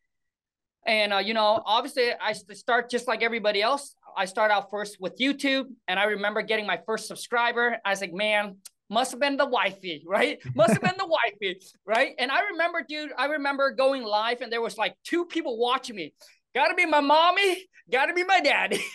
And 0.87 1.11
uh, 1.11 1.17
you 1.17 1.33
know, 1.33 1.61
obviously, 1.65 2.11
I 2.21 2.31
start 2.31 2.89
just 2.89 3.05
like 3.05 3.21
everybody 3.21 3.61
else. 3.61 3.95
I 4.15 4.25
start 4.25 4.49
out 4.49 4.69
first 4.69 4.97
with 5.01 5.17
YouTube, 5.17 5.65
and 5.89 5.99
I 5.99 6.03
remember 6.05 6.41
getting 6.41 6.67
my 6.67 6.79
first 6.85 7.07
subscriber. 7.07 7.77
I 7.83 7.89
was 7.89 7.99
like, 7.99 8.13
man, 8.13 8.57
must 8.89 9.11
have 9.11 9.19
been 9.19 9.37
the 9.37 9.45
wifey, 9.45 10.03
right? 10.05 10.39
Must 10.55 10.73
have 10.73 10.81
been 10.81 10.97
the 10.97 11.07
wifey, 11.07 11.59
right? 11.85 12.13
And 12.19 12.31
I 12.31 12.41
remember, 12.51 12.85
dude, 12.87 13.11
I 13.17 13.25
remember 13.25 13.71
going 13.71 14.03
live, 14.03 14.41
and 14.41 14.51
there 14.51 14.61
was 14.61 14.77
like 14.77 14.95
two 15.03 15.25
people 15.25 15.57
watching 15.57 15.95
me. 15.95 16.13
Got 16.53 16.67
to 16.67 16.75
be 16.75 16.85
my 16.85 16.99
mommy, 16.99 17.65
got 17.91 18.07
to 18.07 18.13
be 18.13 18.23
my 18.23 18.39
daddy. 18.39 18.83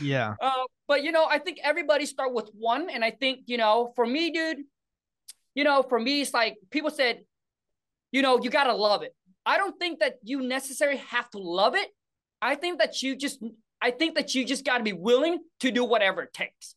Yeah. 0.00 0.34
Uh, 0.40 0.64
but 0.88 1.04
you 1.04 1.12
know, 1.12 1.26
I 1.28 1.38
think 1.38 1.58
everybody 1.62 2.06
start 2.06 2.32
with 2.32 2.50
one, 2.54 2.88
and 2.90 3.04
I 3.04 3.10
think 3.10 3.40
you 3.46 3.58
know, 3.58 3.92
for 3.96 4.06
me, 4.06 4.30
dude, 4.30 4.58
you 5.54 5.64
know, 5.64 5.82
for 5.82 5.98
me, 5.98 6.22
it's 6.22 6.32
like 6.32 6.56
people 6.70 6.90
said, 6.90 7.20
you 8.12 8.22
know, 8.22 8.40
you 8.42 8.50
gotta 8.50 8.74
love 8.74 9.02
it. 9.02 9.14
I 9.44 9.58
don't 9.58 9.78
think 9.78 10.00
that 10.00 10.18
you 10.22 10.40
necessarily 10.42 10.98
have 10.98 11.28
to 11.30 11.38
love 11.38 11.74
it. 11.74 11.88
I 12.40 12.54
think 12.54 12.78
that 12.78 13.02
you 13.02 13.16
just, 13.16 13.42
I 13.80 13.90
think 13.90 14.14
that 14.14 14.34
you 14.34 14.44
just 14.44 14.64
gotta 14.64 14.84
be 14.84 14.92
willing 14.92 15.40
to 15.60 15.70
do 15.70 15.84
whatever 15.84 16.22
it 16.22 16.32
takes. 16.32 16.74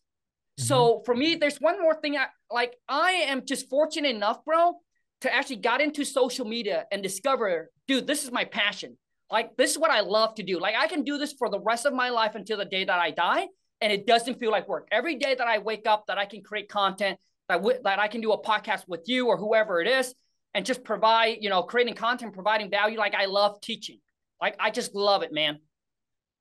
So 0.57 1.01
for 1.05 1.15
me, 1.15 1.35
there's 1.35 1.57
one 1.57 1.81
more 1.81 1.95
thing. 1.95 2.17
I 2.17 2.27
like. 2.53 2.75
I 2.87 3.11
am 3.11 3.45
just 3.45 3.69
fortunate 3.69 4.15
enough, 4.15 4.43
bro, 4.45 4.73
to 5.21 5.33
actually 5.33 5.57
got 5.57 5.81
into 5.81 6.05
social 6.05 6.45
media 6.45 6.85
and 6.91 7.01
discover, 7.01 7.71
dude, 7.87 8.07
this 8.07 8.23
is 8.23 8.31
my 8.31 8.45
passion. 8.45 8.97
Like 9.31 9.57
this 9.57 9.71
is 9.71 9.79
what 9.79 9.89
I 9.89 10.01
love 10.01 10.35
to 10.35 10.43
do. 10.43 10.59
Like 10.59 10.75
I 10.77 10.87
can 10.87 11.03
do 11.03 11.17
this 11.17 11.33
for 11.33 11.49
the 11.49 11.59
rest 11.59 11.85
of 11.85 11.93
my 11.93 12.09
life 12.09 12.35
until 12.35 12.57
the 12.57 12.65
day 12.65 12.85
that 12.85 12.99
I 12.99 13.11
die, 13.11 13.47
and 13.81 13.91
it 13.91 14.05
doesn't 14.05 14.39
feel 14.39 14.51
like 14.51 14.67
work. 14.67 14.87
Every 14.91 15.15
day 15.15 15.33
that 15.33 15.47
I 15.47 15.57
wake 15.57 15.87
up, 15.87 16.05
that 16.07 16.17
I 16.17 16.25
can 16.25 16.43
create 16.43 16.69
content, 16.69 17.19
that 17.49 17.57
w- 17.57 17.79
that 17.83 17.99
I 17.99 18.07
can 18.07 18.21
do 18.21 18.31
a 18.31 18.41
podcast 18.41 18.83
with 18.87 19.01
you 19.07 19.27
or 19.27 19.37
whoever 19.37 19.81
it 19.81 19.87
is, 19.87 20.13
and 20.53 20.65
just 20.65 20.83
provide, 20.83 21.37
you 21.41 21.49
know, 21.49 21.63
creating 21.63 21.95
content, 21.95 22.33
providing 22.33 22.69
value. 22.69 22.97
Like 22.97 23.15
I 23.15 23.25
love 23.25 23.59
teaching. 23.59 23.99
Like 24.39 24.55
I 24.59 24.69
just 24.69 24.93
love 24.93 25.23
it, 25.23 25.33
man. 25.33 25.59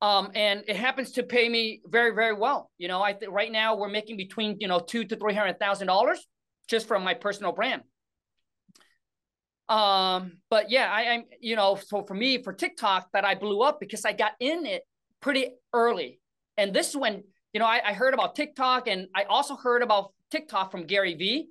Um, 0.03 0.31
and 0.35 0.65
it 0.67 0.75
happens 0.75 1.11
to 1.13 1.23
pay 1.23 1.47
me 1.47 1.81
very, 1.85 2.13
very 2.13 2.33
well. 2.33 2.69
You 2.77 2.89
know, 2.89 3.01
I 3.01 3.13
think 3.13 3.31
right 3.31 3.49
now 3.49 3.77
we're 3.77 3.87
making 3.87 4.17
between 4.17 4.57
you 4.59 4.67
know 4.67 4.79
two 4.79 5.05
to 5.05 5.15
three 5.15 5.33
hundred 5.33 5.59
thousand 5.59 5.87
dollars 5.87 6.27
just 6.67 6.89
from 6.89 7.05
my 7.05 7.13
personal 7.13 7.53
brand. 7.53 7.83
Um, 9.69 10.39
but 10.49 10.69
yeah, 10.69 10.91
I, 10.91 11.13
I'm, 11.13 11.23
you 11.39 11.55
know, 11.55 11.79
so 11.81 12.03
for 12.03 12.13
me, 12.13 12.43
for 12.43 12.51
TikTok, 12.51 13.07
that 13.13 13.23
I 13.23 13.35
blew 13.35 13.61
up 13.61 13.79
because 13.79 14.03
I 14.03 14.11
got 14.11 14.33
in 14.41 14.65
it 14.65 14.83
pretty 15.21 15.51
early. 15.71 16.19
And 16.57 16.73
this 16.73 16.89
is 16.89 16.97
when, 16.97 17.23
you 17.53 17.61
know, 17.61 17.65
I, 17.65 17.79
I 17.85 17.93
heard 17.93 18.13
about 18.13 18.35
TikTok 18.35 18.89
and 18.89 19.07
I 19.15 19.23
also 19.23 19.55
heard 19.55 19.81
about 19.81 20.11
TikTok 20.31 20.69
from 20.69 20.85
Gary 20.85 21.13
Vee. 21.13 21.47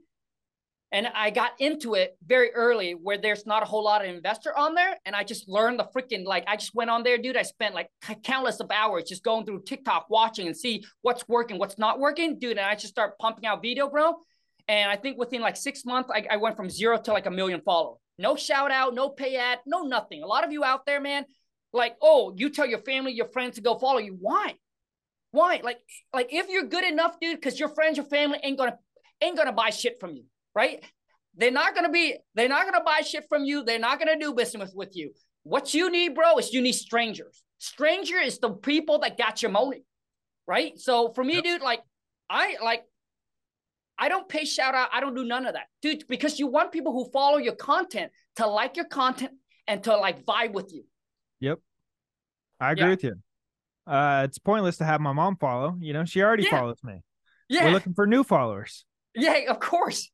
And 0.92 1.07
I 1.14 1.31
got 1.31 1.52
into 1.59 1.94
it 1.94 2.18
very 2.26 2.52
early 2.52 2.92
where 2.92 3.16
there's 3.16 3.46
not 3.46 3.62
a 3.62 3.66
whole 3.66 3.83
lot 3.83 4.05
of 4.05 4.14
investor 4.14 4.57
on 4.57 4.74
there. 4.74 4.98
And 5.07 5.16
I 5.16 5.24
just 5.24 5.48
learned 5.48 5.78
the 5.78 5.88
freaking, 5.96 6.26
like, 6.26 6.44
I 6.46 6.57
just 6.57 6.74
went 6.74 6.90
on 6.90 7.02
there, 7.02 7.16
dude. 7.16 7.37
I 7.37 7.42
spent 7.42 7.74
like 7.74 7.88
countless 8.22 8.61
of 8.61 8.70
hours 8.70 9.05
just 9.05 9.24
going 9.24 9.46
through 9.46 9.62
TikTok, 9.62 10.11
watching 10.11 10.46
and 10.46 10.57
see 10.57 10.85
what's 11.00 11.26
working, 11.26 11.59
what's 11.59 11.78
not 11.78 11.98
working, 11.98 12.38
dude. 12.38 12.59
And 12.59 12.66
I 12.66 12.74
just 12.74 12.92
start 12.92 13.18
pumping 13.18 13.46
out 13.46 13.62
video, 13.62 13.88
bro. 13.88 14.16
And 14.68 14.90
I 14.90 14.96
think 14.96 15.18
within 15.18 15.40
like 15.40 15.57
six 15.57 15.85
months, 15.85 16.11
I, 16.14 16.26
I 16.31 16.37
went 16.37 16.57
from 16.57 16.68
zero 16.68 16.98
to 16.98 17.12
like 17.12 17.26
a 17.26 17.31
million 17.31 17.62
followers. 17.62 17.98
No 18.18 18.37
shout 18.37 18.70
out, 18.70 18.94
no 18.94 19.09
pay 19.09 19.37
ad, 19.37 19.61
no 19.66 19.83
nothing. 19.83 20.22
A 20.22 20.26
lot 20.26 20.44
of 20.44 20.52
you 20.52 20.62
out 20.62 20.85
there, 20.85 21.00
man, 21.00 21.24
like, 21.72 21.96
oh, 22.02 22.35
you 22.37 22.50
tell 22.50 22.66
your 22.66 22.78
family, 22.81 23.12
your 23.12 23.28
friends 23.28 23.57
to 23.57 23.62
go 23.62 23.78
follow 23.78 23.98
you. 23.98 24.16
Why? 24.20 24.55
Why? 25.31 25.61
Like, 25.64 25.78
like 26.12 26.28
if 26.31 26.48
you're 26.50 26.66
good 26.66 26.85
enough, 26.85 27.18
dude, 27.18 27.37
because 27.37 27.59
your 27.59 27.70
friends, 27.70 27.96
your 27.96 28.07
family 28.07 28.38
ain't 28.42 28.59
gonna 28.59 28.76
ain't 29.22 29.37
gonna 29.37 29.52
buy 29.52 29.70
shit 29.70 29.98
from 29.98 30.14
you, 30.14 30.24
right? 30.54 30.84
They're 31.36 31.50
not 31.50 31.74
gonna 31.74 31.90
be, 31.90 32.16
they're 32.34 32.48
not 32.48 32.64
gonna 32.64 32.84
buy 32.84 33.00
shit 33.00 33.24
from 33.28 33.44
you. 33.44 33.64
They're 33.64 33.78
not 33.78 33.98
gonna 33.98 34.18
do 34.18 34.34
business 34.34 34.72
with 34.74 34.94
you. 34.94 35.12
What 35.44 35.72
you 35.74 35.90
need, 35.90 36.14
bro, 36.14 36.38
is 36.38 36.52
you 36.52 36.60
need 36.60 36.72
strangers. 36.72 37.42
Stranger 37.58 38.18
is 38.18 38.38
the 38.38 38.50
people 38.50 38.98
that 39.00 39.16
got 39.16 39.42
your 39.42 39.50
money, 39.50 39.84
right? 40.46 40.78
So 40.78 41.12
for 41.14 41.24
me, 41.24 41.40
dude, 41.40 41.62
like 41.62 41.80
I 42.28 42.56
like 42.62 42.84
I 43.98 44.08
don't 44.08 44.28
pay 44.28 44.44
shout 44.44 44.74
out. 44.74 44.88
I 44.92 45.00
don't 45.00 45.14
do 45.14 45.24
none 45.24 45.46
of 45.46 45.54
that, 45.54 45.66
dude, 45.80 46.06
because 46.08 46.38
you 46.38 46.46
want 46.48 46.72
people 46.72 46.92
who 46.92 47.10
follow 47.12 47.38
your 47.38 47.54
content 47.54 48.10
to 48.36 48.46
like 48.46 48.76
your 48.76 48.86
content 48.86 49.32
and 49.68 49.82
to 49.84 49.96
like 49.96 50.24
vibe 50.24 50.52
with 50.52 50.72
you. 50.72 50.84
Yep. 51.40 51.60
I 52.60 52.72
agree 52.72 52.84
Yeah. 52.84 52.90
with 52.90 53.04
you. 53.04 53.14
Uh, 53.86 54.22
it's 54.24 54.38
pointless 54.38 54.76
to 54.78 54.84
have 54.84 55.00
my 55.00 55.12
mom 55.12 55.36
follow. 55.36 55.76
You 55.80 55.92
know, 55.92 56.04
she 56.04 56.22
already 56.22 56.44
Yeah. 56.44 56.50
follows 56.50 56.78
me. 56.82 57.00
Yeah, 57.48 57.66
We're 57.66 57.72
looking 57.72 57.94
for 57.94 58.06
new 58.06 58.22
followers. 58.24 58.84
yeah, 59.14 59.50
of 59.50 59.60
course. 59.60 60.10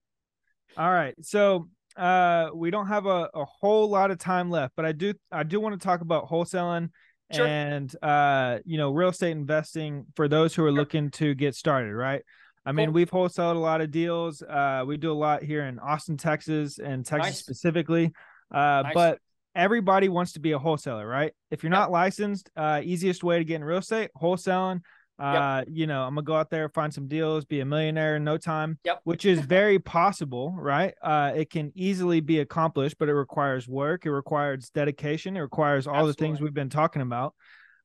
All 0.78 0.90
right. 0.90 1.14
So 1.22 1.68
uh 1.96 2.50
we 2.54 2.70
don't 2.70 2.86
have 2.86 3.06
a, 3.06 3.28
a 3.34 3.44
whole 3.44 3.90
lot 3.90 4.12
of 4.12 4.18
time 4.18 4.50
left, 4.50 4.74
but 4.76 4.84
I 4.84 4.92
do 4.92 5.14
I 5.32 5.42
do 5.42 5.58
want 5.58 5.78
to 5.80 5.84
talk 5.84 6.00
about 6.00 6.28
wholesaling 6.28 6.90
Sure. 7.32 7.46
and 7.46 7.92
uh 8.02 8.58
you 8.64 8.78
know 8.78 8.92
real 8.92 9.08
estate 9.08 9.32
investing 9.32 10.06
for 10.14 10.28
those 10.28 10.54
who 10.54 10.64
are 10.64 10.70
looking 10.72 11.10
to 11.12 11.34
get 11.34 11.54
started, 11.56 11.92
right? 11.92 12.22
I 12.64 12.72
mean, 12.72 12.86
Cool. 12.86 12.94
we've 12.94 13.10
wholesaled 13.10 13.56
a 13.56 13.58
lot 13.58 13.80
of 13.80 13.90
deals. 13.90 14.40
Uh 14.42 14.84
we 14.86 14.96
do 14.96 15.10
a 15.10 15.14
lot 15.14 15.42
here 15.42 15.64
in 15.66 15.78
Austin, 15.80 16.16
Texas 16.16 16.78
and 16.78 17.04
Texas 17.04 17.30
Nice. 17.32 17.38
specifically. 17.40 18.12
Uh 18.54 18.82
Nice. 18.84 18.94
but 18.94 19.18
everybody 19.56 20.08
wants 20.08 20.34
to 20.34 20.40
be 20.40 20.52
a 20.52 20.58
wholesaler, 20.58 21.06
right? 21.06 21.32
If 21.50 21.64
you're 21.64 21.70
not 21.70 21.90
licensed, 21.90 22.48
uh 22.56 22.80
easiest 22.84 23.24
way 23.24 23.38
to 23.38 23.44
get 23.44 23.56
in 23.56 23.64
real 23.64 23.78
estate, 23.78 24.10
wholesaling. 24.16 24.82
Uh, 25.18 25.64
you 25.68 25.86
know, 25.86 26.02
I'm 26.04 26.14
gonna 26.14 26.24
go 26.24 26.36
out 26.36 26.50
there, 26.50 26.68
find 26.68 26.92
some 26.92 27.08
deals, 27.08 27.44
be 27.44 27.60
a 27.60 27.64
millionaire 27.64 28.16
in 28.16 28.24
no 28.24 28.36
time 28.36 28.78
Yep. 28.84 29.00
which 29.04 29.24
is 29.24 29.40
very 29.46 29.78
possible, 29.78 30.54
right? 30.56 30.94
Uh, 31.02 31.32
it 31.34 31.50
can 31.50 31.72
easily 31.74 32.20
be 32.20 32.40
accomplished, 32.40 32.96
but 32.98 33.08
it 33.08 33.14
requires 33.14 33.66
work, 33.66 34.06
it 34.06 34.12
requires 34.12 34.70
dedication, 34.70 35.36
it 35.36 35.40
requires 35.40 35.86
all 35.86 36.06
the 36.06 36.14
things 36.14 36.40
we've 36.40 36.54
been 36.54 36.70
talking 36.70 37.02
about. 37.02 37.34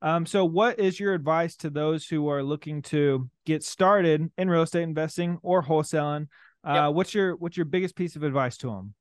Um, 0.02 0.26
so, 0.26 0.44
what 0.44 0.80
is 0.80 1.00
your 1.00 1.14
advice 1.14 1.56
to 1.58 1.70
those 1.70 2.06
who 2.06 2.28
are 2.28 2.44
looking 2.44 2.82
to 2.84 3.30
get 3.46 3.64
started 3.64 4.30
in 4.38 4.50
real 4.50 4.64
estate 4.64 4.84
investing 4.84 5.40
or 5.42 5.64
wholesaling? 5.64 6.28
Uh, 6.64 6.92
What's 6.92 7.14
your 7.14 7.36
what's 7.38 7.58
your 7.58 7.66
biggest 7.66 7.96
piece 7.96 8.16
of 8.16 8.24
advice 8.24 8.58
to 8.58 8.68
them? 8.68 8.94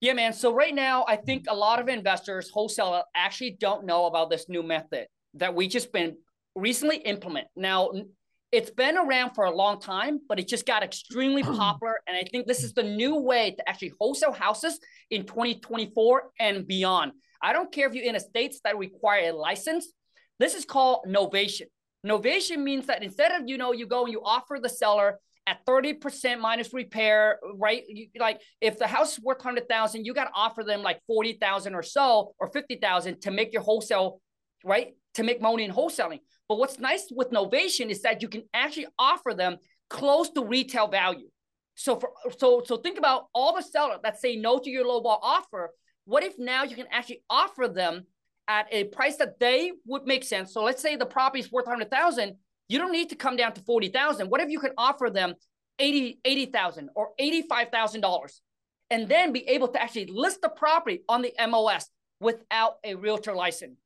Yeah, 0.00 0.14
man. 0.14 0.32
So 0.32 0.52
right 0.52 0.74
now, 0.74 1.04
I 1.06 1.16
think 1.16 1.44
a 1.48 1.54
lot 1.54 1.78
of 1.78 1.88
investors, 1.88 2.50
wholesale, 2.50 3.04
actually 3.14 3.56
don't 3.60 3.84
know 3.84 4.06
about 4.06 4.30
this 4.30 4.48
new 4.48 4.62
method 4.62 5.06
that 5.34 5.54
we 5.54 5.68
just 5.68 5.92
been 5.92 6.16
recently 6.60 6.96
implement. 6.98 7.48
Now, 7.56 7.90
it's 8.52 8.70
been 8.70 8.98
around 8.98 9.34
for 9.34 9.44
a 9.44 9.50
long 9.50 9.80
time, 9.80 10.20
but 10.28 10.40
it 10.40 10.48
just 10.48 10.66
got 10.66 10.82
extremely 10.82 11.42
popular. 11.58 11.98
And 12.06 12.16
I 12.16 12.24
think 12.30 12.46
this 12.46 12.62
is 12.62 12.72
the 12.74 12.82
new 12.82 13.16
way 13.16 13.52
to 13.52 13.68
actually 13.68 13.92
wholesale 14.00 14.32
houses 14.32 14.78
in 15.10 15.24
2024 15.24 16.30
and 16.38 16.66
beyond. 16.66 17.12
I 17.42 17.52
don't 17.52 17.72
care 17.72 17.88
if 17.88 17.94
you're 17.94 18.04
in 18.04 18.16
a 18.16 18.20
states 18.20 18.60
that 18.64 18.76
require 18.76 19.30
a 19.30 19.32
license. 19.32 19.92
This 20.38 20.54
is 20.54 20.64
called 20.64 21.04
novation. 21.06 21.66
Novation 22.06 22.62
means 22.62 22.86
that 22.86 23.02
instead 23.02 23.32
of, 23.32 23.48
you 23.48 23.58
know, 23.58 23.72
you 23.72 23.86
go 23.86 24.04
and 24.04 24.12
you 24.12 24.22
offer 24.24 24.58
the 24.60 24.68
seller 24.68 25.18
at 25.46 25.64
30% 25.66 26.40
minus 26.40 26.72
repair, 26.72 27.38
right? 27.56 27.82
You, 27.88 28.08
like 28.18 28.40
if 28.60 28.78
the 28.78 28.86
house 28.86 29.14
is 29.14 29.20
worth 29.20 29.38
100,000, 29.38 30.04
you 30.04 30.14
got 30.14 30.24
to 30.24 30.30
offer 30.34 30.62
them 30.64 30.82
like 30.82 31.00
40,000 31.06 31.74
or 31.74 31.82
so 31.82 32.34
or 32.38 32.48
50,000 32.48 33.20
to 33.22 33.30
make 33.30 33.52
your 33.52 33.62
wholesale, 33.62 34.20
right? 34.64 34.94
To 35.14 35.22
make 35.22 35.40
money 35.40 35.64
in 35.64 35.72
wholesaling. 35.72 36.20
But 36.48 36.58
what's 36.58 36.78
nice 36.78 37.08
with 37.10 37.30
novation 37.30 37.90
is 37.90 38.02
that 38.02 38.22
you 38.22 38.28
can 38.28 38.44
actually 38.54 38.86
offer 38.98 39.34
them 39.34 39.56
close 39.88 40.30
to 40.30 40.44
retail 40.44 40.88
value. 40.88 41.28
So 41.74 41.96
for 41.96 42.10
so 42.36 42.62
so 42.64 42.76
think 42.76 42.98
about 42.98 43.28
all 43.34 43.54
the 43.54 43.62
sellers 43.62 44.00
that 44.02 44.20
say 44.20 44.36
no 44.36 44.58
to 44.58 44.70
your 44.70 44.84
lowball 44.84 45.18
offer. 45.22 45.70
What 46.04 46.22
if 46.22 46.38
now 46.38 46.64
you 46.64 46.76
can 46.76 46.88
actually 46.90 47.22
offer 47.30 47.68
them 47.68 48.04
at 48.48 48.66
a 48.70 48.84
price 48.84 49.16
that 49.16 49.38
they 49.38 49.72
would 49.86 50.06
make 50.06 50.24
sense? 50.24 50.52
So 50.52 50.62
let's 50.62 50.82
say 50.82 50.96
the 50.96 51.06
property 51.06 51.40
is 51.40 51.52
worth 51.52 51.66
100,000 51.66 52.36
you 52.70 52.78
don't 52.78 52.92
need 52.92 53.08
to 53.08 53.16
come 53.16 53.34
down 53.34 53.52
to 53.54 53.60
40,000. 53.62 54.28
What 54.28 54.40
if 54.40 54.48
you 54.48 54.60
can 54.60 54.70
offer 54.78 55.10
them 55.10 55.34
80 55.80 56.20
80,000 56.24 56.90
or 56.94 57.10
$85,000 57.20 58.30
and 58.90 59.08
then 59.08 59.32
be 59.32 59.46
able 59.48 59.66
to 59.68 59.82
actually 59.82 60.06
list 60.06 60.40
the 60.40 60.50
property 60.50 61.02
on 61.08 61.20
the 61.20 61.34
MLS 61.40 61.86
without 62.20 62.74
a 62.84 62.94
realtor 62.94 63.34
license? 63.34 63.76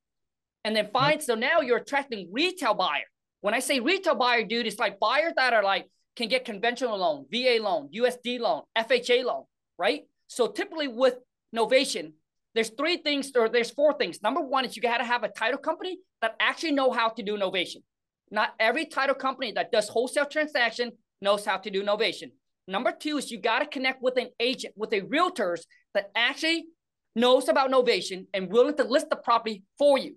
And 0.65 0.75
then 0.75 0.89
find 0.93 1.23
so 1.23 1.35
now 1.35 1.61
you're 1.61 1.79
attracting 1.79 2.29
retail 2.33 2.75
buyer. 2.75 3.05
When 3.43 3.55
I 3.55 3.61
say 3.61 3.81
retail 3.81 4.15
buyer, 4.15 4.45
dude, 4.45 4.67
it's 4.67 4.79
like 4.79 4.99
buyers 4.99 5.35
that 5.37 5.53
are 5.53 5.63
like 5.63 5.89
can 6.17 6.29
get 6.29 6.45
conventional 6.45 6.97
loan, 6.97 7.27
VA 7.31 7.59
loan, 7.61 7.91
USD 7.95 8.41
loan, 8.41 8.63
FHA 8.77 9.25
loan, 9.25 9.45
right? 9.79 10.03
So 10.29 10.47
typically 10.47 10.89
with 10.89 11.15
Novation, 11.55 12.13
there's 12.55 12.71
three 12.71 12.97
things 12.97 13.33
or 13.37 13.49
there's 13.49 13.71
four 13.71 13.93
things. 13.93 14.23
Number 14.23 14.41
one 14.41 14.65
is 14.65 14.77
you 14.77 14.83
got 14.83 14.99
to 14.99 15.05
have 15.05 15.25
a 15.25 15.29
title 15.29 15.59
company 15.59 15.99
that 16.23 16.37
actually 16.41 16.73
know 16.73 16.91
how 16.91 17.09
to 17.11 17.23
do 17.23 17.37
Novation. 17.37 17.83
Not 18.31 18.55
every 18.59 18.87
title 18.87 19.15
company 19.15 19.53
that 19.53 19.71
does 19.71 19.89
wholesale 19.89 20.27
transaction 20.27 20.93
knows 21.21 21.45
how 21.45 21.57
to 21.59 21.71
do 21.71 21.83
novation. 21.83 22.33
Number 22.67 22.93
two 22.93 23.19
is 23.19 23.31
you 23.31 23.41
got 23.41 23.61
to 23.61 23.67
connect 23.67 24.03
with 24.03 24.17
an 24.17 24.31
agent, 24.41 24.75
with 24.77 24.93
a 24.93 25.03
realtors 25.03 25.61
that 25.95 26.11
actually 26.17 26.67
knows 27.15 27.49
about 27.49 27.71
novation 27.71 28.27
and 28.33 28.51
willing 28.51 28.77
to 28.77 28.85
list 28.85 29.11
the 29.11 29.17
property 29.17 29.63
for 29.79 29.99
you. 29.99 30.17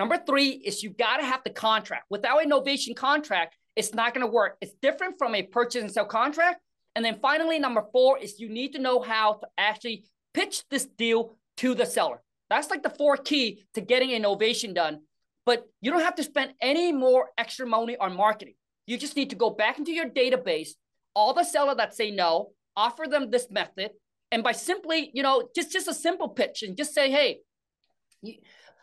Number 0.00 0.18
three 0.18 0.48
is 0.48 0.82
you 0.82 0.90
got 0.90 1.18
to 1.18 1.24
have 1.24 1.44
the 1.44 1.50
contract. 1.50 2.06
Without 2.10 2.44
a 2.44 2.48
novation 2.48 2.96
contract, 2.96 3.54
it's 3.76 3.94
not 3.94 4.14
going 4.14 4.26
to 4.26 4.32
work. 4.32 4.56
It's 4.60 4.72
different 4.82 5.14
from 5.16 5.36
a 5.36 5.44
purchase 5.44 5.82
and 5.82 5.92
sell 5.92 6.06
contract. 6.06 6.60
And 6.96 7.04
then 7.04 7.20
finally, 7.22 7.60
number 7.60 7.84
four 7.92 8.18
is 8.18 8.40
you 8.40 8.48
need 8.48 8.72
to 8.72 8.80
know 8.80 9.00
how 9.00 9.34
to 9.34 9.46
actually 9.56 10.06
pitch 10.34 10.64
this 10.70 10.86
deal 10.86 11.36
to 11.58 11.76
the 11.76 11.86
seller. 11.86 12.20
That's 12.48 12.70
like 12.70 12.82
the 12.82 12.90
four 12.90 13.16
key 13.16 13.62
to 13.74 13.80
getting 13.80 14.10
a 14.10 14.20
novation 14.20 14.74
done 14.74 15.02
but 15.50 15.68
you 15.80 15.90
don't 15.90 16.02
have 16.02 16.14
to 16.14 16.22
spend 16.22 16.54
any 16.60 16.92
more 16.92 17.30
extra 17.36 17.66
money 17.66 17.96
on 17.96 18.14
marketing. 18.14 18.54
You 18.86 18.96
just 18.96 19.16
need 19.16 19.30
to 19.30 19.36
go 19.36 19.50
back 19.50 19.78
into 19.78 19.92
your 19.92 20.08
database, 20.08 20.70
all 21.12 21.34
the 21.34 21.42
seller 21.44 21.74
that 21.74 21.92
say 21.92 22.12
no, 22.12 22.50
offer 22.76 23.06
them 23.08 23.30
this 23.30 23.50
method. 23.50 23.90
And 24.30 24.44
by 24.44 24.52
simply, 24.52 25.10
you 25.12 25.24
know, 25.24 25.48
just, 25.56 25.72
just 25.72 25.88
a 25.88 25.94
simple 25.94 26.28
pitch 26.28 26.62
and 26.62 26.76
just 26.76 26.94
say, 26.94 27.10
hey, 27.10 27.40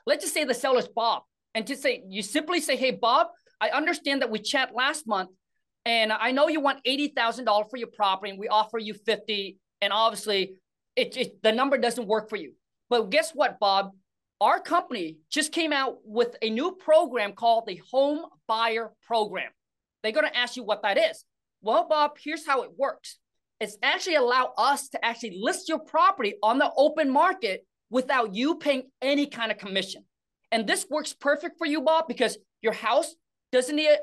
let's 0.07 0.23
just 0.23 0.33
say 0.33 0.43
the 0.43 0.53
seller's 0.53 0.87
Bob. 0.87 1.21
And 1.53 1.67
just 1.67 1.81
say, 1.83 2.03
you 2.07 2.23
simply 2.23 2.59
say, 2.59 2.75
hey, 2.75 2.91
Bob, 2.91 3.27
I 3.61 3.69
understand 3.69 4.21
that 4.21 4.31
we 4.31 4.39
chat 4.39 4.73
last 4.73 5.07
month 5.07 5.29
and 5.85 6.11
I 6.11 6.31
know 6.31 6.47
you 6.47 6.59
want 6.59 6.83
$80,000 6.83 7.69
for 7.69 7.77
your 7.77 7.87
property 7.87 8.31
and 8.31 8.39
we 8.39 8.47
offer 8.47 8.77
you 8.79 8.93
50 8.93 9.57
and 9.81 9.93
obviously 9.93 10.55
it, 10.95 11.15
it, 11.17 11.43
the 11.43 11.51
number 11.51 11.77
doesn't 11.77 12.07
work 12.07 12.29
for 12.29 12.35
you. 12.35 12.53
But 12.89 13.09
guess 13.11 13.31
what, 13.31 13.59
Bob? 13.59 13.91
our 14.39 14.59
company 14.59 15.17
just 15.31 15.51
came 15.51 15.73
out 15.73 15.97
with 16.03 16.35
a 16.41 16.49
new 16.49 16.73
program 16.73 17.33
called 17.33 17.65
the 17.67 17.81
Home 17.91 18.25
Buyer 18.47 18.91
Program. 19.05 19.51
They're 20.03 20.11
going 20.11 20.27
to 20.27 20.37
ask 20.37 20.55
you 20.55 20.63
what 20.63 20.83
that 20.83 20.97
is. 20.97 21.25
Well, 21.61 21.87
Bob, 21.87 22.11
here's 22.23 22.45
how 22.45 22.61
it 22.61 22.71
works. 22.77 23.17
It's 23.59 23.77
actually 23.81 24.15
allow 24.15 24.53
us 24.57 24.89
to 24.89 25.03
actually 25.03 25.39
list 25.41 25.67
your 25.67 25.79
property 25.79 26.35
on 26.43 26.59
the 26.59 26.71
open 26.77 27.09
market 27.09 27.65
without 27.89 28.35
you 28.35 28.55
paying 28.55 28.83
any 29.01 29.27
kind 29.27 29.51
of 29.51 29.57
commission. 29.57 30.03
And 30.51 30.67
this 30.67 30.85
works 30.89 31.13
perfect 31.13 31.57
for 31.57 31.65
you, 31.67 31.81
Bob, 31.81 32.07
because 32.07 32.37
your 32.61 32.73
house 32.73 33.13
doesn't 33.51 33.75
need 33.75 33.97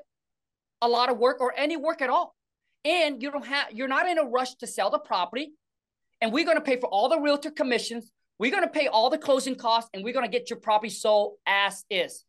a 0.83 0.89
lot 0.89 1.11
of 1.11 1.19
work 1.19 1.41
or 1.41 1.55
any 1.57 1.77
work 1.77 2.03
at 2.03 2.11
all. 2.11 2.35
And 2.85 3.23
you 3.23 3.31
don't 3.31 3.47
have 3.47 3.73
you're 3.73 3.89
not 3.89 4.09
in 4.09 4.19
a 4.19 4.25
rush 4.25 4.55
to 4.57 4.67
sell 4.67 4.91
the 4.91 4.99
property. 4.99 5.53
And 6.21 6.33
we're 6.33 6.45
going 6.45 6.59
to 6.59 6.63
pay 6.63 6.79
for 6.79 6.87
all 6.87 7.09
the 7.09 7.19
realtor 7.19 7.51
commissions 7.51 8.11
we're 8.39 8.51
going 8.51 8.65
to 8.65 8.69
pay 8.69 8.89
all 8.89 9.11
the 9.11 9.19
closing 9.19 9.55
costs 9.55 9.91
and 9.95 10.03
we're 10.03 10.13
going 10.13 10.31
to 10.31 10.39
get 10.39 10.51
your 10.51 10.59
property 10.59 10.91
sold 10.91 11.35
as 11.47 11.85
is. 11.89 12.25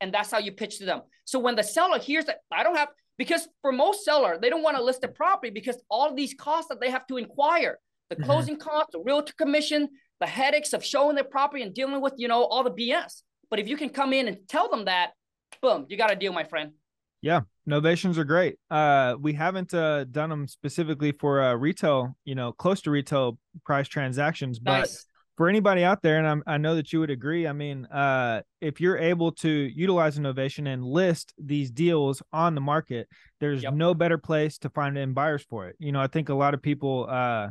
And 0.00 0.12
that's 0.12 0.30
how 0.30 0.38
you 0.38 0.52
pitch 0.52 0.78
to 0.78 0.84
them. 0.84 1.02
So 1.24 1.38
when 1.38 1.54
the 1.54 1.62
seller 1.62 1.98
hears 1.98 2.24
that 2.26 2.38
I 2.50 2.62
don't 2.62 2.76
have, 2.76 2.88
because 3.16 3.46
for 3.62 3.70
most 3.70 4.04
seller, 4.04 4.38
they 4.40 4.50
don't 4.50 4.62
want 4.62 4.76
to 4.76 4.82
list 4.82 5.02
the 5.02 5.08
property 5.08 5.50
because 5.50 5.80
all 5.88 6.12
these 6.14 6.34
costs 6.34 6.68
that 6.68 6.80
they 6.80 6.90
have 6.90 7.06
to 7.06 7.16
inquire, 7.16 7.78
the 8.10 8.16
mm-hmm. 8.16 8.24
closing 8.24 8.56
costs, 8.56 8.90
the 8.92 8.98
realtor 8.98 9.32
commission, 9.38 9.88
the 10.20 10.26
headaches 10.26 10.72
of 10.72 10.84
showing 10.84 11.14
their 11.14 11.24
property 11.24 11.62
and 11.62 11.74
dealing 11.74 12.00
with, 12.00 12.14
you 12.16 12.28
know, 12.28 12.44
all 12.44 12.64
the 12.64 12.70
BS. 12.70 13.22
But 13.50 13.58
if 13.58 13.68
you 13.68 13.76
can 13.76 13.90
come 13.90 14.12
in 14.12 14.28
and 14.28 14.38
tell 14.48 14.68
them 14.68 14.86
that, 14.86 15.12
boom, 15.60 15.86
you 15.88 15.96
got 15.96 16.12
a 16.12 16.16
deal, 16.16 16.32
my 16.32 16.44
friend. 16.44 16.72
Yeah, 17.20 17.42
novations 17.68 18.18
are 18.18 18.24
great. 18.24 18.58
Uh, 18.70 19.16
we 19.18 19.32
haven't 19.32 19.72
uh, 19.72 20.04
done 20.04 20.28
them 20.28 20.46
specifically 20.46 21.12
for 21.12 21.42
uh, 21.42 21.54
retail, 21.54 22.16
you 22.24 22.34
know, 22.34 22.52
close 22.52 22.82
to 22.82 22.90
retail 22.90 23.38
price 23.64 23.88
transactions, 23.88 24.58
but 24.58 24.80
nice 24.80 25.06
for 25.36 25.48
anybody 25.48 25.82
out 25.82 26.02
there, 26.02 26.18
and 26.18 26.26
I'm, 26.26 26.42
i 26.46 26.58
know 26.58 26.76
that 26.76 26.92
you 26.92 27.00
would 27.00 27.10
agree. 27.10 27.46
I 27.46 27.52
mean, 27.52 27.86
uh, 27.86 28.42
if 28.60 28.80
you're 28.80 28.98
able 28.98 29.32
to 29.32 29.48
utilize 29.48 30.16
innovation 30.16 30.66
and 30.66 30.84
list 30.84 31.34
these 31.38 31.70
deals 31.70 32.22
on 32.32 32.54
the 32.54 32.60
market, 32.60 33.08
there's 33.40 33.64
yep. 33.64 33.74
no 33.74 33.94
better 33.94 34.18
place 34.18 34.58
to 34.58 34.70
find 34.70 34.96
in 34.96 35.12
buyers 35.12 35.44
for 35.48 35.66
it. 35.68 35.76
You 35.78 35.92
know, 35.92 36.00
I 36.00 36.06
think 36.06 36.28
a 36.28 36.34
lot 36.34 36.54
of 36.54 36.62
people 36.62 37.06
uh, 37.10 37.48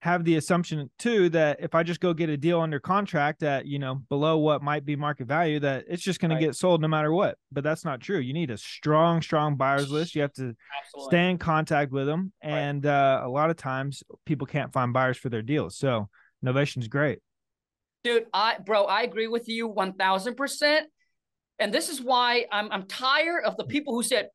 have 0.00 0.24
the 0.24 0.36
assumption 0.36 0.88
too 0.98 1.28
that 1.30 1.58
if 1.60 1.74
I 1.74 1.82
just 1.82 2.00
go 2.00 2.14
get 2.14 2.28
a 2.28 2.36
deal 2.36 2.60
under 2.60 2.78
contract 2.78 3.42
at 3.42 3.66
you 3.66 3.80
know 3.80 3.96
below 4.08 4.38
what 4.38 4.62
might 4.62 4.84
be 4.84 4.94
market 4.94 5.26
value, 5.26 5.58
that 5.60 5.86
it's 5.88 6.02
just 6.02 6.20
going 6.20 6.30
right. 6.30 6.38
to 6.38 6.46
get 6.46 6.54
sold 6.54 6.80
no 6.80 6.88
matter 6.88 7.12
what. 7.12 7.36
But 7.50 7.64
that's 7.64 7.84
not 7.84 8.00
true. 8.00 8.18
You 8.18 8.32
need 8.32 8.50
a 8.50 8.58
strong, 8.58 9.22
strong 9.22 9.56
buyers 9.56 9.90
list. 9.90 10.14
You 10.14 10.22
have 10.22 10.32
to 10.34 10.54
Absolutely. 10.84 11.10
stay 11.10 11.30
in 11.30 11.38
contact 11.38 11.90
with 11.90 12.06
them, 12.06 12.32
and 12.40 12.84
right. 12.84 12.92
uh, 12.92 13.22
a 13.24 13.28
lot 13.28 13.50
of 13.50 13.56
times 13.56 14.02
people 14.24 14.46
can't 14.46 14.72
find 14.72 14.92
buyers 14.92 15.16
for 15.16 15.30
their 15.30 15.42
deals. 15.42 15.76
So 15.76 16.08
Novation's 16.44 16.88
great. 16.88 17.18
Dude, 18.04 18.26
I 18.32 18.58
bro, 18.64 18.84
I 18.84 19.02
agree 19.02 19.26
with 19.26 19.48
you 19.48 19.68
1000%. 19.68 20.80
And 21.58 21.74
this 21.74 21.88
is 21.88 22.00
why 22.00 22.46
I'm 22.52 22.70
I'm 22.70 22.84
tired 22.84 23.44
of 23.44 23.56
the 23.56 23.64
people 23.64 23.94
who 23.94 24.04
said 24.04 24.28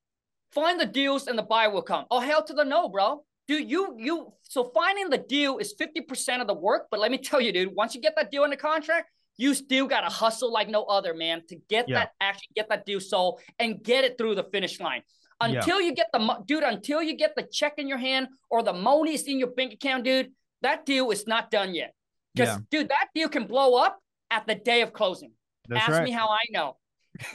find 0.52 0.80
the 0.80 0.86
deals 0.86 1.28
and 1.28 1.38
the 1.38 1.44
buyer 1.44 1.70
will 1.70 1.82
come. 1.82 2.06
Oh 2.12 2.20
hell 2.20 2.44
to 2.44 2.54
the 2.54 2.66
no, 2.66 2.90
bro. 2.90 3.24
Dude, 3.48 3.70
you 3.70 3.96
you 3.98 4.34
so 4.44 4.72
finding 4.74 5.10
the 5.10 5.18
deal 5.18 5.58
is 5.58 5.74
50% 5.80 6.42
of 6.42 6.48
the 6.48 6.54
work, 6.54 6.88
but 6.90 7.00
let 7.00 7.12
me 7.12 7.18
tell 7.18 7.42
you, 7.42 7.52
dude, 7.52 7.76
once 7.76 7.94
you 7.96 8.02
get 8.02 8.14
that 8.16 8.32
deal 8.32 8.44
in 8.44 8.50
the 8.50 8.58
contract, 8.58 9.10
you 9.38 9.54
still 9.54 9.88
got 9.88 10.02
to 10.02 10.10
hustle 10.10 10.52
like 10.52 10.70
no 10.70 10.84
other, 10.84 11.14
man, 11.14 11.42
to 11.50 11.56
get 11.70 11.90
yeah. 11.90 12.00
that 12.00 12.12
actually 12.22 12.50
get 12.56 12.70
that 12.70 12.86
deal 12.86 13.00
sold 13.00 13.42
and 13.60 13.84
get 13.84 14.04
it 14.04 14.18
through 14.18 14.36
the 14.36 14.44
finish 14.44 14.80
line. 14.80 15.02
Until 15.42 15.82
yeah. 15.82 15.88
you 15.88 15.96
get 15.96 16.08
the 16.14 16.38
dude, 16.46 16.64
until 16.64 17.02
you 17.02 17.18
get 17.18 17.36
the 17.36 17.44
check 17.52 17.74
in 17.78 17.88
your 17.88 17.98
hand 17.98 18.28
or 18.50 18.64
the 18.64 18.74
money 18.74 19.14
is 19.14 19.24
in 19.24 19.40
your 19.40 19.50
bank 19.50 19.74
account, 19.74 20.04
dude, 20.04 20.32
that 20.62 20.86
deal 20.86 21.12
is 21.12 21.28
not 21.28 21.52
done 21.52 21.74
yet. 21.74 21.94
Because, 22.34 22.56
yeah. 22.56 22.60
dude, 22.72 22.90
that 22.90 23.08
deal 23.14 23.28
can 23.28 23.46
blow 23.46 23.76
up 23.76 24.00
at 24.32 24.48
the 24.48 24.56
day 24.56 24.82
of 24.82 24.94
closing. 24.94 25.32
That's 25.68 25.84
Ask 25.84 25.92
right. 25.92 26.04
me 26.04 26.12
how 26.12 26.30
I 26.30 26.40
know. 26.50 26.78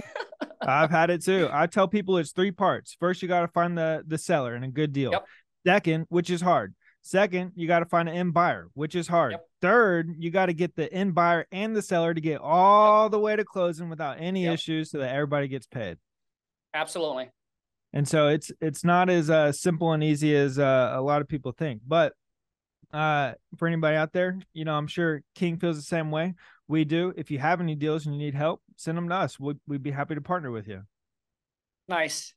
I've 0.61 0.91
had 0.91 1.11
it 1.11 1.25
too. 1.25 1.49
I 1.53 1.67
tell 1.67 1.87
people 1.87 2.19
it's 2.19 2.33
three 2.33 2.51
parts. 2.51 2.97
First, 2.99 3.23
you 3.23 3.29
got 3.29 3.43
to 3.43 3.49
find 3.49 3.77
the 3.77 4.03
the 4.07 4.19
seller 4.19 4.55
and 4.55 4.65
a 4.65 4.69
good 4.69 4.93
deal. 4.93 5.13
Yep. 5.13 5.27
Second, 5.69 6.07
which 6.09 6.31
is 6.31 6.41
hard. 6.41 6.75
Second, 7.03 7.53
you 7.55 7.69
got 7.69 7.81
to 7.81 7.85
find 7.85 8.09
an 8.09 8.15
end 8.15 8.33
buyer, 8.33 8.69
which 8.73 8.95
is 8.95 9.07
hard. 9.07 9.33
Yep. 9.33 9.45
Third, 9.61 10.15
you 10.19 10.31
got 10.31 10.47
to 10.47 10.55
get 10.55 10.75
the 10.75 10.91
end 10.91 11.15
buyer 11.15 11.47
and 11.53 11.77
the 11.77 11.83
seller 11.83 12.15
to 12.15 12.21
get 12.23 12.41
all 12.41 13.05
yep. 13.05 13.13
the 13.13 13.19
way 13.19 13.37
to 13.37 13.45
closing 13.45 13.91
without 13.91 14.17
any 14.19 14.47
issues, 14.47 14.91
so 14.91 14.99
that 14.99 15.15
everybody 15.15 15.47
gets 15.47 15.67
paid. 15.67 15.99
Absolutely. 16.73 17.29
And 17.93 18.09
so 18.09 18.29
it's 18.29 18.51
it's 18.63 18.83
not 18.83 19.11
as 19.11 19.29
uh, 19.29 19.53
simple 19.53 19.93
and 19.93 20.03
easy 20.03 20.35
as 20.35 20.59
uh, 20.59 20.93
a 20.95 21.03
lot 21.03 21.21
of 21.21 21.29
people 21.29 21.53
think. 21.53 21.83
But 21.87 22.15
uh, 22.91 23.33
for 23.59 23.69
anybody 23.69 23.99
out 23.99 24.15
there, 24.15 24.39
you 24.55 24.65
know, 24.65 24.75
I'm 24.75 24.87
sure 24.87 25.23
King 25.35 25.59
feels 25.59 25.77
the 25.77 25.83
same 25.83 26.11
way. 26.11 26.33
We 26.67 26.87
do. 26.87 27.13
If 27.15 27.31
you 27.31 27.39
have 27.41 27.61
any 27.61 27.75
deals 27.75 28.07
and 28.07 28.15
you 28.15 28.21
need 28.23 28.35
help, 28.35 28.63
send 28.77 28.97
them 28.97 29.11
to 29.11 29.15
us. 29.15 29.39
We'd, 29.39 29.59
we'd 29.67 29.83
be 29.83 29.91
happy 29.91 30.15
to 30.15 30.23
partner 30.23 30.51
with 30.51 30.67
you. 30.67 30.83
Nice. 31.89 32.33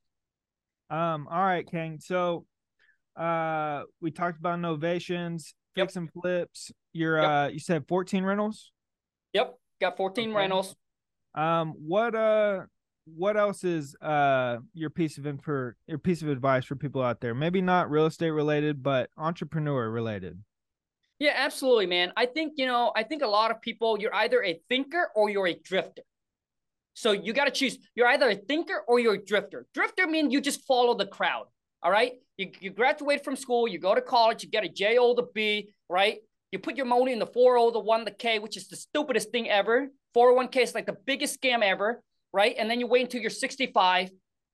Um, 0.90 1.30
all 1.32 1.42
right, 1.42 1.66
King. 1.66 2.00
So 2.02 2.46
uh 3.16 3.84
we 4.02 4.12
talked 4.12 4.38
about 4.40 4.60
novations. 4.60 5.54
Yep. 5.76 5.88
fix 5.88 5.96
and 5.96 6.12
flips. 6.12 6.72
You're 6.94 7.22
Yep. 7.22 7.30
uh 7.30 7.50
you 7.54 7.60
said 7.60 7.86
14 7.88 8.24
rentals. 8.24 8.72
Yep, 9.34 9.58
got 9.80 9.98
14 9.98 10.30
Okay. 10.30 10.38
rentals. 10.38 10.76
Um 11.36 11.74
what 11.88 12.14
uh 12.16 12.62
what 13.16 13.36
else 13.38 13.64
is 13.64 13.96
uh 14.02 14.58
your 14.74 14.90
piece 14.90 15.18
of 15.18 15.26
info 15.26 15.72
your 15.88 15.98
piece 15.98 16.22
of 16.22 16.28
advice 16.30 16.66
for 16.66 16.76
people 16.76 17.02
out 17.02 17.20
there? 17.22 17.34
Maybe 17.34 17.62
not 17.62 17.90
real 17.90 18.06
estate 18.06 18.32
related, 18.32 18.84
but 18.84 19.10
entrepreneur 19.18 19.90
related. 19.90 20.42
Yeah, 21.20 21.34
absolutely, 21.36 21.86
man. 21.86 22.12
I 22.18 22.26
think, 22.26 22.54
you 22.58 22.66
know, 22.66 22.92
I 22.96 23.04
think 23.04 23.22
a 23.22 23.28
lot 23.28 23.52
of 23.52 23.62
people, 23.62 24.00
you're 24.00 24.14
either 24.16 24.44
a 24.44 24.60
thinker 24.70 25.12
or 25.16 25.30
you're 25.30 25.46
a 25.48 25.54
drifter. 25.54 26.02
So 26.96 27.12
you 27.12 27.32
got 27.32 27.46
to 27.46 27.52
choose. 27.52 27.78
You're 27.94 28.08
either 28.08 28.28
a 28.30 28.36
thinker 28.36 28.84
or 28.88 29.00
you're 29.00 29.14
a 29.14 29.24
drifter. 29.24 29.68
Drifter 29.74 30.08
means 30.08 30.34
you 30.34 30.42
just 30.42 30.66
follow 30.66 30.96
the 30.96 31.06
crowd. 31.06 31.46
All 31.84 31.92
right. 31.92 32.14
You, 32.38 32.52
you 32.60 32.72
graduate 32.72 33.24
from 33.24 33.36
school, 33.36 33.68
you 33.68 33.80
go 33.80 33.96
to 33.96 34.02
college, 34.02 34.44
you 34.44 34.50
get 34.50 34.64
a 34.64 34.70
J 34.70 34.98
O 34.98 35.14
the 35.16 35.28
B, 35.34 35.74
right? 35.90 36.18
You 36.52 36.60
put 36.60 36.76
your 36.76 36.86
money 36.86 37.14
in 37.14 37.20
the 37.20 37.28
4O, 37.28 37.72
the 37.72 37.80
1, 37.80 38.06
the 38.06 38.12
K, 38.12 38.40
which 38.40 38.58
is 38.58 38.68
the 38.68 38.76
stupidest 38.76 39.32
thing 39.32 39.50
ever. 39.50 39.88
401k 40.16 40.58
is 40.58 40.76
like 40.76 40.86
the 40.86 40.98
biggest 41.06 41.42
scam 41.42 41.64
ever, 41.64 42.04
right? 42.34 42.56
And 42.58 42.70
then 42.70 42.80
you 42.80 42.88
wait 42.88 43.04
until 43.04 43.22
you're 43.22 43.30
65 43.30 44.10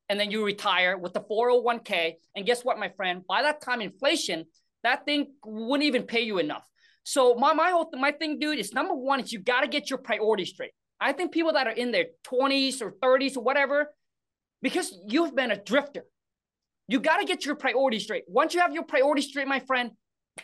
and 0.09 0.19
then 0.19 0.29
you 0.29 0.45
retire 0.45 0.97
with 0.97 1.13
the 1.13 1.21
401k. 1.21 2.13
And 2.35 2.45
guess 2.45 2.63
what, 2.63 2.77
my 2.77 2.89
friend? 2.89 3.23
By 3.27 3.41
that 3.41 3.61
time, 3.61 3.81
inflation, 3.81 4.45
that 4.83 5.05
thing 5.05 5.33
wouldn't 5.43 5.87
even 5.87 6.03
pay 6.03 6.21
you 6.21 6.37
enough. 6.37 6.63
So 7.03 7.35
my 7.35 7.53
my 7.53 7.71
whole 7.71 7.89
my 7.93 8.11
thing, 8.11 8.37
dude, 8.37 8.59
is 8.59 8.73
number 8.73 8.93
one 8.93 9.19
is 9.21 9.31
you 9.31 9.39
got 9.39 9.61
to 9.61 9.67
get 9.67 9.89
your 9.89 9.99
priorities 9.99 10.49
straight. 10.49 10.71
I 10.99 11.13
think 11.13 11.31
people 11.31 11.53
that 11.53 11.67
are 11.67 11.71
in 11.73 11.91
their 11.91 12.07
20s 12.25 12.81
or 12.81 12.91
30s 12.91 13.37
or 13.37 13.43
whatever, 13.43 13.93
because 14.61 14.93
you've 15.07 15.35
been 15.35 15.51
a 15.51 15.57
drifter, 15.57 16.03
you 16.87 16.99
got 16.99 17.17
to 17.17 17.25
get 17.25 17.45
your 17.45 17.55
priorities 17.55 18.03
straight. 18.03 18.23
Once 18.27 18.53
you 18.53 18.61
have 18.61 18.73
your 18.73 18.83
priorities 18.83 19.27
straight, 19.27 19.47
my 19.47 19.59
friend, 19.59 19.91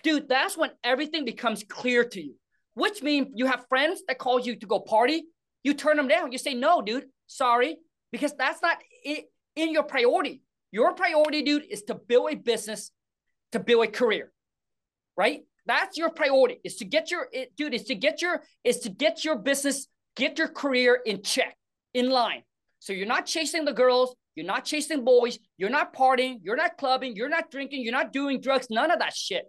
dude, 0.01 0.27
that's 0.27 0.57
when 0.57 0.71
everything 0.83 1.25
becomes 1.25 1.63
clear 1.67 2.03
to 2.03 2.21
you. 2.21 2.35
Which 2.75 3.03
means 3.03 3.27
you 3.35 3.45
have 3.45 3.65
friends 3.69 4.01
that 4.07 4.17
call 4.17 4.39
you 4.39 4.55
to 4.55 4.65
go 4.65 4.79
party, 4.79 5.25
you 5.63 5.73
turn 5.73 5.95
them 5.97 6.07
down. 6.07 6.31
You 6.31 6.37
say, 6.37 6.55
no, 6.55 6.81
dude, 6.81 7.05
sorry, 7.27 7.77
because 8.11 8.33
that's 8.35 8.61
not 8.61 8.77
in 9.05 9.71
your 9.71 9.83
priority. 9.83 10.41
Your 10.71 10.95
priority, 10.95 11.43
dude, 11.43 11.65
is 11.69 11.83
to 11.83 11.95
build 11.95 12.31
a 12.31 12.35
business, 12.35 12.91
to 13.51 13.59
build 13.59 13.85
a 13.85 13.91
career, 13.91 14.31
right? 15.15 15.41
That's 15.67 15.97
your 15.97 16.09
priority. 16.09 16.59
Is 16.63 16.77
to 16.77 16.85
get 16.85 17.11
your 17.11 17.27
it, 17.31 17.55
dude. 17.55 17.75
Is 17.75 17.83
to 17.83 17.95
get 17.95 18.21
your 18.21 18.41
is 18.63 18.79
to 18.79 18.89
get 18.89 19.23
your 19.23 19.37
business, 19.37 19.87
get 20.15 20.39
your 20.39 20.47
career 20.47 20.99
in 21.05 21.21
check, 21.21 21.55
in 21.93 22.09
line. 22.09 22.41
So 22.79 22.91
you're 22.91 23.05
not 23.05 23.27
chasing 23.27 23.65
the 23.65 23.71
girls, 23.71 24.15
you're 24.35 24.45
not 24.45 24.65
chasing 24.65 25.03
boys, 25.03 25.37
you're 25.57 25.69
not 25.69 25.95
partying, 25.95 26.39
you're 26.41 26.55
not 26.55 26.77
clubbing, 26.77 27.15
you're 27.15 27.29
not 27.29 27.51
drinking, 27.51 27.83
you're 27.83 27.93
not 27.93 28.11
doing 28.11 28.41
drugs, 28.41 28.67
none 28.69 28.91
of 28.91 28.99
that 28.99 29.15
shit. 29.15 29.45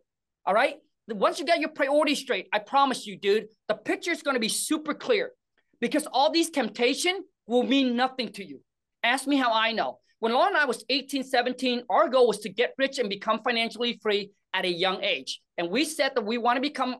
All 0.46 0.54
right. 0.54 0.76
Once 1.08 1.38
you 1.38 1.44
get 1.44 1.60
your 1.60 1.68
priorities 1.68 2.18
straight, 2.18 2.48
I 2.52 2.58
promise 2.60 3.06
you, 3.06 3.18
dude, 3.18 3.48
the 3.68 3.74
picture 3.74 4.10
is 4.10 4.22
going 4.22 4.36
to 4.36 4.40
be 4.40 4.48
super 4.48 4.94
clear 4.94 5.32
because 5.80 6.06
all 6.10 6.30
these 6.30 6.48
temptation 6.48 7.22
will 7.46 7.62
mean 7.62 7.94
nothing 7.94 8.30
to 8.32 8.44
you. 8.44 8.60
Ask 9.02 9.26
me 9.26 9.36
how 9.36 9.52
I 9.52 9.72
know. 9.72 9.98
When 10.20 10.32
Laura 10.32 10.48
and 10.48 10.56
I 10.56 10.64
was 10.64 10.82
18, 10.88 11.24
17, 11.24 11.82
our 11.90 12.08
goal 12.08 12.26
was 12.26 12.38
to 12.40 12.48
get 12.48 12.72
rich 12.78 12.98
and 12.98 13.10
become 13.10 13.40
financially 13.44 13.98
free 14.02 14.30
at 14.54 14.64
a 14.64 14.70
young 14.70 15.04
age. 15.04 15.42
And 15.58 15.68
we 15.68 15.84
said 15.84 16.12
that 16.14 16.24
we 16.24 16.38
want 16.38 16.56
to 16.56 16.62
become 16.62 16.96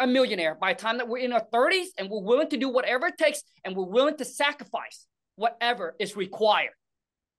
a 0.00 0.06
millionaire 0.06 0.54
by 0.54 0.74
the 0.74 0.80
time 0.80 0.98
that 0.98 1.08
we're 1.08 1.24
in 1.24 1.32
our 1.32 1.44
30s 1.52 1.86
and 1.96 2.10
we're 2.10 2.22
willing 2.22 2.50
to 2.50 2.56
do 2.56 2.68
whatever 2.68 3.06
it 3.06 3.18
takes 3.18 3.42
and 3.64 3.74
we're 3.74 3.86
willing 3.86 4.16
to 4.18 4.24
sacrifice 4.24 5.06
whatever 5.36 5.96
is 5.98 6.16
required. 6.16 6.72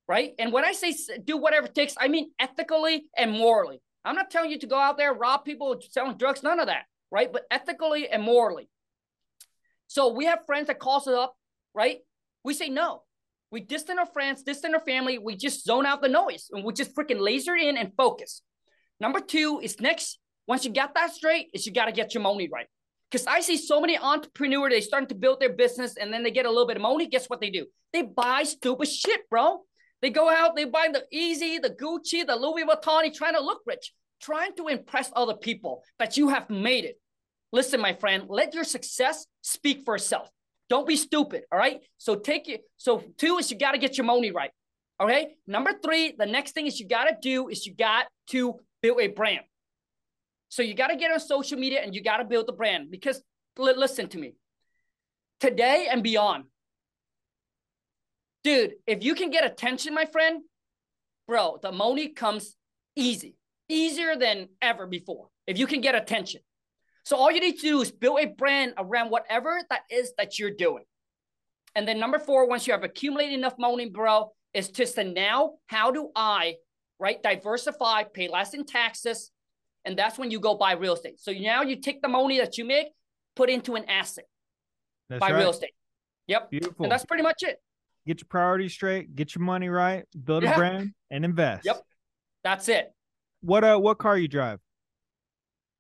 Right. 0.10 0.34
And 0.40 0.52
when 0.52 0.66
I 0.66 0.72
say 0.72 0.96
do 1.24 1.38
whatever 1.38 1.68
it 1.68 1.76
takes, 1.76 1.96
I 2.00 2.08
mean 2.08 2.32
ethically 2.40 3.06
and 3.16 3.32
morally. 3.32 3.80
I'm 4.04 4.16
not 4.16 4.32
telling 4.32 4.50
you 4.50 4.58
to 4.58 4.66
go 4.66 4.76
out 4.76 4.98
there, 4.98 5.14
rob 5.14 5.46
people, 5.46 5.80
selling 5.92 6.18
drugs, 6.18 6.42
none 6.42 6.60
of 6.60 6.66
that. 6.66 6.86
Right. 7.12 7.32
But 7.32 7.44
ethically 7.52 8.10
and 8.10 8.24
morally. 8.24 8.70
So 9.86 10.12
we 10.14 10.26
have 10.26 10.48
friends 10.48 10.66
that 10.66 10.80
calls 10.80 11.08
us 11.08 11.14
up, 11.14 11.36
right? 11.76 12.00
We 12.44 12.56
say 12.56 12.70
no. 12.70 13.04
We 13.52 13.62
distant 13.62 14.00
our 14.00 14.08
friends, 14.08 14.42
distant 14.42 14.74
our 14.74 14.80
family. 14.80 15.20
We 15.20 15.36
just 15.36 15.64
zone 15.64 15.86
out 15.86 16.02
the 16.02 16.10
noise 16.10 16.50
and 16.52 16.64
we 16.64 16.74
just 16.74 16.96
freaking 16.96 17.20
laser 17.20 17.56
in 17.56 17.78
and 17.78 17.92
focus. 17.96 18.42
Number 19.00 19.20
two 19.20 19.60
is 19.62 19.80
next. 19.80 20.18
Once 20.48 20.66
you 20.66 20.74
got 20.74 20.96
that 20.96 21.14
straight, 21.14 21.50
is 21.54 21.68
you 21.68 21.72
got 21.72 21.86
to 21.86 21.92
get 21.92 22.16
your 22.16 22.24
money 22.24 22.50
right. 22.52 22.66
Because 23.12 23.28
I 23.28 23.42
see 23.42 23.58
so 23.58 23.80
many 23.80 23.96
entrepreneurs, 23.98 24.72
they 24.72 24.82
starting 24.82 25.10
to 25.10 25.16
build 25.16 25.40
their 25.40 25.54
business 25.54 25.98
and 25.98 26.12
then 26.12 26.24
they 26.24 26.32
get 26.32 26.48
a 26.48 26.50
little 26.50 26.68
bit 26.68 26.78
of 26.78 26.82
money. 26.82 27.08
Guess 27.08 27.28
what 27.28 27.42
they 27.42 27.52
do? 27.52 27.68
They 27.94 28.02
buy 28.02 28.42
stupid 28.44 28.88
shit, 28.88 29.30
bro. 29.30 29.62
They 30.02 30.10
go 30.10 30.30
out, 30.30 30.56
they 30.56 30.66
buy 30.66 30.88
the 30.92 31.04
Yeezy, 31.14 31.62
the 31.62 31.72
Gucci, 31.72 32.26
the 32.26 32.36
Louis 32.36 32.64
Vuitton, 32.64 33.14
trying 33.14 33.34
to 33.34 33.42
look 33.42 33.62
rich, 33.66 33.94
trying 34.22 34.56
to 34.56 34.68
impress 34.68 35.12
other 35.16 35.36
people 35.36 35.84
that 35.98 36.18
you 36.18 36.30
have 36.30 36.50
made 36.50 36.86
it. 36.86 37.00
Listen, 37.52 37.82
my 37.82 37.94
friend, 37.94 38.26
let 38.30 38.54
your 38.54 38.64
success 38.64 39.26
speak 39.42 39.82
for 39.84 39.96
itself. 39.96 40.30
Don't 40.70 40.88
be 40.88 40.96
stupid. 40.96 41.44
All 41.52 41.58
right. 41.58 41.82
So 41.98 42.16
take 42.16 42.48
it. 42.48 42.62
So 42.78 43.04
two 43.18 43.38
is 43.40 43.50
you 43.50 43.58
got 43.58 43.72
to 43.72 43.80
get 43.80 43.98
your 43.98 44.06
money 44.06 44.32
right. 44.32 44.52
Okay. 45.02 45.36
Number 45.48 45.74
three, 45.84 46.14
the 46.18 46.28
next 46.28 46.52
thing 46.52 46.68
is 46.68 46.80
you 46.80 46.88
got 46.88 47.06
to 47.06 47.16
do 47.22 47.50
is 47.50 47.66
you 47.66 47.74
got 47.74 48.06
to 48.28 48.56
build 48.82 49.02
a 49.02 49.08
brand. 49.08 49.42
So 50.50 50.62
you 50.62 50.76
got 50.76 50.88
to 50.88 50.96
get 50.96 51.12
on 51.12 51.20
social 51.20 51.58
media 51.58 51.82
and 51.82 51.96
you 51.96 52.04
got 52.04 52.18
to 52.18 52.26
build 52.26 52.48
the 52.48 52.54
brand 52.54 52.92
because 52.92 53.22
li- 53.58 53.74
listen 53.76 54.08
to 54.10 54.18
me. 54.18 54.36
Today 55.40 55.88
and 55.90 56.04
beyond, 56.04 56.46
dude, 58.44 58.74
if 58.88 59.04
you 59.04 59.16
can 59.16 59.30
get 59.30 59.46
attention, 59.46 59.94
my 59.94 60.06
friend, 60.06 60.42
bro, 61.28 61.60
the 61.62 61.72
money 61.72 62.10
comes 62.10 62.56
easy, 62.96 63.36
easier 63.68 64.16
than 64.16 64.50
ever 64.62 64.88
before. 64.88 65.28
If 65.48 65.58
you 65.58 65.68
can 65.68 65.82
get 65.82 65.96
attention. 65.96 66.42
So 67.06 67.18
all 67.18 67.32
you 67.32 67.40
need 67.40 67.56
to 67.58 67.62
do 67.62 67.82
is 67.82 67.92
build 67.92 68.20
a 68.20 68.28
brand 68.28 68.74
around 68.78 69.10
whatever 69.10 69.60
that 69.70 69.82
is 69.90 70.14
that 70.18 70.38
you're 70.38 70.52
doing. 70.52 70.84
And 71.76 71.88
then 71.88 72.00
number 72.00 72.20
four, 72.20 72.48
once 72.48 72.68
you 72.68 72.74
have 72.74 72.84
accumulated 72.84 73.34
enough 73.34 73.56
money, 73.58 73.90
bro, 73.90 74.32
is 74.54 74.70
just 74.70 74.96
to 74.96 75.04
now, 75.04 75.54
how 75.68 75.92
do 75.92 76.10
I, 76.16 76.56
right, 77.00 77.22
diversify, 77.22 78.04
pay 78.04 78.28
less 78.28 78.54
in 78.54 78.66
taxes, 78.66 79.32
and 79.86 79.98
that's 79.98 80.18
when 80.18 80.30
you 80.30 80.40
go 80.40 80.56
buy 80.56 80.74
real 80.74 80.94
estate. 80.94 81.20
So 81.20 81.32
now 81.32 81.62
you 81.62 81.78
take 81.78 82.02
the 82.02 82.08
money 82.08 82.40
that 82.40 82.58
you 82.58 82.66
make, 82.66 82.88
put 83.36 83.50
into 83.50 83.76
an 83.76 83.86
asset, 83.86 84.26
That's 85.10 85.20
buy 85.20 85.32
right. 85.32 85.40
real 85.40 85.52
estate. 85.52 85.72
Yep, 86.28 86.52
Beautiful. 86.52 86.84
and 86.84 86.92
that's 86.92 87.06
pretty 87.06 87.24
much 87.24 87.42
it. 87.42 87.58
Get 88.10 88.22
your 88.22 88.28
priorities 88.28 88.74
straight, 88.74 89.16
get 89.16 89.36
your 89.36 89.44
money 89.44 89.70
right, 89.70 90.06
build 90.24 90.44
a 90.44 90.56
brand, 90.56 90.94
and 91.12 91.24
invest. 91.24 91.64
Yep. 91.64 91.84
That's 92.44 92.68
it. 92.68 92.92
What 93.42 93.64
uh 93.64 93.78
what 93.78 94.00
car 94.00 94.18
you 94.18 94.28
drive? 94.28 94.60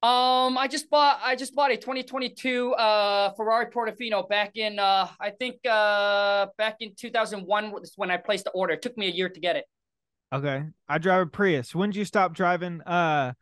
Um, 0.01 0.57
I 0.57 0.67
just 0.69 0.89
bought 0.89 1.19
I 1.23 1.35
just 1.35 1.55
bought 1.55 1.71
a 1.71 1.77
2022 1.77 2.73
uh 2.73 3.33
Ferrari 3.33 3.65
Portofino 3.65 4.29
back 4.29 4.55
in 4.55 4.77
uh 4.77 5.07
I 5.19 5.31
think 5.31 5.55
uh 5.67 6.47
back 6.57 6.77
in 6.81 6.93
2001 6.95 7.71
was 7.71 7.93
when 7.95 8.11
I 8.11 8.17
placed 8.17 8.45
the 8.45 8.51
order. 8.51 8.73
It 8.73 8.83
took 8.83 8.95
me 8.95 9.07
a 9.07 9.11
year 9.11 9.29
to 9.29 9.39
get 9.39 9.55
it. 9.55 9.65
Okay. 10.31 10.65
I 10.87 10.99
drive 10.99 11.23
a 11.23 11.25
Prius. 11.25 11.73
When 11.73 11.89
did 11.89 11.97
you 11.97 12.05
stop 12.05 12.33
driving 12.33 12.81
uh 12.81 13.33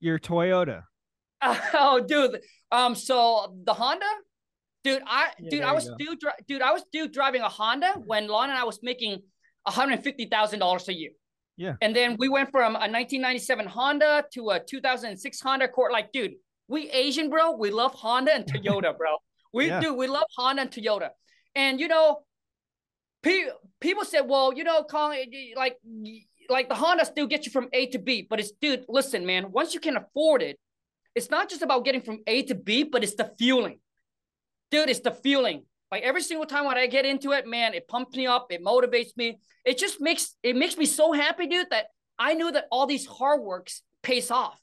your 0.00 0.18
Toyota? 0.18 0.84
oh, 1.42 2.02
dude. 2.06 2.40
Um, 2.72 2.94
so 2.94 3.54
the 3.64 3.74
Honda, 3.74 4.06
dude, 4.84 5.02
I 5.06 5.30
Yeah, 5.38 5.50
dude, 5.50 5.62
I 5.62 5.72
was 5.72 5.90
due, 5.98 6.16
dri- 6.16 6.40
dude, 6.48 6.62
I 6.62 6.72
was 6.72 6.84
due 6.92 7.08
driving 7.08 7.42
a 7.42 7.48
Honda 7.48 7.94
when 8.04 8.28
Lon 8.28 8.50
and 8.50 8.58
I 8.58 8.64
was 8.64 8.80
making 8.82 9.12
one 9.64 9.74
hundred 9.74 10.02
fifty 10.02 10.26
thousand 10.26 10.58
dollars 10.60 10.88
a 10.88 10.94
year. 10.94 11.10
Yeah. 11.56 11.74
And 11.82 11.94
then 11.94 12.16
we 12.18 12.28
went 12.28 12.50
from 12.50 12.74
a 12.74 12.78
1997 12.88 13.66
Honda 13.66 14.24
to 14.32 14.50
a 14.50 14.60
2006 14.60 15.40
Honda 15.42 15.66
Accord. 15.66 15.92
Like, 15.92 16.10
dude, 16.10 16.34
we 16.68 16.88
Asian, 16.90 17.28
bro. 17.28 17.52
We 17.52 17.70
love 17.70 17.92
Honda 17.94 18.34
and 18.34 18.46
Toyota, 18.46 18.96
bro. 18.98 19.16
We 19.52 19.66
Yeah. 19.66 19.80
do. 19.80 19.92
We 19.92 20.06
love 20.06 20.24
Honda 20.36 20.62
and 20.62 20.70
Toyota. 20.70 21.10
And 21.54 21.78
you 21.78 21.88
know, 21.88 22.20
pe- 23.22 23.50
people 23.80 24.04
said, 24.04 24.22
well, 24.22 24.54
you 24.54 24.64
know, 24.64 24.84
Colin, 24.84 25.18
like, 25.56 25.76
like 26.48 26.68
the 26.70 26.74
Honda 26.74 27.04
still 27.04 27.26
gets 27.26 27.44
you 27.46 27.52
from 27.52 27.68
A 27.74 27.86
to 27.88 27.98
B, 27.98 28.26
but 28.28 28.40
it's, 28.40 28.52
dude, 28.52 28.84
listen, 28.88 29.26
man. 29.26 29.52
Once 29.52 29.74
you 29.74 29.80
can 29.80 29.96
afford 29.96 30.42
it, 30.42 30.58
it's 31.14 31.28
not 31.28 31.50
just 31.50 31.60
about 31.62 31.84
getting 31.84 32.00
from 32.00 32.20
A 32.26 32.42
to 32.44 32.54
B, 32.54 32.84
but 32.84 33.02
it's 33.02 33.16
the 33.16 33.32
fueling. 33.38 33.80
Dude, 34.70 34.88
it's 34.88 35.00
the 35.00 35.12
feeling. 35.12 35.64
Like 35.90 36.02
every 36.02 36.22
single 36.22 36.46
time 36.46 36.66
when 36.66 36.78
I 36.78 36.86
get 36.86 37.04
into 37.04 37.32
it, 37.32 37.46
man, 37.46 37.74
it 37.74 37.88
pumps 37.88 38.16
me 38.16 38.26
up, 38.26 38.46
it 38.50 38.64
motivates 38.64 39.16
me. 39.16 39.40
It 39.64 39.78
just 39.78 40.00
makes 40.00 40.36
it 40.42 40.56
makes 40.56 40.76
me 40.76 40.86
so 40.86 41.12
happy, 41.12 41.46
dude, 41.46 41.66
that 41.70 41.86
I 42.18 42.34
knew 42.34 42.50
that 42.52 42.66
all 42.70 42.86
these 42.86 43.06
hard 43.06 43.42
works 43.42 43.82
pays 44.02 44.30
off. 44.30 44.60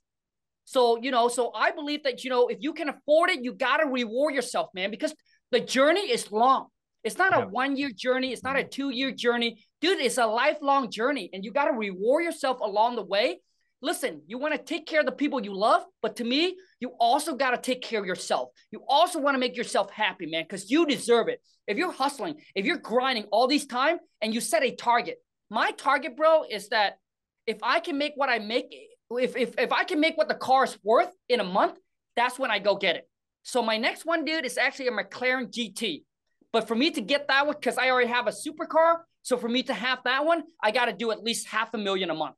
So, 0.64 0.98
you 1.02 1.12
know, 1.12 1.28
so 1.28 1.52
I 1.54 1.72
believe 1.72 2.04
that, 2.04 2.24
you 2.24 2.30
know, 2.30 2.48
if 2.48 2.58
you 2.62 2.74
can 2.74 2.90
afford 2.90 3.30
it, 3.30 3.44
you 3.44 3.54
got 3.54 3.78
to 3.78 3.86
reward 3.86 4.34
yourself, 4.34 4.70
man, 4.74 4.92
because 4.92 5.14
the 5.52 5.60
journey 5.60 6.12
is 6.12 6.32
long. 6.32 6.68
It's 7.04 7.18
not 7.18 7.32
Yeah. 7.32 7.44
a 7.44 7.48
one 7.48 7.78
year 7.78 7.90
journey. 7.90 8.34
It's 8.34 8.44
not 8.44 8.58
a 8.58 8.60
mm-hmm. 8.60 8.70
two 8.70 8.90
year 8.90 9.12
journey. 9.12 9.64
Dude, 9.82 10.00
it's 10.00 10.18
a 10.18 10.26
lifelong 10.26 10.92
journey 10.92 11.30
and 11.32 11.44
you 11.44 11.52
got 11.52 11.66
to 11.66 11.74
reward 11.74 12.24
yourself 12.24 12.60
along 12.60 12.96
the 12.96 13.04
way. 13.06 13.42
Listen, 13.82 14.24
you 14.28 14.38
want 14.38 14.56
to 14.56 14.62
take 14.62 14.86
care 14.88 15.02
of 15.02 15.06
the 15.06 15.12
people 15.12 15.44
you 15.44 15.54
love, 15.54 15.84
but 16.02 16.18
to 16.18 16.24
me, 16.24 16.58
you 16.80 16.94
also 17.00 17.36
got 17.36 17.52
to 17.52 17.58
take 17.58 17.82
care 17.82 18.00
of 18.00 18.06
yourself. 18.06 18.50
You 18.72 18.84
also 18.88 19.20
want 19.20 19.36
to 19.36 19.40
make 19.40 19.58
yourself 19.58 19.92
happy, 19.92 20.26
man, 20.28 20.44
because 20.44 20.70
you 20.70 20.86
deserve 20.86 21.28
it. 21.28 21.42
If 21.68 21.78
you're 21.78 21.92
hustling, 21.92 22.36
if 22.56 22.66
you're 22.66 22.78
grinding 22.78 23.26
all 23.26 23.48
these 23.48 23.66
time 23.66 23.98
and 24.22 24.34
you 24.34 24.42
set 24.42 24.64
a 24.64 24.76
target, 24.76 25.18
my 25.50 25.72
target, 25.72 26.16
bro, 26.16 26.44
is 26.50 26.70
that 26.70 26.98
if 27.46 27.58
I 27.64 27.80
can 27.80 27.98
make 27.98 28.14
what 28.16 28.30
I 28.30 28.40
make, 28.40 28.66
if, 29.12 29.36
if, 29.36 29.58
if 29.58 29.72
I 29.72 29.84
can 29.84 30.00
make 30.00 30.18
what 30.18 30.28
the 30.28 30.36
car 30.36 30.66
is 30.66 30.78
worth 30.84 31.10
in 31.30 31.40
a 31.40 31.44
month, 31.44 31.78
that's 32.16 32.38
when 32.38 32.52
I 32.52 32.60
go 32.60 32.76
get 32.76 32.96
it. 32.96 33.10
So 33.44 33.62
my 33.64 33.78
next 33.78 34.06
one, 34.06 34.26
dude, 34.26 34.46
is 34.46 34.58
actually 34.58 34.88
a 34.88 34.92
McLaren 34.92 35.50
GT. 35.50 36.04
But 36.52 36.68
for 36.68 36.76
me 36.76 36.92
to 36.92 37.02
get 37.02 37.28
that 37.28 37.46
one, 37.46 37.56
because 37.60 37.78
I 37.78 37.90
already 37.90 38.10
have 38.10 38.28
a 38.28 38.32
supercar, 38.32 38.98
so 39.24 39.38
for 39.38 39.50
me 39.50 39.64
to 39.64 39.74
have 39.74 40.00
that 40.06 40.26
one, 40.26 40.44
I 40.62 40.72
got 40.72 40.86
to 40.86 40.94
do 40.94 41.12
at 41.12 41.24
least 41.24 41.48
half 41.48 41.74
a 41.74 41.78
million 41.78 42.10
a 42.10 42.14
month 42.14 42.36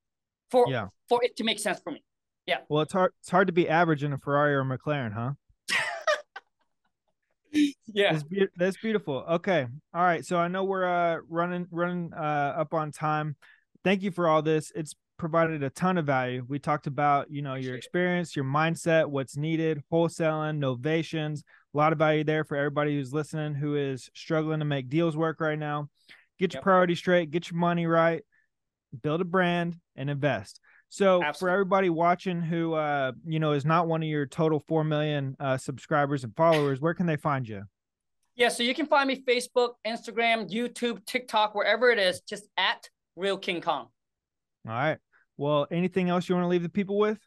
for 0.52 0.66
yeah. 0.68 0.88
for 1.08 1.24
it 1.24 1.36
to 1.38 1.44
make 1.44 1.60
sense 1.60 1.80
for 1.84 1.92
me. 1.92 2.04
Yeah. 2.50 2.62
Well, 2.68 2.82
it's 2.82 2.94
hard. 2.94 3.12
It's 3.22 3.30
hard 3.30 3.46
to 3.46 3.54
be 3.54 3.70
average 3.70 4.04
in 4.04 4.12
a 4.12 4.18
Ferrari 4.18 4.56
or 4.56 4.62
a 4.62 4.66
McLaren, 4.66 5.14
huh? 5.14 5.34
yeah. 7.86 8.14
That's, 8.14 8.24
be- 8.24 8.48
that's 8.58 8.78
beautiful. 8.78 9.24
Okay. 9.30 9.68
All 9.94 10.02
right. 10.02 10.26
So 10.26 10.38
I 10.38 10.48
know 10.48 10.64
we're 10.64 10.84
uh 10.84 11.20
running 11.30 11.68
running 11.70 12.12
uh 12.12 12.56
up 12.58 12.74
on 12.74 12.92
time. 12.92 13.36
Thank 13.84 14.02
you 14.02 14.10
for 14.10 14.28
all 14.28 14.42
this. 14.42 14.72
It's 14.74 14.96
provided 15.20 15.62
a 15.62 15.70
ton 15.70 16.00
of 16.00 16.08
value. 16.08 16.44
We 16.48 16.58
talked 16.58 16.88
about, 16.88 17.30
you 17.30 17.44
know, 17.44 17.54
your 17.54 17.76
experience, 17.76 18.36
your 18.36 18.46
mindset, 18.46 19.06
what's 19.06 19.38
needed, 19.38 19.84
wholesaling, 19.94 20.58
novations, 20.58 21.44
a 21.76 21.78
lot 21.78 21.94
of 21.94 22.00
value 22.00 22.24
there 22.24 22.44
for 22.44 22.58
everybody 22.58 22.96
who's 22.96 23.14
listening 23.14 23.54
who 23.54 23.76
is 23.76 24.10
struggling 24.16 24.58
to 24.58 24.66
make 24.66 24.90
deals 24.90 25.16
work 25.16 25.40
right 25.40 25.60
now. 25.60 25.88
Get 26.40 26.54
your 26.54 26.60
yep. 26.60 26.64
priorities 26.64 26.98
straight, 26.98 27.30
get 27.30 27.52
your 27.52 27.60
money 27.60 27.86
right, 27.86 28.24
build 29.04 29.22
a 29.22 29.26
brand 29.26 29.76
and 29.96 30.10
invest. 30.10 30.60
So 30.90 31.24
Absolutely. 31.24 31.40
for 31.40 31.50
everybody 31.54 31.90
watching 31.90 32.42
who 32.42 32.74
uh 32.74 33.12
you 33.26 33.40
know 33.40 33.54
is 33.54 33.66
not 33.66 33.88
one 33.88 34.02
of 34.02 34.10
your 34.10 34.26
total 34.26 34.60
4 34.68 34.84
million 34.84 35.36
uh 35.40 35.58
subscribers 35.58 36.24
and 36.24 36.36
followers, 36.36 36.82
where 36.82 36.94
can 36.94 37.06
they 37.06 37.18
find 37.18 37.48
you? 37.48 37.64
Yeah, 38.36 38.50
so 38.50 38.64
you 38.64 38.74
can 38.74 38.86
find 38.86 39.08
me 39.08 39.22
Facebook, 39.28 39.74
Instagram, 39.86 40.50
YouTube, 40.50 41.06
TikTok, 41.06 41.56
wherever 41.56 41.92
it 41.92 42.00
is, 42.00 42.22
just 42.22 42.48
at 42.58 42.90
Real 43.18 43.38
King 43.38 43.60
Khan. 43.60 43.88
All 44.66 44.74
right. 44.74 44.98
Well, 45.36 45.68
anything 45.72 46.10
else 46.10 46.30
you 46.30 46.36
want 46.36 46.46
to 46.46 46.48
leave 46.48 46.64
the 46.64 46.70
people 46.70 46.98
with? 46.98 47.20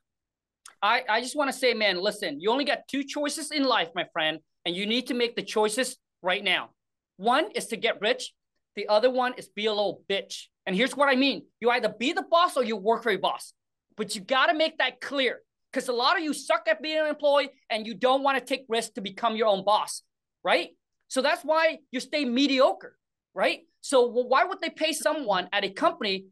I, 0.83 1.03
I 1.09 1.21
just 1.21 1.37
want 1.37 1.51
to 1.53 1.57
say, 1.57 1.75
man, 1.75 2.01
listen, 2.01 2.41
you 2.41 2.51
only 2.51 2.65
got 2.65 2.89
two 2.89 3.05
choices 3.05 3.51
in 3.51 3.65
life, 3.65 3.89
my 3.95 4.07
friend, 4.13 4.39
and 4.65 4.75
you 4.75 4.87
need 4.87 5.09
to 5.09 5.15
make 5.15 5.37
the 5.37 5.43
choices 5.43 5.99
right 6.23 6.43
now. 6.43 6.71
One 7.19 7.51
is 7.55 7.67
to 7.67 7.77
get 7.77 8.01
rich, 8.01 8.33
the 8.75 8.89
other 8.89 9.11
one 9.11 9.35
is 9.37 9.49
be 9.49 9.67
a 9.67 9.71
little 9.71 10.03
bitch. 10.09 10.47
And 10.67 10.77
here's 10.77 10.97
what 10.97 11.09
I 11.09 11.17
mean 11.17 11.43
you 11.61 11.71
either 11.71 11.89
be 11.89 12.13
the 12.13 12.23
boss 12.23 12.57
or 12.57 12.65
you 12.65 12.77
work 12.77 13.03
for 13.03 13.11
a 13.11 13.17
boss, 13.17 13.53
but 13.97 14.15
you 14.15 14.21
got 14.21 14.47
to 14.47 14.55
make 14.55 14.79
that 14.79 15.01
clear 15.01 15.41
because 15.73 15.89
a 15.89 15.93
lot 15.93 16.17
of 16.17 16.23
you 16.23 16.35
suck 16.35 16.67
at 16.69 16.83
being 16.83 16.99
an 16.99 17.07
employee 17.07 17.51
and 17.71 17.87
you 17.87 17.95
don't 17.95 18.23
want 18.23 18.39
to 18.39 18.45
take 18.45 18.65
risks 18.69 18.93
to 18.95 19.01
become 19.01 19.37
your 19.37 19.49
own 19.49 19.65
boss, 19.65 20.03
right? 20.45 20.71
So 21.09 21.23
that's 21.23 21.43
why 21.43 21.79
you 21.91 22.01
stay 22.01 22.25
mediocre, 22.25 22.97
right? 23.35 23.61
So 23.81 24.07
why 24.07 24.45
would 24.45 24.61
they 24.61 24.71
pay 24.71 24.93
someone 24.93 25.49
at 25.53 25.65
a 25.65 25.71
company 25.71 26.27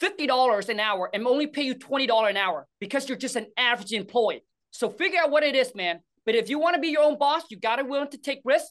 $50 0.00 0.68
an 0.68 0.80
hour 0.80 1.10
and 1.12 1.26
only 1.26 1.46
pay 1.46 1.62
you 1.62 1.74
$20 1.74 2.30
an 2.30 2.36
hour 2.36 2.66
because 2.80 3.08
you're 3.08 3.18
just 3.18 3.36
an 3.36 3.46
average 3.56 3.92
employee. 3.92 4.44
So 4.70 4.88
figure 4.88 5.20
out 5.20 5.30
what 5.30 5.42
it 5.42 5.54
is, 5.54 5.74
man. 5.74 6.00
But 6.24 6.34
if 6.34 6.48
you 6.48 6.58
want 6.58 6.74
to 6.74 6.80
be 6.80 6.88
your 6.88 7.02
own 7.02 7.18
boss, 7.18 7.42
you 7.50 7.58
got 7.58 7.76
to 7.76 7.84
willing 7.84 8.10
to 8.10 8.18
take 8.18 8.40
risks 8.44 8.70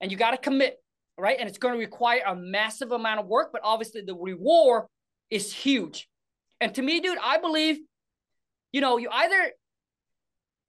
and 0.00 0.10
you 0.10 0.18
got 0.18 0.32
to 0.32 0.36
commit, 0.36 0.76
right? 1.18 1.36
And 1.38 1.48
it's 1.48 1.58
going 1.58 1.74
to 1.74 1.78
require 1.78 2.22
a 2.26 2.34
massive 2.34 2.92
amount 2.92 3.20
of 3.20 3.26
work, 3.26 3.50
but 3.52 3.60
obviously 3.64 4.02
the 4.02 4.14
reward 4.14 4.84
is 5.30 5.52
huge. 5.52 6.08
And 6.60 6.74
to 6.74 6.82
me, 6.82 7.00
dude, 7.00 7.18
I 7.22 7.38
believe, 7.38 7.78
you 8.72 8.80
know, 8.80 8.96
you 8.96 9.08
either, 9.10 9.52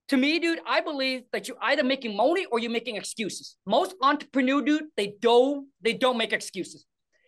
to 0.10 0.18
me, 0.18 0.40
dude, 0.40 0.60
I 0.66 0.82
believe 0.82 1.24
that 1.34 1.48
you're 1.48 1.58
either 1.62 1.84
making 1.84 2.16
money 2.16 2.46
or 2.46 2.60
you're 2.60 2.72
making 2.72 2.96
excuses. 2.96 3.56
Most 3.66 3.96
entrepreneur, 4.02 4.62
dude, 4.62 4.86
they 4.96 5.16
don't, 5.22 5.68
they 5.82 5.94
don't 5.94 6.18
make 6.18 6.34
excuses 6.34 6.86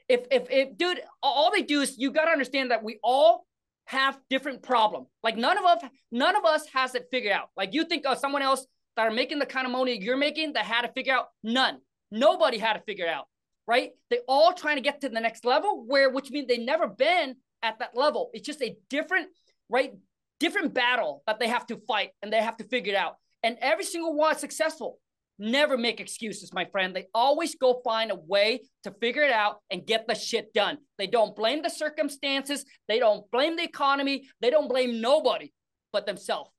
if 0.10 0.26
if 0.32 0.48
if 0.50 0.78
dude, 0.78 1.02
all 1.22 1.52
they 1.52 1.62
do 1.62 1.82
is 1.82 1.98
you 1.98 2.12
got 2.12 2.26
to 2.26 2.32
understand 2.32 2.72
that 2.72 2.84
we 2.84 3.00
all 3.04 3.46
have 3.86 4.20
different 4.30 4.64
problem. 4.64 5.06
Like 5.24 5.38
none 5.38 5.58
of 5.58 5.66
us, 5.66 5.84
none 6.12 6.36
of 6.36 6.44
us 6.44 6.66
has 6.74 6.96
it 6.96 7.08
figured 7.12 7.32
out. 7.32 7.50
Like 7.56 7.74
you 7.74 7.86
think 7.86 8.06
of 8.06 8.18
someone 8.18 8.42
else 8.42 8.66
that 8.96 9.08
are 9.08 9.12
making 9.12 9.40
the 9.40 9.46
kind 9.46 9.66
of 9.66 9.72
money 9.72 9.98
you're 10.02 10.18
making 10.18 10.54
that 10.54 10.66
had 10.66 10.82
to 10.82 10.90
figure 10.90 11.14
out. 11.14 11.28
None. 11.44 11.78
Nobody 12.12 12.58
had 12.58 12.74
to 12.74 12.82
figure 12.82 13.06
it 13.06 13.10
out. 13.10 13.26
Right? 13.68 13.92
They 14.10 14.20
all 14.28 14.54
trying 14.54 14.78
to 14.78 14.82
get 14.82 15.02
to 15.02 15.10
the 15.10 15.20
next 15.20 15.46
level, 15.46 15.84
where 15.86 16.10
which 16.10 16.32
means 16.32 16.48
they 16.48 16.58
never 16.58 16.88
been 16.88 17.36
at 17.62 17.78
that 17.80 17.96
level. 17.96 18.32
It's 18.34 18.46
just 18.46 18.64
a 18.64 18.76
different, 18.90 19.28
right? 19.70 19.94
Different 20.40 20.74
battle 20.74 21.22
that 21.28 21.40
they 21.40 21.48
have 21.48 21.68
to 21.68 21.78
fight 21.88 22.12
and 22.24 22.34
they 22.34 22.42
have 22.42 22.58
to 22.58 22.64
figure 22.64 22.94
it 22.94 22.98
out. 22.98 23.18
And 23.44 23.58
every 23.62 23.86
single 23.86 24.16
one 24.16 24.34
is 24.34 24.42
successful 24.42 25.00
never 25.40 25.78
make 25.78 26.00
excuses, 26.00 26.54
my 26.54 26.66
friend. 26.66 26.96
They 26.96 27.08
always 27.14 27.56
go 27.56 27.82
find 27.84 28.12
a 28.12 28.16
way 28.16 28.62
to 28.84 28.92
figure 28.92 29.24
it 29.24 29.32
out 29.32 29.62
and 29.72 29.86
get 29.86 30.08
the 30.08 30.14
shit 30.14 30.54
done. 30.54 30.78
They 30.98 31.08
don't 31.08 31.36
blame 31.36 31.62
the 31.62 31.70
circumstances. 31.70 32.66
They 32.88 33.00
don't 33.00 33.30
blame 33.32 33.56
the 33.56 33.64
economy. 33.64 34.30
They 34.42 34.50
don't 34.50 34.68
blame 34.68 35.02
nobody 35.02 35.54
but 35.94 36.06
themselves. 36.06 36.52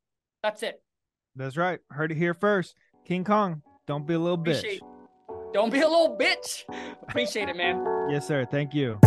That's 0.43 0.63
it. 0.63 0.83
That's 1.37 1.57
right. 1.57 1.79
Heard 1.91 2.11
it 2.11 2.17
here 2.17 2.35
first. 2.35 2.75
King 3.05 3.23
Khan, 3.23 3.63
don't 3.87 4.07
be 4.07 4.15
a 4.15 4.19
little 4.19 4.41
Appreciate 4.41 4.83
bitch. 4.83 4.90
Don't 5.53 5.73
be 5.73 5.81
a 5.81 5.89
little 5.89 6.17
bitch. 6.17 6.65
Appreciate 7.03 7.49
it, 7.49 7.57
man. 7.57 7.85
Yes, 8.11 8.27
sir. 8.27 8.45
Thank 8.45 8.75
you. 8.75 8.99